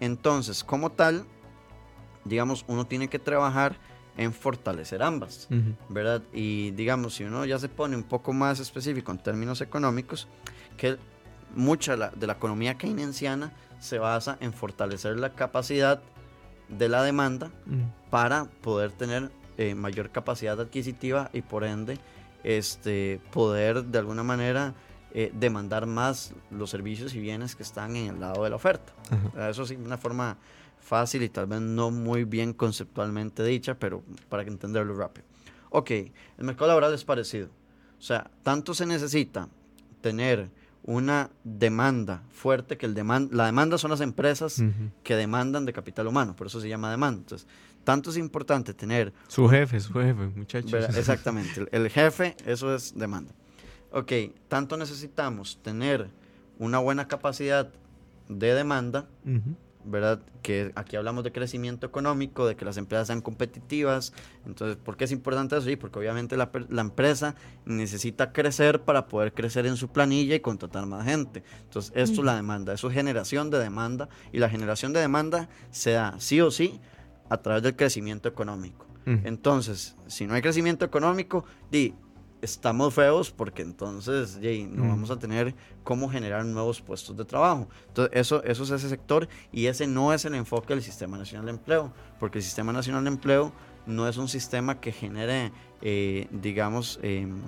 Entonces, 0.00 0.62
como 0.62 0.90
tal, 0.90 1.24
digamos, 2.24 2.64
uno 2.68 2.86
tiene 2.86 3.08
que 3.08 3.18
trabajar 3.18 3.76
en 4.16 4.32
fortalecer 4.32 5.02
ambas, 5.02 5.48
¿verdad? 5.88 6.22
Y 6.32 6.72
digamos, 6.72 7.14
si 7.14 7.24
uno 7.24 7.44
ya 7.44 7.58
se 7.58 7.68
pone 7.68 7.96
un 7.96 8.02
poco 8.02 8.32
más 8.32 8.58
específico 8.58 9.12
en 9.12 9.18
términos 9.18 9.60
económicos, 9.60 10.28
que 10.76 10.96
mucha 11.54 11.96
de 11.96 12.26
la 12.26 12.32
economía 12.32 12.76
keynesiana 12.76 13.52
se 13.78 13.98
basa 13.98 14.36
en 14.40 14.52
fortalecer 14.52 15.18
la 15.18 15.34
capacidad 15.34 16.02
de 16.68 16.88
la 16.88 17.02
demanda 17.02 17.50
para 18.10 18.46
poder 18.62 18.92
tener 18.92 19.30
eh, 19.56 19.74
mayor 19.74 20.10
capacidad 20.10 20.60
adquisitiva 20.60 21.30
y 21.32 21.42
por 21.42 21.64
ende 21.64 21.98
este, 22.44 23.20
poder 23.32 23.84
de 23.84 23.98
alguna 23.98 24.22
manera 24.22 24.74
eh, 25.20 25.32
demandar 25.34 25.84
más 25.84 26.32
los 26.52 26.70
servicios 26.70 27.12
y 27.12 27.18
bienes 27.18 27.56
que 27.56 27.64
están 27.64 27.96
en 27.96 28.14
el 28.14 28.20
lado 28.20 28.44
de 28.44 28.50
la 28.50 28.54
oferta. 28.54 28.92
Eso 29.50 29.66
sí, 29.66 29.74
una 29.74 29.98
forma 29.98 30.38
fácil 30.78 31.24
y 31.24 31.28
tal 31.28 31.48
vez 31.48 31.60
no 31.60 31.90
muy 31.90 32.22
bien 32.22 32.52
conceptualmente 32.52 33.42
dicha, 33.42 33.74
pero 33.74 34.04
para 34.28 34.44
entenderlo 34.44 34.94
rápido. 34.94 35.26
Ok, 35.70 35.90
el 35.90 36.44
mercado 36.44 36.68
laboral 36.68 36.94
es 36.94 37.02
parecido. 37.02 37.48
O 37.98 38.00
sea, 38.00 38.30
tanto 38.44 38.74
se 38.74 38.86
necesita 38.86 39.48
tener 40.02 40.50
una 40.84 41.30
demanda 41.42 42.22
fuerte, 42.30 42.76
que 42.76 42.86
el 42.86 42.94
demand, 42.94 43.32
la 43.32 43.46
demanda 43.46 43.76
son 43.76 43.90
las 43.90 44.00
empresas 44.00 44.62
que 45.02 45.16
demandan 45.16 45.66
de 45.66 45.72
capital 45.72 46.06
humano, 46.06 46.36
por 46.36 46.46
eso 46.46 46.60
se 46.60 46.68
llama 46.68 46.92
demanda. 46.92 47.22
Entonces, 47.22 47.48
tanto 47.82 48.10
es 48.10 48.16
importante 48.18 48.72
tener... 48.72 49.12
Su 49.26 49.48
jefe, 49.48 49.80
su 49.80 49.94
jefe, 49.94 50.28
muchachos. 50.36 50.96
Exactamente, 50.96 51.66
el 51.72 51.90
jefe, 51.90 52.36
eso 52.46 52.72
es 52.72 52.96
demanda 52.96 53.34
ok, 53.92 54.12
tanto 54.48 54.76
necesitamos 54.76 55.58
tener 55.62 56.10
una 56.58 56.78
buena 56.78 57.08
capacidad 57.08 57.70
de 58.28 58.54
demanda, 58.54 59.08
¿verdad? 59.84 60.20
Que 60.42 60.72
aquí 60.74 60.96
hablamos 60.96 61.24
de 61.24 61.32
crecimiento 61.32 61.86
económico, 61.86 62.46
de 62.46 62.56
que 62.56 62.64
las 62.64 62.76
empresas 62.76 63.06
sean 63.06 63.22
competitivas. 63.22 64.12
Entonces, 64.44 64.76
¿por 64.76 64.96
qué 64.96 65.04
es 65.04 65.12
importante 65.12 65.56
eso? 65.56 65.66
Sí, 65.66 65.76
porque 65.76 65.98
obviamente 65.98 66.36
la, 66.36 66.50
empresa 66.80 67.34
necesita 67.64 68.32
crecer 68.32 68.82
para 68.82 69.08
poder 69.08 69.32
crecer 69.32 69.66
en 69.66 69.76
su 69.76 69.88
planilla 69.88 70.34
y 70.34 70.40
contratar 70.40 70.86
más 70.86 71.04
gente. 71.06 71.42
Entonces, 71.62 71.92
esto 71.94 72.20
es 72.20 72.24
la 72.24 72.36
demanda, 72.36 72.74
eso 72.74 72.88
es 72.88 72.94
generación 72.94 73.50
de 73.50 73.58
demanda 73.58 74.08
y 74.32 74.38
la 74.38 74.50
generación 74.50 74.92
de 74.92 75.00
demanda 75.00 75.48
se 75.70 75.92
da 75.92 76.16
sí 76.18 76.40
o 76.40 76.50
sí 76.50 76.80
a 77.30 77.38
través 77.38 77.62
del 77.62 77.76
crecimiento 77.76 78.28
económico. 78.28 78.86
Entonces, 79.24 79.96
si 80.06 80.26
no 80.26 80.34
hay 80.34 80.42
crecimiento 80.42 80.84
económico, 80.84 81.46
di, 81.70 81.94
estamos 82.42 82.94
feos 82.94 83.30
porque 83.30 83.62
entonces 83.62 84.38
no 84.38 84.84
mm. 84.84 84.88
vamos 84.88 85.10
a 85.10 85.18
tener 85.18 85.54
cómo 85.84 86.08
generar 86.08 86.44
nuevos 86.44 86.80
puestos 86.80 87.16
de 87.16 87.24
trabajo. 87.24 87.68
Entonces, 87.88 88.16
eso, 88.16 88.42
eso 88.44 88.62
es 88.64 88.70
ese 88.70 88.88
sector 88.88 89.28
y 89.52 89.66
ese 89.66 89.86
no 89.86 90.12
es 90.12 90.24
el 90.24 90.34
enfoque 90.34 90.74
del 90.74 90.82
Sistema 90.82 91.16
Nacional 91.16 91.46
de 91.46 91.52
Empleo, 91.52 91.92
porque 92.18 92.38
el 92.38 92.44
Sistema 92.44 92.72
Nacional 92.72 93.04
de 93.04 93.10
Empleo 93.10 93.52
no 93.86 94.06
es 94.06 94.16
un 94.18 94.28
sistema 94.28 94.80
que 94.80 94.92
genere, 94.92 95.50
eh, 95.80 96.28
digamos, 96.30 97.00
em, 97.02 97.40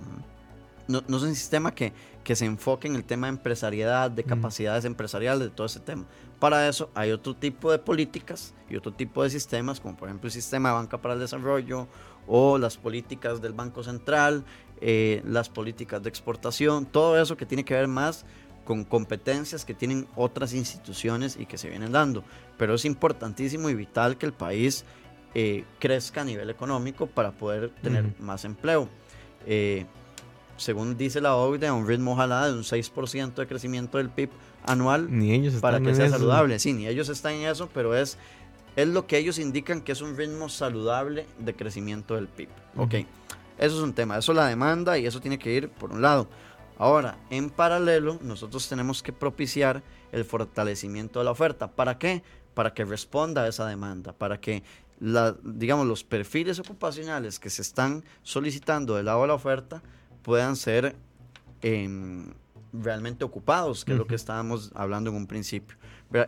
no, 0.88 1.02
no, 1.06 1.18
es 1.18 1.22
un 1.22 1.34
sistema 1.34 1.72
que, 1.72 1.92
que, 2.24 2.34
se 2.34 2.46
enfoque 2.46 2.88
en 2.88 2.96
el 2.96 3.04
tema 3.04 3.28
de 3.28 3.34
empresariedad, 3.34 4.10
de 4.10 4.24
mm. 4.24 4.26
capacidades 4.26 4.84
empresariales, 4.84 5.48
de 5.48 5.54
todo 5.54 5.66
ese 5.66 5.80
tema. 5.80 6.06
Para 6.40 6.66
eso 6.66 6.90
hay 6.94 7.12
otro 7.12 7.36
tipo 7.36 7.70
de 7.70 7.78
políticas 7.78 8.54
y 8.68 8.76
otro 8.76 8.92
tipo 8.92 9.22
de 9.22 9.28
sistemas, 9.28 9.78
como 9.78 9.96
por 9.96 10.08
ejemplo 10.08 10.26
el 10.26 10.32
sistema 10.32 10.70
de 10.70 10.76
banca 10.76 10.98
para 10.98 11.14
el 11.14 11.20
desarrollo 11.20 11.86
o 12.26 12.58
las 12.58 12.76
políticas 12.76 13.42
del 13.42 13.52
Banco 13.52 13.82
Central, 13.82 14.44
eh, 14.80 15.22
las 15.26 15.48
políticas 15.48 16.02
de 16.02 16.08
exportación, 16.08 16.86
todo 16.86 17.20
eso 17.20 17.36
que 17.36 17.46
tiene 17.46 17.64
que 17.64 17.74
ver 17.74 17.88
más 17.88 18.24
con 18.64 18.84
competencias 18.84 19.64
que 19.64 19.74
tienen 19.74 20.06
otras 20.14 20.54
instituciones 20.54 21.36
y 21.38 21.46
que 21.46 21.58
se 21.58 21.68
vienen 21.68 21.92
dando. 21.92 22.24
Pero 22.56 22.74
es 22.74 22.84
importantísimo 22.84 23.68
y 23.68 23.74
vital 23.74 24.16
que 24.16 24.26
el 24.26 24.32
país 24.32 24.84
eh, 25.34 25.64
crezca 25.78 26.22
a 26.22 26.24
nivel 26.24 26.50
económico 26.50 27.06
para 27.06 27.32
poder 27.32 27.70
tener 27.82 28.04
más 28.20 28.44
empleo. 28.44 28.88
Eh, 29.46 29.86
según 30.56 30.96
dice 30.96 31.20
la 31.20 31.36
OCDE, 31.36 31.68
a 31.68 31.72
un 31.72 31.86
ritmo 31.86 32.12
ojalá 32.12 32.46
de 32.46 32.52
un 32.52 32.62
6% 32.62 33.34
de 33.34 33.46
crecimiento 33.46 33.98
del 33.98 34.10
PIB 34.10 34.30
anual 34.66 35.08
ni 35.10 35.32
ellos 35.32 35.54
para 35.54 35.80
que 35.80 35.94
sea 35.94 36.08
saludable. 36.10 36.58
Sí, 36.58 36.72
ni 36.72 36.86
ellos 36.86 37.08
están 37.08 37.34
en 37.34 37.48
eso, 37.48 37.68
pero 37.72 37.96
es, 37.96 38.18
es 38.76 38.88
lo 38.88 39.06
que 39.06 39.18
ellos 39.18 39.38
indican 39.38 39.80
que 39.80 39.92
es 39.92 40.02
un 40.02 40.16
ritmo 40.16 40.48
saludable 40.48 41.26
de 41.38 41.54
crecimiento 41.54 42.14
del 42.14 42.28
PIB. 42.28 42.48
Ok, 42.76 42.94
eso 43.60 43.76
es 43.76 43.82
un 43.82 43.92
tema, 43.92 44.16
eso 44.16 44.32
es 44.32 44.36
la 44.36 44.46
demanda 44.46 44.96
y 44.96 45.04
eso 45.04 45.20
tiene 45.20 45.38
que 45.38 45.52
ir 45.52 45.68
por 45.68 45.92
un 45.92 46.00
lado. 46.00 46.28
Ahora, 46.78 47.18
en 47.28 47.50
paralelo, 47.50 48.18
nosotros 48.22 48.66
tenemos 48.70 49.02
que 49.02 49.12
propiciar 49.12 49.82
el 50.12 50.24
fortalecimiento 50.24 51.18
de 51.18 51.26
la 51.26 51.30
oferta. 51.30 51.70
¿Para 51.70 51.98
qué? 51.98 52.22
Para 52.54 52.72
que 52.72 52.86
responda 52.86 53.42
a 53.42 53.48
esa 53.48 53.66
demanda, 53.66 54.14
para 54.14 54.40
que 54.40 54.62
la, 54.98 55.36
digamos, 55.42 55.86
los 55.86 56.04
perfiles 56.04 56.58
ocupacionales 56.58 57.38
que 57.38 57.50
se 57.50 57.60
están 57.60 58.02
solicitando 58.22 58.96
del 58.96 59.04
lado 59.04 59.20
de 59.20 59.28
la 59.28 59.34
oferta 59.34 59.82
puedan 60.22 60.56
ser 60.56 60.96
em, 61.60 62.32
realmente 62.72 63.24
ocupados, 63.24 63.84
que 63.84 63.92
es 63.92 63.98
lo 63.98 64.06
que 64.06 64.14
estábamos 64.14 64.70
hablando 64.74 65.10
en 65.10 65.16
un 65.16 65.26
principio. 65.26 65.76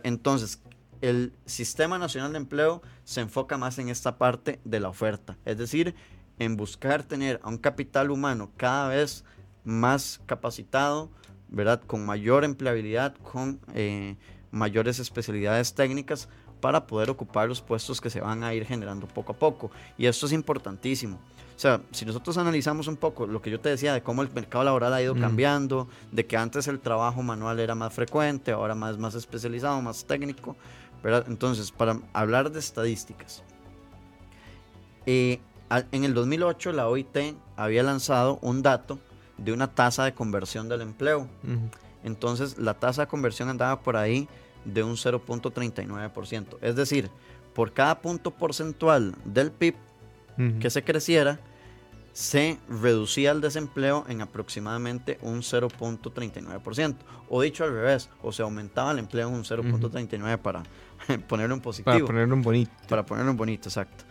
Entonces, 0.03 0.61
el 1.01 1.33
Sistema 1.47 1.97
Nacional 1.97 2.31
de 2.31 2.37
Empleo 2.37 2.83
se 3.03 3.21
enfoca 3.21 3.57
más 3.57 3.79
en 3.79 3.89
esta 3.89 4.19
parte 4.19 4.59
de 4.63 4.79
la 4.79 4.89
oferta, 4.89 5.35
es 5.45 5.57
decir, 5.57 5.95
en 6.39 6.57
buscar 6.57 7.03
tener 7.03 7.39
a 7.43 7.49
un 7.49 7.57
capital 7.57 8.11
humano 8.11 8.51
cada 8.57 8.89
vez 8.89 9.23
más 9.63 10.21
capacitado, 10.25 11.09
¿verdad? 11.49 11.81
Con 11.85 12.05
mayor 12.05 12.43
empleabilidad, 12.43 13.15
con 13.17 13.59
eh, 13.73 14.15
mayores 14.51 14.99
especialidades 14.99 15.73
técnicas 15.73 16.27
para 16.59 16.87
poder 16.87 17.09
ocupar 17.09 17.47
los 17.49 17.61
puestos 17.61 17.99
que 17.99 18.09
se 18.09 18.21
van 18.21 18.43
a 18.43 18.53
ir 18.53 18.65
generando 18.65 19.07
poco 19.07 19.33
a 19.33 19.35
poco. 19.35 19.69
Y 19.97 20.05
esto 20.05 20.25
es 20.25 20.31
importantísimo. 20.31 21.19
O 21.55 21.59
sea, 21.59 21.81
si 21.91 22.05
nosotros 22.05 22.37
analizamos 22.37 22.87
un 22.87 22.95
poco 22.95 23.27
lo 23.27 23.41
que 23.41 23.51
yo 23.51 23.59
te 23.59 23.69
decía 23.69 23.93
de 23.93 24.01
cómo 24.01 24.21
el 24.21 24.31
mercado 24.31 24.63
laboral 24.63 24.93
ha 24.93 25.01
ido 25.01 25.13
mm. 25.13 25.19
cambiando, 25.19 25.87
de 26.11 26.25
que 26.25 26.35
antes 26.37 26.67
el 26.67 26.79
trabajo 26.79 27.21
manual 27.21 27.59
era 27.59 27.75
más 27.75 27.93
frecuente, 27.93 28.51
ahora 28.51 28.75
más, 28.75 28.97
más 28.97 29.13
especializado, 29.13 29.81
más 29.81 30.05
técnico, 30.05 30.55
¿verdad? 31.03 31.25
Entonces, 31.27 31.71
para 31.71 31.99
hablar 32.13 32.51
de 32.51 32.59
estadísticas, 32.59 33.43
eh, 35.05 35.39
en 35.91 36.03
el 36.03 36.13
2008 36.13 36.71
la 36.73 36.87
OIT 36.87 37.35
había 37.55 37.83
lanzado 37.83 38.39
un 38.41 38.61
dato 38.61 38.99
de 39.37 39.51
una 39.53 39.67
tasa 39.67 40.05
de 40.05 40.13
conversión 40.13 40.69
del 40.69 40.81
empleo. 40.81 41.27
Entonces 42.03 42.57
la 42.57 42.73
tasa 42.75 43.03
de 43.03 43.07
conversión 43.07 43.49
andaba 43.49 43.81
por 43.81 43.97
ahí 43.97 44.27
de 44.65 44.83
un 44.83 44.95
0.39%. 44.95 46.57
Es 46.61 46.75
decir, 46.75 47.09
por 47.53 47.73
cada 47.73 48.01
punto 48.01 48.31
porcentual 48.31 49.15
del 49.25 49.51
PIB 49.51 49.75
que 50.59 50.69
se 50.69 50.83
creciera, 50.83 51.39
se 52.11 52.59
reducía 52.69 53.31
el 53.31 53.41
desempleo 53.41 54.05
en 54.07 54.21
aproximadamente 54.21 55.17
un 55.21 55.41
0.39%. 55.41 56.95
O 57.29 57.41
dicho 57.41 57.63
al 57.63 57.73
revés, 57.73 58.09
o 58.21 58.31
se 58.31 58.43
aumentaba 58.43 58.91
el 58.91 58.99
empleo 58.99 59.29
en 59.29 59.33
un 59.33 59.43
0.39 59.43 60.37
para 60.37 60.63
ponerlo 61.27 61.55
en 61.55 61.61
positivo. 61.61 61.93
Para 61.93 62.05
ponerlo 62.05 62.35
en 62.35 62.41
bonito. 62.43 62.71
Para 62.87 63.05
ponerlo 63.05 63.31
en 63.31 63.37
bonito, 63.37 63.69
exacto 63.69 64.03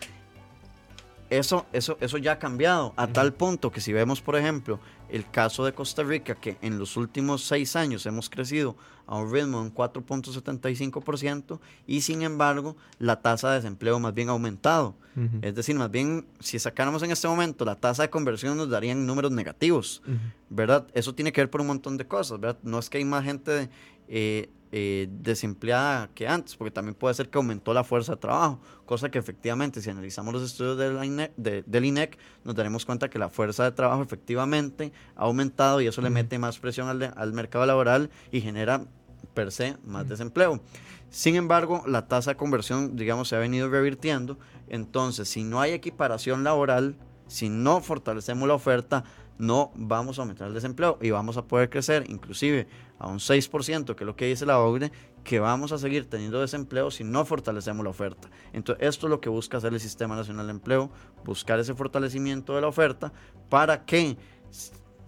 eso, 1.39 1.67
eso, 1.73 1.97
eso 2.01 2.19
ya 2.19 2.33
ha 2.33 2.39
cambiado 2.39 2.93
a 2.97 3.07
tal 3.07 3.33
punto 3.33 3.71
que 3.73 3.81
si 3.81 3.93
vemos, 3.93 4.21
por 4.21 4.37
ejemplo, 4.37 4.81
el 5.09 5.31
caso 5.31 5.65
de 5.65 5.73
Costa 5.73 6.03
Rica, 6.03 6.35
que 6.35 6.59
en 6.61 6.79
los 6.79 6.97
últimos 6.97 7.45
seis 7.45 7.75
años 7.75 8.05
hemos 8.07 8.29
crecido 8.29 8.77
a 9.07 9.17
un 9.17 9.33
ritmo 9.33 9.59
de 9.59 9.65
un 9.65 9.75
4.75% 9.75 11.59
y 11.87 12.03
sin 12.03 12.23
embargo 12.23 12.77
la 12.99 13.21
tasa 13.21 13.51
de 13.51 13.57
desempleo 13.57 13.99
más 13.99 14.15
bien 14.15 14.29
ha 14.29 14.33
aumentado. 14.33 14.95
Es 15.43 15.55
decir, 15.55 15.77
más 15.77 15.91
bien 15.91 16.27
si 16.41 16.59
sacáramos 16.59 17.03
en 17.03 17.11
este 17.11 17.29
momento 17.29 17.67
la 17.67 17.77
tasa 17.77 18.03
de 18.03 18.11
conversión 18.11 18.57
nos 18.57 18.71
darían 18.71 19.07
números 19.07 19.31
negativos, 19.33 20.03
¿verdad? 20.49 20.87
Eso 20.95 21.15
tiene 21.15 21.33
que 21.33 21.43
ver 21.43 21.51
por 21.51 21.61
un 21.61 21.67
montón 21.67 21.97
de 21.97 22.07
cosas, 22.07 22.41
¿verdad? 22.41 22.59
No 22.63 22.79
es 22.79 22.91
que 22.91 22.99
hay 22.99 23.05
más 23.05 23.25
gente... 23.25 23.71
Eh, 24.09 24.51
eh, 24.75 25.07
desempleada 25.11 26.09
que 26.15 26.27
antes, 26.27 26.57
porque 26.57 26.71
también 26.71 26.95
puede 26.95 27.13
ser 27.13 27.29
que 27.29 27.37
aumentó 27.37 27.75
la 27.75 27.85
fuerza 27.85 28.13
de 28.13 28.19
trabajo, 28.19 28.59
cosa 28.87 29.11
que 29.11 29.19
efectivamente, 29.19 29.83
si 29.83 29.91
analizamos 29.91 30.33
los 30.33 30.43
estudios 30.43 30.79
del 30.79 31.05
INEC, 31.05 31.37
del 31.37 31.85
INEC 31.85 32.17
nos 32.43 32.55
daremos 32.55 32.87
cuenta 32.87 33.11
que 33.11 33.19
la 33.19 33.29
fuerza 33.29 33.65
de 33.65 33.73
trabajo 33.73 34.03
efectivamente 34.03 34.91
ha 35.15 35.25
aumentado 35.25 35.83
y 35.83 35.89
eso 35.89 36.01
le 36.01 36.09
mete 36.09 36.39
más 36.39 36.59
presión 36.59 36.89
al, 36.89 37.13
al, 37.15 37.33
mercado 37.35 37.67
laboral 37.67 38.09
y 38.31 38.41
genera 38.41 38.87
per 39.35 39.53
se 39.53 39.77
más 39.85 40.09
desempleo. 40.09 40.59
Sin 41.11 41.37
embargo, 41.37 41.85
la 41.87 42.09
tasa 42.09 42.31
de 42.31 42.37
conversión, 42.39 42.97
digamos, 42.97 43.29
se 43.29 43.37
ha 43.37 43.41
venido 43.41 43.69
revirtiendo, 43.69 44.39
entonces 44.69 45.29
si 45.29 45.45
no 45.45 45.61
hay 45.61 45.73
equiparación 45.73 46.45
laboral, 46.45 46.97
si 47.27 47.51
no 47.51 47.83
fortalecemos 47.83 48.49
la 48.49 48.55
oferta, 48.55 49.05
no 49.39 49.73
vamos 49.75 50.19
a 50.19 50.23
aumentar 50.23 50.49
el 50.49 50.55
desempleo 50.55 50.99
y 51.01 51.11
vamos 51.11 51.37
a 51.37 51.43
poder 51.43 51.69
crecer. 51.69 52.05
Inclusive 52.09 52.69
a 53.03 53.09
un 53.09 53.19
6%, 53.19 53.97
que 53.97 54.05
es 54.05 54.07
lo 54.07 54.15
que 54.15 54.27
dice 54.27 54.47
la 54.47 54.61
OCDE, 54.61 54.93
que 55.25 55.41
vamos 55.41 55.73
a 55.73 55.79
seguir 55.79 56.09
teniendo 56.09 56.41
desempleo 56.41 56.89
si 56.93 57.03
no 57.03 57.25
fortalecemos 57.25 57.83
la 57.83 57.91
oferta. 57.91 58.31
Entonces, 58.53 58.87
esto 58.89 59.09
es 59.09 59.11
lo 59.11 59.21
que 59.21 59.29
busca 59.29 59.57
hacer 59.57 59.73
el 59.73 59.81
Sistema 59.81 60.15
Nacional 60.15 60.47
de 60.47 60.53
Empleo, 60.53 60.89
buscar 61.25 61.59
ese 61.59 61.75
fortalecimiento 61.75 62.55
de 62.55 62.61
la 62.61 62.69
oferta 62.69 63.13
para 63.49 63.85
que 63.85 64.17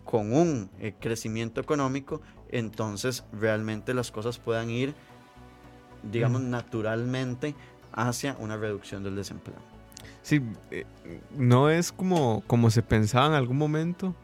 con 0.05 0.33
un 0.33 0.71
eh, 0.81 0.95
crecimiento 0.99 1.61
económico, 1.61 2.21
entonces 2.49 3.25
realmente 3.33 3.95
las 3.95 4.11
cosas 4.11 4.39
puedan 4.39 4.71
ir, 4.71 4.93
digamos, 6.03 6.41
naturalmente 6.41 7.55
hacia 7.93 8.37
una 8.41 8.57
reducción 8.57 9.05
del 9.05 9.15
desempleo. 9.15 9.59
Sí, 10.23 10.43
eh, 10.73 10.85
no 11.37 11.71
es 11.71 11.93
como, 11.93 12.43
como 12.49 12.71
se 12.71 12.83
pensaba 12.83 13.29
en 13.29 13.35
algún 13.35 13.57
momento. 13.57 14.17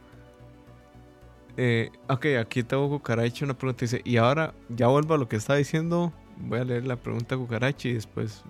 Eh, 1.56 1.90
ok, 2.08 2.26
aquí 2.40 2.62
tengo 2.62 2.88
Cucaracha 2.88 3.44
una 3.44 3.54
pregunta. 3.54 3.84
Dice, 3.84 4.02
y 4.04 4.16
ahora 4.16 4.54
ya 4.68 4.86
vuelvo 4.86 5.14
a 5.14 5.18
lo 5.18 5.28
que 5.28 5.36
está 5.36 5.54
diciendo. 5.54 6.12
Voy 6.38 6.58
a 6.58 6.64
leer 6.64 6.86
la 6.86 6.96
pregunta 6.96 7.34
a 7.34 7.38
Cucaracha 7.38 7.88
y 7.88 7.94
después 7.94 8.44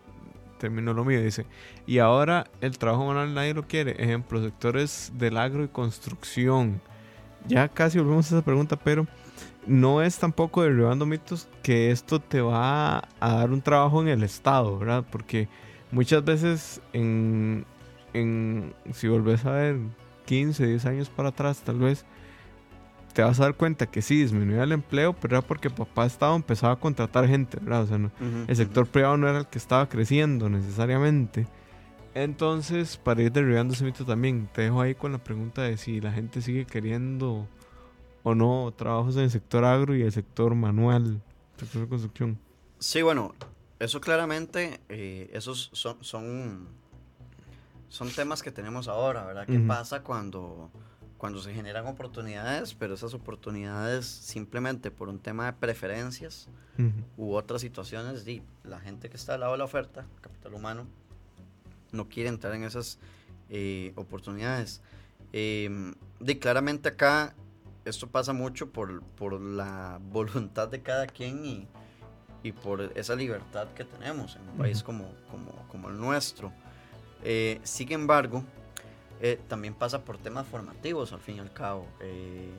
termino 0.59 0.93
lo 0.93 1.05
mío. 1.05 1.21
Dice, 1.23 1.47
y 1.87 1.99
ahora 1.99 2.47
el 2.61 2.79
trabajo 2.79 3.07
manual 3.07 3.35
nadie 3.35 3.55
lo 3.55 3.67
quiere. 3.67 4.03
Ejemplo, 4.03 4.43
sectores 4.43 5.13
del 5.17 5.37
agro 5.37 5.65
y 5.65 5.69
construcción. 5.69 6.81
Ya 7.49 7.69
casi 7.69 7.99
volvemos 7.99 8.31
a 8.31 8.37
esa 8.37 8.45
pregunta, 8.45 8.77
pero 8.77 9.07
no 9.67 10.03
es 10.03 10.19
tampoco 10.19 10.63
derribando 10.63 11.07
mitos 11.07 11.49
que 11.63 11.91
esto 11.91 12.21
te 12.21 12.41
va 12.41 12.99
a 13.21 13.35
dar 13.35 13.51
un 13.51 13.63
trabajo 13.63 14.03
en 14.03 14.09
el 14.09 14.23
Estado, 14.23 14.79
¿verdad? 14.79 15.05
Porque 15.11 15.49
muchas 15.91 16.25
veces 16.25 16.81
en, 16.93 17.65
en 18.13 18.75
si 18.93 19.09
volvés 19.09 19.45
a 19.45 19.53
ver 19.53 19.79
15, 20.27 20.67
10 20.67 20.87
años 20.87 21.09
para 21.09 21.31
atrás, 21.31 21.63
tal 21.65 21.79
vez 21.79 22.05
te 23.13 23.23
vas 23.23 23.41
a 23.41 23.45
dar 23.45 23.55
cuenta 23.55 23.87
que 23.87 24.03
sí 24.03 24.21
disminuía 24.21 24.63
el 24.63 24.73
empleo, 24.73 25.15
pero 25.15 25.37
era 25.37 25.47
porque 25.47 25.71
papá 25.71 26.07
estaba 26.07 26.35
empezaba 26.37 26.75
a 26.75 26.77
contratar 26.77 27.27
gente, 27.27 27.59
¿verdad? 27.61 27.83
O 27.83 27.87
sea, 27.87 28.11
el 28.47 28.57
sector 28.57 28.87
privado 28.87 29.17
no 29.17 29.29
era 29.29 29.39
el 29.41 29.47
que 29.47 29.59
estaba 29.59 29.89
creciendo 29.89 30.49
necesariamente. 30.49 31.47
Entonces, 32.15 32.97
para 32.97 33.23
ir 33.23 33.33
derribando 33.33 33.75
ese 33.75 33.85
mito 33.85 34.05
también, 34.05 34.49
te 34.53 34.63
dejo 34.63 34.81
ahí 34.81 34.95
con 34.95 35.13
la 35.13 35.19
pregunta 35.19 35.63
de 35.63 35.77
si 35.77 36.01
la 36.01 36.13
gente 36.13 36.43
sigue 36.43 36.65
queriendo 36.65 37.47
o 38.23 38.35
no 38.35 38.73
trabajos 38.77 39.17
en 39.17 39.23
el 39.23 39.31
sector 39.31 39.65
agro 39.65 39.95
y 39.95 40.03
el 40.03 40.13
sector 40.13 40.55
manual, 40.55 41.23
sector 41.57 41.83
de 41.83 41.89
construcción. 41.89 42.39
Sí, 42.79 43.03
bueno, 43.03 43.35
eso 43.79 44.01
claramente, 44.01 44.81
eh, 44.89 45.31
esos 45.33 45.71
son, 45.73 46.03
son, 46.03 46.69
son 47.89 48.11
temas 48.11 48.43
que 48.43 48.51
tenemos 48.51 48.89
ahora, 48.89 49.25
¿verdad? 49.25 49.47
¿Qué 49.47 49.59
pasa 49.61 50.03
cuando, 50.03 50.71
cuando 51.21 51.41
se 51.41 51.53
generan 51.53 51.87
oportunidades, 51.87 52.75
pero 52.75 52.95
esas 52.95 53.13
oportunidades 53.13 54.07
simplemente 54.07 54.91
por 54.91 55.09
un 55.11 55.19
tema 55.19 55.47
de 55.47 55.53
preferencias 55.53 56.49
u 57.19 57.35
otras 57.35 57.61
situaciones, 57.61 58.27
y 58.27 58.43
la 58.65 58.81
gente 58.81 59.11
que 59.11 59.19
está 59.19 59.35
al 59.35 59.41
lado 59.41 59.53
de 59.53 59.59
la 59.59 59.65
oferta, 59.65 60.07
capital 60.23 60.55
humano, 60.55 60.87
no 61.93 62.09
quiere 62.09 62.31
entrar 62.31 62.55
en 62.55 62.65
esas 62.65 62.99
eh, 63.51 63.93
oportunidades. 63.97 64.81
Eh, 65.35 65.93
claramente 66.41 66.89
acá 66.89 67.35
esto 67.85 68.07
pasa 68.09 68.33
mucho 68.33 68.71
por, 68.71 69.03
por 69.03 69.39
la 69.39 70.01
voluntad 70.11 70.69
de 70.69 70.81
cada 70.81 71.07
quien 71.07 71.45
y 71.45 71.69
y 72.43 72.53
por 72.53 72.93
esa 72.95 73.15
libertad 73.15 73.69
que 73.75 73.85
tenemos 73.85 74.37
en 74.37 74.49
un 74.49 74.57
país 74.57 74.83
como, 74.83 75.13
como, 75.31 75.53
como 75.69 75.89
el 75.89 75.99
nuestro. 75.99 76.53
Eh, 77.23 77.61
sin 77.63 77.93
embargo, 77.93 78.45
eh, 79.21 79.41
también 79.49 79.75
pasa 79.75 80.05
por 80.05 80.19
temas 80.19 80.47
formativos 80.47 81.13
al 81.13 81.21
fin 81.21 81.37
y 81.37 81.41
al 81.41 81.53
cabo. 81.53 81.87
Eh, 82.01 82.51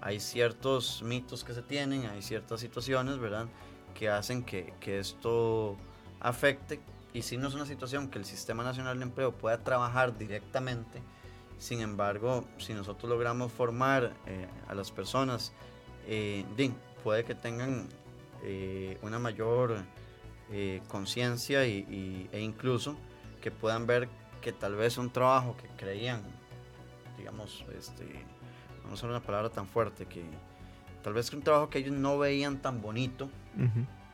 hay 0.00 0.20
ciertos 0.20 1.02
mitos 1.02 1.44
que 1.44 1.52
se 1.52 1.62
tienen, 1.62 2.06
hay 2.06 2.22
ciertas 2.22 2.60
situaciones, 2.60 3.18
¿verdad?, 3.18 3.46
que 3.94 4.08
hacen 4.08 4.44
que, 4.44 4.74
que 4.80 4.98
esto 4.98 5.76
afecte. 6.20 6.80
Y 7.12 7.22
si 7.22 7.38
no 7.38 7.48
es 7.48 7.54
una 7.54 7.66
situación 7.66 8.08
que 8.08 8.18
el 8.18 8.24
Sistema 8.24 8.62
Nacional 8.62 8.98
de 8.98 9.04
Empleo 9.04 9.32
pueda 9.32 9.64
trabajar 9.64 10.18
directamente, 10.18 11.02
sin 11.58 11.80
embargo, 11.80 12.44
si 12.58 12.74
nosotros 12.74 13.08
logramos 13.08 13.50
formar 13.50 14.12
a 14.68 14.74
las 14.74 14.90
personas, 14.90 15.54
puede 17.02 17.24
que 17.24 17.34
tengan 17.34 17.88
eh, 18.42 18.98
una 19.02 19.18
mayor 19.18 19.78
eh, 20.50 20.82
conciencia 20.88 21.64
e 21.64 22.40
incluso 22.40 22.96
que 23.40 23.50
puedan 23.50 23.86
ver 23.86 24.08
que 24.46 24.52
tal 24.52 24.76
vez 24.76 24.96
un 24.96 25.10
trabajo 25.10 25.56
que 25.56 25.66
creían, 25.76 26.22
digamos, 27.18 27.64
este, 27.76 28.24
a 28.88 28.94
usar 28.94 29.10
una 29.10 29.18
palabra 29.18 29.50
tan 29.50 29.66
fuerte, 29.66 30.06
que 30.06 30.22
tal 31.02 31.14
vez 31.14 31.32
un 31.32 31.42
trabajo 31.42 31.68
que 31.68 31.80
ellos 31.80 31.90
no 31.90 32.16
veían 32.16 32.62
tan 32.62 32.80
bonito, 32.80 33.28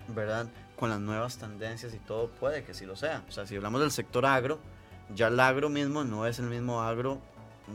¿verdad? 0.08 0.48
Con 0.74 0.88
las 0.88 1.00
nuevas 1.00 1.36
tendencias 1.36 1.92
y 1.92 1.98
todo, 1.98 2.30
puede 2.30 2.64
que 2.64 2.72
sí 2.72 2.86
lo 2.86 2.96
sea. 2.96 3.22
O 3.28 3.30
sea, 3.30 3.44
si 3.44 3.56
hablamos 3.56 3.82
del 3.82 3.90
sector 3.90 4.24
agro, 4.24 4.58
ya 5.14 5.28
el 5.28 5.38
agro 5.38 5.68
mismo 5.68 6.02
no 6.02 6.26
es 6.26 6.38
el 6.38 6.46
mismo 6.46 6.80
agro 6.80 7.20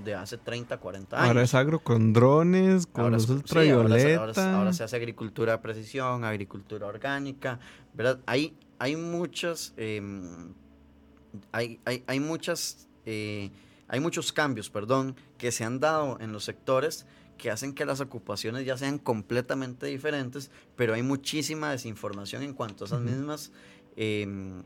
de 0.03 0.16
hace 0.16 0.39
30, 0.39 0.80
40 0.80 1.16
años. 1.16 1.28
Ahora 1.28 1.43
es 1.43 1.53
agro 1.53 1.78
con 1.78 2.12
drones, 2.12 2.88
con 2.88 3.12
los 3.12 3.30
ultravioletas. 3.30 4.36
ahora, 4.39 4.74
se 4.74 4.84
hace 4.84 4.95
agricultura 4.95 5.51
de 5.51 5.58
precisión, 5.60 6.24
agricultura 6.24 6.88
orgánica, 6.88 7.60
¿verdad? 7.93 8.20
Hay, 8.26 8.58
hay 8.80 8.95
muchas, 8.95 9.76
em, 9.78 10.55
hay, 11.52 11.80
hay, 11.86 12.04
hay, 12.08 12.20
muchas, 12.20 12.88
eh, 13.06 13.52
hay 13.88 14.00
muchos 14.00 14.32
cambios, 14.34 14.70
perdón, 14.70 15.16
que 15.38 15.52
se 15.52 15.64
han 15.64 15.80
dado 15.80 16.18
en 16.20 16.32
los 16.32 16.44
sectores 16.44 17.06
que 17.38 17.52
hacen 17.52 17.74
que 17.74 17.86
las 17.86 18.02
ocupaciones 18.02 18.66
ya 18.66 18.78
sean 18.78 18.98
completamente 18.98 19.86
diferentes, 19.86 20.52
pero 20.76 20.94
hay 20.94 21.04
muchísima 21.04 21.72
desinformación 21.72 22.44
en 22.44 22.54
cuanto 22.54 22.84
a 22.84 22.88
esas 22.88 23.02
mismas 23.02 23.52
em, 23.96 24.64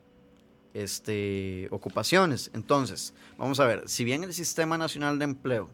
este, 0.74 1.68
ocupaciones. 1.72 2.50
Entonces, 2.54 3.14
vamos 3.38 3.60
a 3.60 3.66
ver, 3.66 3.84
si 3.88 4.04
bien 4.04 4.24
el 4.24 4.34
Sistema 4.34 4.78
Nacional 4.78 5.20
de 5.20 5.26
Empleo 5.26 5.70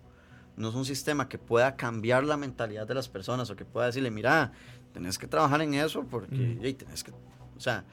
no 0.58 0.70
es 0.70 0.76
un 0.76 0.86
sistema 0.86 1.30
que 1.30 1.38
pueda 1.38 1.76
cambiar 1.76 2.24
la 2.24 2.36
mentalidad 2.36 2.88
de 2.88 2.96
las 2.96 3.08
personas 3.08 3.50
o 3.52 3.56
que 3.56 3.64
pueda 3.64 3.86
decirle, 3.86 4.10
mira, 4.10 4.52
tenés 4.92 5.20
que 5.20 5.28
trabajar 5.28 5.62
en 5.62 5.76
eso 5.76 6.04
porque 6.04 6.76
tenés 6.78 7.04
que, 7.04 7.12
o 7.12 7.60
sea, 7.60 7.86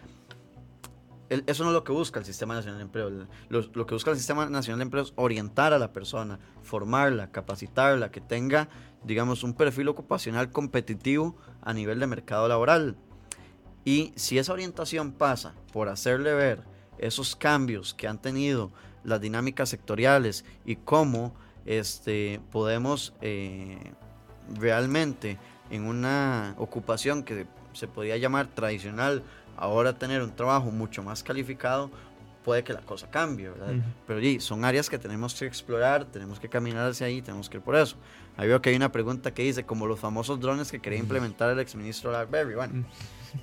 eso 1.47 1.65
no 1.65 1.71
es 1.71 1.75
lo 1.75 1.85
que 1.85 1.93
busca 1.93 2.21
el 2.21 2.25
Sistema 2.25 2.55
Nacional 2.55 2.79
de 2.79 2.85
Empleo. 2.85 3.27
Lo, 3.49 3.87
que 3.87 3.95
busca 3.95 4.11
el 4.11 4.17
Sistema 4.17 4.47
Nacional 4.47 4.79
de 4.79 4.83
Empleo 4.85 5.03
es 5.03 5.13
orientar 5.17 5.73
a 5.73 5.79
la 5.79 5.93
persona, 5.93 6.39
formarla, 6.63 7.31
capacitarla, 7.31 8.11
que 8.11 8.21
tenga, 8.21 8.69
digamos, 9.03 9.43
un 9.43 9.55
perfil 9.55 9.89
ocupacional 9.89 10.51
competitivo 10.51 11.37
a 11.63 11.73
nivel 11.73 11.99
de 11.99 12.07
mercado 12.07 12.47
laboral. 12.49 12.97
Y 13.85 14.13
si 14.17 14.39
esa 14.39 14.53
orientación 14.53 15.13
pasa 15.13 15.55
por 15.73 15.89
hacerle 15.89 16.35
ver 16.35 16.63
esos 16.99 17.37
cambios 17.37 17.95
que 17.95 18.09
han 18.09 18.21
tenido 18.21 18.71
las 19.03 19.21
dinámicas 19.21 19.69
sectoriales 19.69 20.45
y 20.65 20.77
cómo 20.77 21.35
este, 21.67 22.41
podemos 22.51 23.15
eh, 23.21 23.93
realmente 24.55 25.39
en 25.71 25.85
una 25.85 26.55
ocupación 26.59 27.23
que 27.23 27.47
se 27.73 27.89
podía 27.89 28.17
llamar 28.17 28.49
tradicional, 28.49 29.23
ahora 29.57 29.93
tener 29.93 30.23
un 30.23 30.35
trabajo 30.35 30.71
mucho 30.71 31.03
más 31.03 31.23
calificado, 31.23 31.91
puede 32.45 32.63
que 32.63 32.73
la 32.73 32.81
cosa 32.81 33.11
cambie, 33.11 33.49
¿verdad? 33.49 33.75
Pero 34.07 34.21
sí, 34.21 34.39
son 34.41 34.65
áreas 34.65 34.91
que 34.91 34.99
tenemos 34.99 35.35
que 35.35 35.47
explorar, 35.47 36.05
tenemos 36.05 36.39
que 36.39 36.49
caminar 36.49 36.91
hacia 36.91 37.07
ahí, 37.07 37.23
tenemos 37.23 37.49
que 37.49 37.57
ir 37.57 37.63
por 37.63 37.75
eso. 37.75 37.97
Ahí 38.37 38.49
veo 38.49 38.61
que 38.61 38.71
hay 38.71 38.77
una 38.77 38.93
pregunta 38.93 39.33
que 39.33 39.43
dice, 39.43 39.65
como 39.65 39.87
los 39.87 39.99
famosos 39.99 40.41
drones 40.41 40.71
que 40.71 40.81
quería 40.81 40.99
implementar 40.99 41.51
el 41.51 41.59
exministro 41.59 42.13
Larberry. 42.13 42.55
Bueno, 42.55 42.85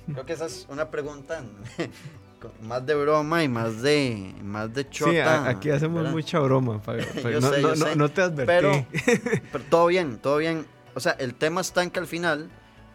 creo 0.06 0.24
que 0.24 0.32
esa 0.32 0.46
es 0.46 0.66
una 0.70 0.90
pregunta 0.90 1.42
más 2.62 2.84
de 2.86 2.94
broma 2.94 3.42
y 3.42 3.48
más 3.48 3.82
de 3.82 4.34
más 4.42 4.72
de 4.72 4.88
chota. 4.88 5.10
Sí, 5.10 5.48
aquí 5.48 5.70
hacemos 5.70 6.10
mucha 6.10 6.38
broma. 6.40 6.80
no, 7.96 8.08
te 8.08 8.22
advertí. 8.22 8.46
Pero, 8.46 8.86
pero, 9.52 9.64
todo 9.68 9.86
bien, 9.86 10.18
todo 10.18 10.38
bien. 10.38 10.66
O 10.94 11.00
sea, 11.00 11.12
el 11.12 11.34
tema 11.34 11.60
está 11.60 11.82
en 11.82 11.90
que 11.90 12.00
al 12.00 12.06
final, 12.06 12.50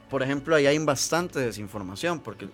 por 0.09 0.23
ejemplo, 0.23 0.55
ahí 0.55 0.65
hay 0.67 0.77
bastante 0.79 1.39
desinformación, 1.39 2.19
porque 2.19 2.49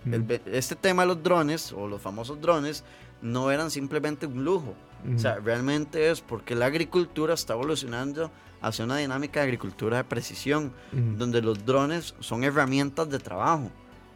este 0.45 0.75
tema 0.75 1.03
de 1.03 1.09
los 1.09 1.23
drones, 1.23 1.71
o 1.71 1.87
los 1.87 2.01
famosos 2.01 2.41
drones, 2.41 2.83
no 3.21 3.51
eran 3.51 3.71
simplemente 3.71 4.25
un 4.25 4.43
lujo. 4.43 4.73
O 5.15 5.19
sea, 5.19 5.35
realmente 5.35 6.09
es 6.09 6.21
porque 6.21 6.55
la 6.55 6.65
agricultura 6.67 7.33
está 7.33 7.53
evolucionando 7.53 8.31
hacia 8.61 8.85
una 8.85 8.97
dinámica 8.97 9.41
de 9.41 9.45
agricultura 9.45 9.97
de 9.97 10.03
precisión, 10.05 10.73
donde 10.91 11.41
los 11.41 11.65
drones 11.65 12.15
son 12.19 12.43
herramientas 12.43 13.09
de 13.09 13.19
trabajo. 13.19 13.69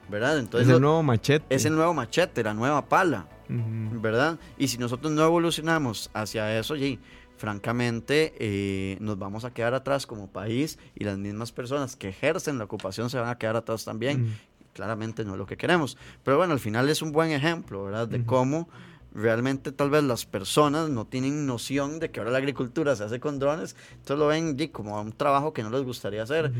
¿verdad? 0.10 0.40
Entonces, 0.40 0.68
es 0.68 0.76
el 0.76 0.82
nuevo 0.82 1.04
machete. 1.04 1.56
Es 1.56 1.66
el 1.66 1.76
nuevo 1.76 1.94
machete, 1.94 2.44
la 2.44 2.54
nueva 2.54 2.86
pala, 2.88 3.28
¿verdad? 3.50 4.40
Y 4.58 4.68
si 4.68 4.78
nosotros 4.78 5.12
no 5.12 5.24
evolucionamos 5.24 6.10
hacia 6.14 6.58
eso, 6.60 6.76
y, 6.76 7.00
francamente 7.38 8.34
eh, 8.40 8.98
nos 9.00 9.18
vamos 9.20 9.46
a 9.46 9.54
quedar 9.54 9.74
atrás 9.76 10.08
como 10.08 10.28
país 10.28 10.80
y 10.96 11.04
las 11.04 11.18
mismas 11.20 11.52
personas 11.52 11.96
que 11.96 12.10
ejercen 12.10 12.58
la 12.58 12.64
ocupación 12.64 13.12
se 13.12 13.20
van 13.20 13.30
a 13.30 13.38
quedar 13.38 13.56
atrás 13.56 13.86
también. 13.86 14.36
Claramente 14.74 15.24
no 15.24 15.34
es 15.34 15.38
lo 15.38 15.46
que 15.46 15.58
queremos. 15.58 15.98
Pero 16.24 16.38
bueno, 16.38 16.54
al 16.54 16.60
final 16.60 16.90
es 16.90 17.02
un 17.02 17.12
buen 17.12 17.32
ejemplo, 17.32 17.84
¿verdad? 17.84 18.08
De 18.08 18.26
cómo 18.26 18.68
realmente 19.14 19.72
tal 19.72 19.90
vez 19.90 20.04
las 20.04 20.26
personas 20.26 20.90
no 20.90 21.06
tienen 21.06 21.46
noción 21.46 22.00
de 22.00 22.12
que 22.12 22.20
ahora 22.20 22.32
la 22.32 22.38
agricultura 22.40 22.96
se 22.96 23.04
hace 23.04 23.20
con 23.20 23.40
drones, 23.40 23.76
entonces 23.92 24.18
lo 24.18 24.28
ven 24.28 24.56
como 24.68 25.00
un 25.00 25.12
trabajo 25.12 25.54
que 25.54 25.64
no 25.64 25.70
les 25.70 25.84
gustaría 25.84 26.22
hacer 26.24 26.52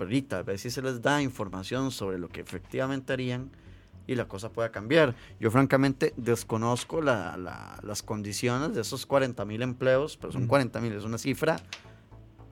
pero 0.00 0.38
a 0.38 0.42
ver 0.42 0.58
si 0.58 0.70
se 0.70 0.80
les 0.80 1.02
da 1.02 1.20
información 1.20 1.90
sobre 1.90 2.18
lo 2.18 2.30
que 2.30 2.40
efectivamente 2.40 3.12
harían 3.12 3.50
y 4.10 4.16
la 4.16 4.26
cosa 4.26 4.50
pueda 4.50 4.72
cambiar. 4.72 5.14
Yo 5.38 5.52
francamente 5.52 6.12
desconozco 6.16 7.00
las 7.00 8.02
condiciones 8.04 8.74
de 8.74 8.80
esos 8.80 9.06
40 9.06 9.44
mil 9.44 9.62
empleos, 9.62 10.16
pero 10.16 10.32
son 10.32 10.48
40 10.48 10.80
mil, 10.80 10.92
es 10.94 11.04
una 11.04 11.16
cifra 11.16 11.58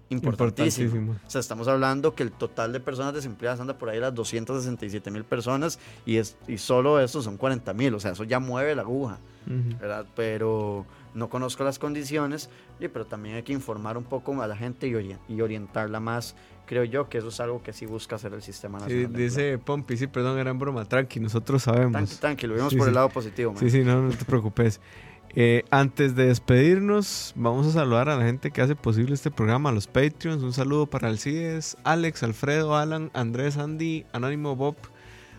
importantísima. 0.09 1.19
O 1.27 1.31
sea, 1.31 1.41
estamos 1.41 1.67
hablando 1.67 2.15
que 2.15 2.23
el 2.23 2.31
total 2.31 2.73
de 2.73 2.79
personas 2.79 3.13
desempleadas 3.13 3.59
anda 3.59 3.77
por 3.77 3.89
ahí 3.89 3.99
las 3.99 4.15
267 4.15 5.11
mil 5.11 5.25
personas 5.25 5.81
y, 6.07 6.19
es, 6.19 6.37
y 6.47 6.59
solo 6.59 7.01
eso 7.01 7.23
son 7.23 7.37
40 7.37 7.75
mil, 7.75 7.93
o 7.95 7.99
sea, 7.99 8.13
eso 8.13 8.23
ya 8.23 8.39
mueve 8.39 8.77
la 8.77 8.83
aguja, 8.83 9.19
¿verdad? 9.81 10.07
Pero 10.15 10.87
no 11.13 11.29
conozco 11.29 11.65
las 11.65 11.81
condiciones, 11.81 12.51
pero 12.79 13.05
también 13.05 13.35
hay 13.35 13.43
que 13.43 13.53
informar 13.53 13.99
un 13.99 14.05
poco 14.05 14.41
a 14.41 14.47
la 14.47 14.57
gente 14.57 14.87
y 14.87 15.41
orientarla 15.41 15.99
más 15.99 16.37
creo 16.69 16.85
yo 16.85 17.09
que 17.09 17.19
eso 17.19 17.29
es 17.29 17.41
algo 17.41 17.63
que 17.63 17.73
sí 17.73 17.87
busca 17.87 18.17
hacer 18.17 18.35
el 18.35 18.43
sistema 18.43 18.79
nacional. 18.79 19.11
Sí, 19.11 19.23
dice 19.23 19.59
Pompi, 19.59 19.97
sí, 19.97 20.07
perdón, 20.07 20.39
era 20.39 20.51
en 20.51 20.59
broma, 20.59 20.85
tranqui, 20.85 21.19
nosotros 21.19 21.63
sabemos. 21.63 21.93
Tranqui, 21.93 22.15
tranqui 22.17 22.47
lo 22.47 22.55
vemos 22.55 22.75
por 22.75 22.89
el 22.89 22.95
lado 22.95 23.09
positivo. 23.09 23.55
Sí, 23.59 23.71
sí, 23.71 23.83
no, 23.83 24.03
no 24.03 24.11
te 24.11 24.25
preocupes. 24.25 24.81
Eh, 25.35 25.65
antes 25.71 26.15
de 26.15 26.27
despedirnos, 26.27 27.33
vamos 27.37 27.67
a 27.67 27.73
saludar 27.73 28.09
a 28.09 28.17
la 28.17 28.25
gente 28.25 28.51
que 28.51 28.61
hace 28.61 28.77
posible 28.77 29.15
este 29.15 29.31
programa, 29.31 29.71
a 29.71 29.73
los 29.73 29.87
Patreons. 29.87 30.43
Un 30.43 30.53
saludo 30.53 30.87
para 30.87 31.09
Alcides, 31.09 31.77
Alex, 31.85 32.23
Alfredo, 32.23 32.77
Alan, 32.77 33.11
Andrés, 33.15 33.57
Andy, 33.57 34.05
Anónimo 34.13 34.55
Bob, 34.55 34.77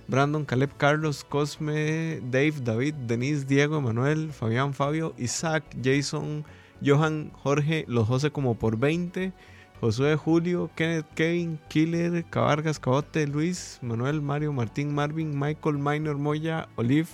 Brandon, 0.07 0.45
Caleb, 0.45 0.71
Carlos, 0.77 1.23
Cosme, 1.23 2.21
Dave, 2.31 2.55
David, 2.63 2.95
Denise, 2.95 3.45
Diego, 3.45 3.77
Emanuel, 3.77 4.31
Fabián, 4.31 4.73
Fabio, 4.73 5.13
Isaac, 5.17 5.63
Jason, 5.83 6.43
Johan, 6.83 7.31
Jorge, 7.33 7.85
los 7.87 8.07
José 8.07 8.31
como 8.31 8.55
por 8.55 8.77
20. 8.77 9.31
Josué 9.79 10.17
Julio, 10.17 10.69
Kenneth, 10.75 11.05
Kevin, 11.15 11.57
Killer, 11.69 12.25
Cabargas, 12.29 12.79
Cabote, 12.79 13.25
Luis, 13.27 13.79
Manuel, 13.81 14.21
Mario, 14.21 14.51
Martín, 14.51 14.93
Marvin, 14.93 15.39
Michael, 15.39 15.77
Minor, 15.77 16.17
Moya, 16.17 16.67
Olive, 16.75 17.07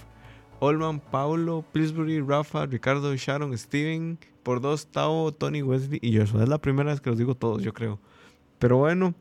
Olman, 0.60 1.00
Paulo, 1.00 1.64
Pillsbury, 1.72 2.22
Rafa, 2.22 2.66
Ricardo, 2.66 3.16
Sharon, 3.16 3.56
Steven, 3.56 4.18
por 4.42 4.62
dos, 4.62 4.88
Tao, 4.88 5.32
Tony, 5.32 5.62
Wesley 5.62 6.00
y 6.02 6.18
Joshua. 6.18 6.42
Es 6.42 6.50
la 6.50 6.58
primera 6.58 6.90
vez 6.90 7.02
que 7.02 7.12
los 7.12 7.20
digo 7.20 7.36
todos, 7.36 7.62
yo 7.62 7.72
creo. 7.72 8.00
Pero 8.58 8.78
bueno, 8.78 9.14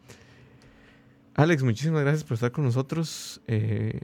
Alex, 1.35 1.63
muchísimas 1.63 2.01
gracias 2.01 2.25
por 2.25 2.37
estar 2.37 2.51
con 2.51 2.65
nosotros. 2.65 3.43
Eh, 3.47 4.01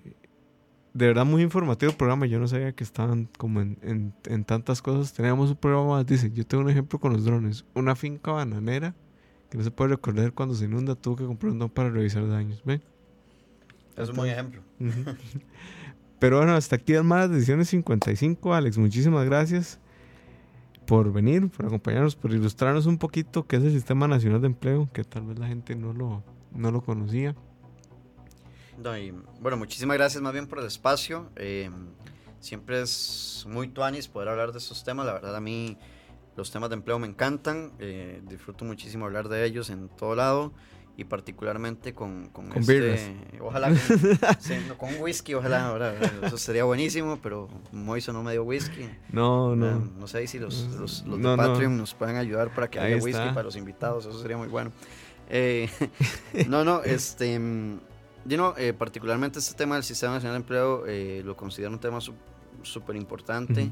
de 0.93 1.07
verdad 1.07 1.25
muy 1.25 1.41
informativo 1.41 1.93
el 1.93 1.97
programa. 1.97 2.27
Yo 2.27 2.39
no 2.41 2.47
sabía 2.47 2.73
que 2.73 2.85
estaban 2.85 3.27
como 3.39 3.63
en, 3.63 4.13
en 4.25 4.45
tantas 4.45 4.83
cosas. 4.83 5.15
Teníamos 5.15 5.49
un 5.49 5.57
programa, 5.57 6.05
dice, 6.05 6.31
yo 6.31 6.47
tengo 6.47 6.63
un 6.65 6.69
ejemplo 6.69 6.99
con 6.99 7.15
los 7.15 7.25
drones. 7.25 7.65
Una 7.73 7.97
finca 7.97 8.33
bananera 8.33 8.95
que 9.51 9.59
no 9.59 9.65
se 9.65 9.71
puede 9.71 9.91
recordar 9.91 10.33
cuando 10.33 10.55
se 10.55 10.65
inunda, 10.65 10.95
tuvo 10.95 11.17
que 11.17 11.25
comprar 11.25 11.53
un 11.53 11.59
don 11.59 11.69
para 11.69 11.91
revisar 11.91 12.27
daños. 12.29 12.63
Es 13.97 14.09
un 14.09 14.17
buen 14.17 14.31
ejemplo. 14.31 14.63
Pero 16.21 16.37
bueno, 16.37 16.55
hasta 16.55 16.77
aquí 16.77 16.93
más 17.03 17.31
Decisiones 17.31 17.69
55. 17.69 18.55
Alex, 18.55 18.79
muchísimas 18.79 19.25
gracias 19.25 19.81
por 20.87 21.13
venir, 21.13 21.49
por 21.51 21.67
acompañarnos, 21.67 22.15
por 22.15 22.33
ilustrarnos 22.33 22.87
un 22.87 22.99
poquito 22.99 23.47
qué 23.47 23.57
es 23.57 23.65
el 23.65 23.73
Sistema 23.73 24.07
Nacional 24.07 24.41
de 24.41 24.49
Empleo, 24.49 24.89
que 24.93 25.03
tal 25.03 25.25
vez 25.25 25.39
la 25.39 25.49
gente 25.49 25.75
no 25.75 25.93
lo, 25.93 26.23
no 26.53 26.71
lo 26.71 26.83
conocía. 26.83 27.35
bueno, 29.41 29.57
muchísimas 29.57 29.97
gracias 29.97 30.23
más 30.23 30.33
bien 30.33 30.47
por 30.47 30.61
el 30.61 30.67
espacio. 30.67 31.29
Eh, 31.37 31.71
siempre 32.39 32.83
es 32.83 33.47
muy 33.49 33.69
tuanis 33.69 34.07
poder 34.07 34.29
hablar 34.29 34.53
de 34.53 34.59
estos 34.59 34.85
temas. 34.85 35.07
La 35.07 35.13
verdad, 35.13 35.35
a 35.35 35.41
mí 35.41 35.77
los 36.41 36.51
temas 36.51 36.71
de 36.71 36.75
empleo 36.75 36.99
me 36.99 37.07
encantan, 37.07 37.73
eh, 37.79 38.23
disfruto 38.27 38.65
muchísimo 38.65 39.05
hablar 39.05 39.29
de 39.29 39.45
ellos 39.45 39.69
en 39.69 39.91
todo 39.91 40.15
lado 40.15 40.53
y 40.97 41.05
particularmente 41.05 41.93
con, 41.93 42.31
con, 42.31 42.51
este, 42.57 43.15
ojalá 43.41 43.71
con, 44.79 44.89
un 44.95 45.01
whisky, 45.01 45.35
ojalá, 45.35 45.67
ahora, 45.67 45.95
eso 46.23 46.39
sería 46.39 46.65
buenísimo, 46.65 47.19
pero 47.23 47.49
Moiso 47.73 48.15
no 48.15 48.23
me 48.23 48.33
dio 48.33 48.45
whisky. 48.45 48.89
No, 49.13 49.55
no. 49.55 49.81
No, 49.81 49.93
no 49.99 50.07
sé 50.07 50.27
si 50.27 50.39
los, 50.39 50.67
los, 50.79 51.05
de 51.05 51.37
Patreon 51.37 51.77
nos 51.77 51.95
pueden 51.95 52.17
ayudar 52.17 52.55
para 52.55 52.69
que 52.69 52.81
haya 52.81 52.97
whisky 52.97 53.29
para 53.29 53.43
los 53.43 53.57
invitados, 53.57 54.07
eso 54.07 54.19
sería 54.19 54.39
muy 54.39 54.49
bueno. 54.49 54.73
Eh, 55.29 55.69
no, 56.49 56.65
no, 56.65 56.83
este, 56.83 57.39
yo 58.25 58.37
no, 58.39 58.55
eh, 58.57 58.73
particularmente 58.73 59.39
este 59.39 59.55
tema 59.55 59.75
del 59.75 59.85
Sistema 59.85 60.15
Nacional 60.15 60.37
de 60.37 60.41
Empleo 60.41 60.85
lo 61.23 61.37
considero 61.37 61.71
un 61.71 61.81
tema 61.81 61.99
súper 62.63 62.97
importante. 62.97 63.71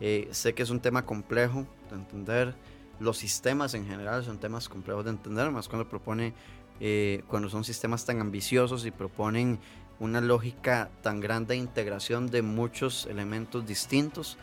Eh, 0.00 0.28
sé 0.30 0.54
que 0.54 0.62
es 0.62 0.70
un 0.70 0.80
tema 0.80 1.04
complejo 1.04 1.66
de 1.90 1.96
entender. 1.96 2.54
Los 3.00 3.18
sistemas 3.18 3.74
en 3.74 3.86
general 3.86 4.24
son 4.24 4.38
temas 4.38 4.68
complejos 4.68 5.04
de 5.04 5.10
entender, 5.10 5.50
más 5.50 5.68
cuando 5.68 5.88
propone, 5.88 6.34
eh, 6.80 7.22
cuando 7.28 7.48
son 7.48 7.64
sistemas 7.64 8.04
tan 8.04 8.20
ambiciosos 8.20 8.86
y 8.86 8.90
proponen 8.90 9.58
una 9.98 10.20
lógica 10.20 10.90
tan 11.02 11.20
grande 11.20 11.54
de 11.54 11.60
integración 11.60 12.28
de 12.28 12.42
muchos 12.42 13.06
elementos 13.06 13.66
distintos. 13.66 14.36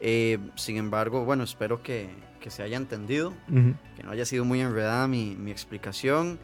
Eh, 0.00 0.38
sin 0.56 0.76
embargo, 0.76 1.24
bueno, 1.24 1.44
espero 1.44 1.82
que, 1.82 2.10
que 2.40 2.50
se 2.50 2.62
haya 2.62 2.76
entendido, 2.76 3.32
que 3.96 4.02
no 4.02 4.10
haya 4.10 4.24
sido 4.24 4.44
muy 4.44 4.60
enredada 4.60 5.08
mi, 5.08 5.34
mi, 5.36 5.50
explicación 5.50 6.38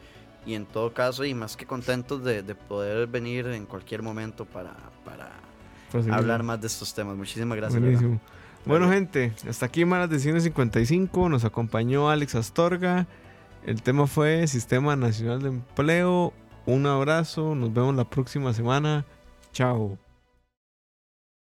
y 0.45 0.55
en 0.55 0.65
todo 0.65 0.93
caso, 0.93 1.23
y 1.23 1.33
más 1.33 1.55
que 1.55 1.65
contentos 1.65 2.23
de, 2.23 2.41
de 2.41 2.55
poder 2.55 3.07
venir 3.07 3.47
en 3.47 3.65
cualquier 3.65 4.01
momento 4.01 4.45
para, 4.45 4.75
para 5.05 5.31
pues 5.91 6.07
hablar 6.07 6.43
más 6.43 6.59
de 6.59 6.67
estos 6.67 6.93
temas. 6.93 7.15
Muchísimas 7.15 7.57
gracias. 7.57 7.81
Bueno, 8.65 8.89
gente, 8.89 9.33
hasta 9.47 9.65
aquí 9.65 9.83
Maras 9.83 10.09
de 10.09 10.19
155. 10.19 11.29
Nos 11.29 11.43
acompañó 11.43 12.09
Alex 12.09 12.35
Astorga. 12.35 13.07
El 13.65 13.81
tema 13.81 14.07
fue 14.07 14.47
Sistema 14.47 14.95
Nacional 14.95 15.41
de 15.41 15.49
Empleo. 15.49 16.33
Un 16.65 16.85
abrazo. 16.85 17.55
Nos 17.55 17.73
vemos 17.73 17.95
la 17.95 18.09
próxima 18.09 18.53
semana. 18.53 19.05
Chao. 19.51 19.97